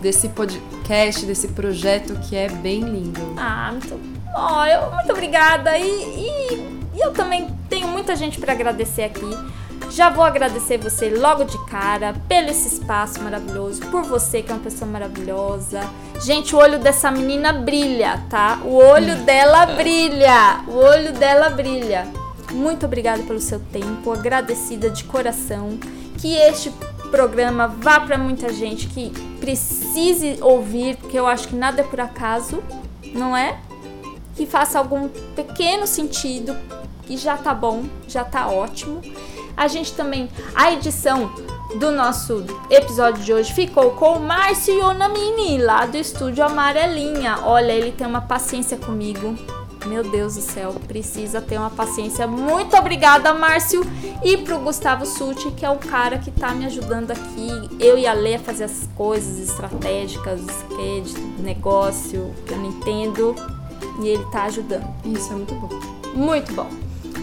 desse 0.00 0.30
podcast, 0.30 1.26
desse 1.26 1.48
projeto 1.48 2.18
que 2.20 2.34
é 2.34 2.48
bem 2.48 2.80
lindo. 2.80 3.20
Ah, 3.36 3.72
muito 3.72 4.15
Oh, 4.38 4.64
eu, 4.66 4.90
muito 4.92 5.10
obrigada. 5.12 5.78
E, 5.78 5.88
e, 5.88 6.54
e 6.94 7.00
eu 7.00 7.12
também 7.12 7.48
tenho 7.70 7.88
muita 7.88 8.14
gente 8.14 8.38
para 8.38 8.52
agradecer 8.52 9.04
aqui. 9.04 9.30
Já 9.90 10.10
vou 10.10 10.24
agradecer 10.24 10.76
você 10.76 11.08
logo 11.08 11.44
de 11.44 11.56
cara 11.66 12.14
pelo 12.28 12.50
esse 12.50 12.68
espaço 12.68 13.22
maravilhoso, 13.22 13.80
por 13.86 14.02
você 14.02 14.42
que 14.42 14.52
é 14.52 14.54
uma 14.54 14.62
pessoa 14.62 14.90
maravilhosa. 14.90 15.80
Gente, 16.22 16.54
o 16.54 16.58
olho 16.58 16.78
dessa 16.78 17.10
menina 17.10 17.52
brilha, 17.52 18.22
tá? 18.28 18.58
O 18.64 18.74
olho 18.74 19.16
dela 19.24 19.64
brilha. 19.64 20.60
O 20.68 20.76
olho 20.76 21.12
dela 21.12 21.48
brilha. 21.48 22.06
Muito 22.52 22.84
obrigada 22.84 23.22
pelo 23.22 23.40
seu 23.40 23.58
tempo, 23.58 24.12
agradecida 24.12 24.90
de 24.90 25.04
coração. 25.04 25.78
Que 26.18 26.34
este 26.36 26.70
programa 27.10 27.68
vá 27.68 28.00
para 28.00 28.18
muita 28.18 28.52
gente 28.52 28.88
que 28.88 29.10
precise 29.40 30.38
ouvir, 30.42 30.96
porque 30.96 31.18
eu 31.18 31.26
acho 31.26 31.48
que 31.48 31.56
nada 31.56 31.80
é 31.80 31.84
por 31.84 32.00
acaso, 32.00 32.62
não 33.14 33.36
é? 33.36 33.58
Que 34.36 34.46
faça 34.46 34.78
algum 34.78 35.08
pequeno 35.34 35.86
sentido 35.86 36.56
e 37.08 37.16
já 37.16 37.36
tá 37.36 37.54
bom, 37.54 37.84
já 38.06 38.24
tá 38.24 38.48
ótimo. 38.48 39.00
A 39.56 39.68
gente 39.68 39.94
também, 39.94 40.28
a 40.54 40.72
edição 40.72 41.32
do 41.78 41.90
nosso 41.90 42.44
episódio 42.70 43.24
de 43.24 43.32
hoje 43.32 43.52
ficou 43.54 43.92
com 43.92 44.14
o 44.14 44.20
Márcio 44.20 44.74
Yonamini, 44.74 45.58
lá 45.58 45.86
do 45.86 45.96
estúdio 45.96 46.44
Amarelinha. 46.44 47.38
Olha, 47.42 47.72
ele 47.72 47.92
tem 47.92 48.06
uma 48.06 48.20
paciência 48.20 48.76
comigo. 48.76 49.34
Meu 49.86 50.02
Deus 50.02 50.34
do 50.34 50.40
céu, 50.40 50.74
precisa 50.88 51.40
ter 51.40 51.58
uma 51.58 51.70
paciência. 51.70 52.26
Muito 52.26 52.76
obrigada, 52.76 53.32
Márcio. 53.32 53.82
E 54.24 54.36
pro 54.36 54.58
Gustavo 54.58 55.06
Suti, 55.06 55.50
que 55.52 55.64
é 55.64 55.70
o 55.70 55.78
cara 55.78 56.18
que 56.18 56.30
tá 56.30 56.52
me 56.52 56.66
ajudando 56.66 57.12
aqui. 57.12 57.48
Eu 57.78 57.96
e 57.96 58.06
a 58.06 58.12
Lê 58.12 58.34
a 58.34 58.38
fazer 58.40 58.64
as 58.64 58.88
coisas 58.96 59.38
estratégicas, 59.38 60.40
que 60.68 61.00
de 61.02 61.42
negócio, 61.42 62.34
que 62.44 62.52
eu 62.52 62.58
não 62.58 62.66
entendo 62.66 63.34
e 64.00 64.08
ele 64.08 64.24
tá 64.26 64.44
ajudando. 64.44 64.86
Isso 65.04 65.32
é 65.32 65.36
muito 65.36 65.54
bom. 65.54 65.68
Muito 66.14 66.52
bom. 66.54 66.68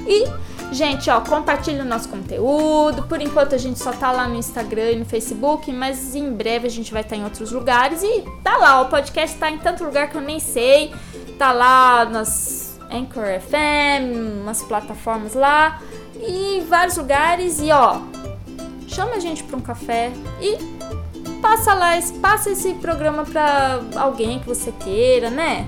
E 0.07 0.27
Gente, 0.73 1.07
ó, 1.11 1.21
compartilha 1.21 1.83
o 1.83 1.85
nosso 1.85 2.09
conteúdo. 2.09 3.03
Por 3.03 3.21
enquanto 3.21 3.53
a 3.53 3.59
gente 3.59 3.77
só 3.77 3.91
tá 3.91 4.11
lá 4.11 4.27
no 4.27 4.35
Instagram 4.35 4.91
e 4.91 4.95
no 4.95 5.05
Facebook, 5.05 5.71
mas 5.71 6.15
em 6.15 6.33
breve 6.33 6.65
a 6.65 6.69
gente 6.69 6.91
vai 6.91 7.03
estar 7.03 7.15
em 7.15 7.23
outros 7.23 7.51
lugares. 7.51 8.01
E 8.01 8.23
tá 8.43 8.57
lá, 8.57 8.81
o 8.81 8.89
podcast 8.89 9.37
tá 9.37 9.51
em 9.51 9.59
tanto 9.59 9.83
lugar 9.83 10.09
que 10.09 10.17
eu 10.17 10.21
nem 10.21 10.39
sei. 10.39 10.91
Tá 11.37 11.51
lá 11.51 12.05
nas 12.05 12.79
Anchor 12.91 13.39
FM, 13.39 14.41
umas 14.41 14.63
plataformas 14.63 15.35
lá 15.35 15.79
e 16.19 16.57
em 16.57 16.65
vários 16.65 16.97
lugares. 16.97 17.59
E 17.59 17.71
ó, 17.71 18.01
chama 18.87 19.13
a 19.13 19.19
gente 19.19 19.43
para 19.43 19.57
um 19.57 19.61
café 19.61 20.11
e 20.41 20.57
passa 21.39 21.75
lá, 21.75 21.91
passa 22.19 22.49
esse 22.49 22.73
programa 22.75 23.23
para 23.25 23.79
alguém 23.95 24.39
que 24.39 24.47
você 24.47 24.71
queira, 24.71 25.29
né? 25.29 25.67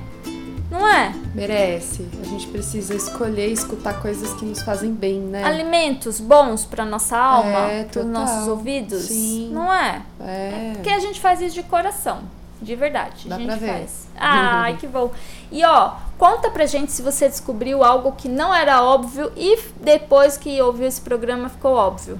Não 0.69 0.87
é? 0.87 1.13
Merece. 1.33 2.07
A 2.21 2.25
gente 2.25 2.47
precisa 2.47 2.95
escolher 2.95 3.47
escutar 3.51 4.01
coisas 4.01 4.33
que 4.33 4.45
nos 4.45 4.61
fazem 4.61 4.91
bem, 4.91 5.19
né? 5.19 5.43
Alimentos 5.43 6.19
bons 6.19 6.65
para 6.65 6.83
nossa 6.83 7.17
alma, 7.17 7.71
é, 7.71 7.83
para 7.83 8.01
os 8.01 8.07
nossos 8.07 8.47
ouvidos. 8.47 9.03
Sim. 9.03 9.49
Não 9.51 9.71
é? 9.71 10.01
É. 10.19 10.71
Porque 10.73 10.89
a 10.89 10.99
gente 10.99 11.19
faz 11.21 11.41
isso 11.41 11.55
de 11.55 11.63
coração. 11.63 12.21
De 12.61 12.75
verdade. 12.75 13.27
Dá 13.27 13.35
a 13.35 13.37
gente 13.37 13.47
pra 13.47 13.55
ver. 13.57 13.67
faz. 13.67 14.07
Ai, 14.17 14.77
que 14.77 14.87
bom. 14.87 15.11
E 15.51 15.63
ó, 15.63 15.91
conta 16.17 16.49
pra 16.49 16.65
gente 16.65 16.91
se 16.91 17.01
você 17.01 17.27
descobriu 17.27 17.83
algo 17.83 18.13
que 18.13 18.27
não 18.27 18.53
era 18.55 18.81
óbvio 18.81 19.31
e 19.35 19.59
depois 19.81 20.37
que 20.37 20.59
ouviu 20.61 20.87
esse 20.87 21.01
programa 21.01 21.49
ficou 21.49 21.73
óbvio. 21.73 22.19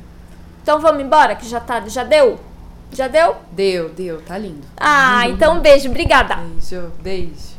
Então 0.62 0.80
vamos 0.80 1.02
embora, 1.02 1.36
que 1.36 1.48
já 1.48 1.60
tá, 1.60 1.82
já 1.88 2.04
deu? 2.04 2.38
Já 2.92 3.08
deu? 3.08 3.36
Deu, 3.52 3.90
deu, 3.90 4.22
tá 4.22 4.38
lindo. 4.38 4.68
Ah, 4.78 5.28
então 5.28 5.58
um 5.58 5.62
beijo, 5.62 5.90
obrigada. 5.90 6.36
Beijo, 6.36 6.92
beijo. 7.02 7.55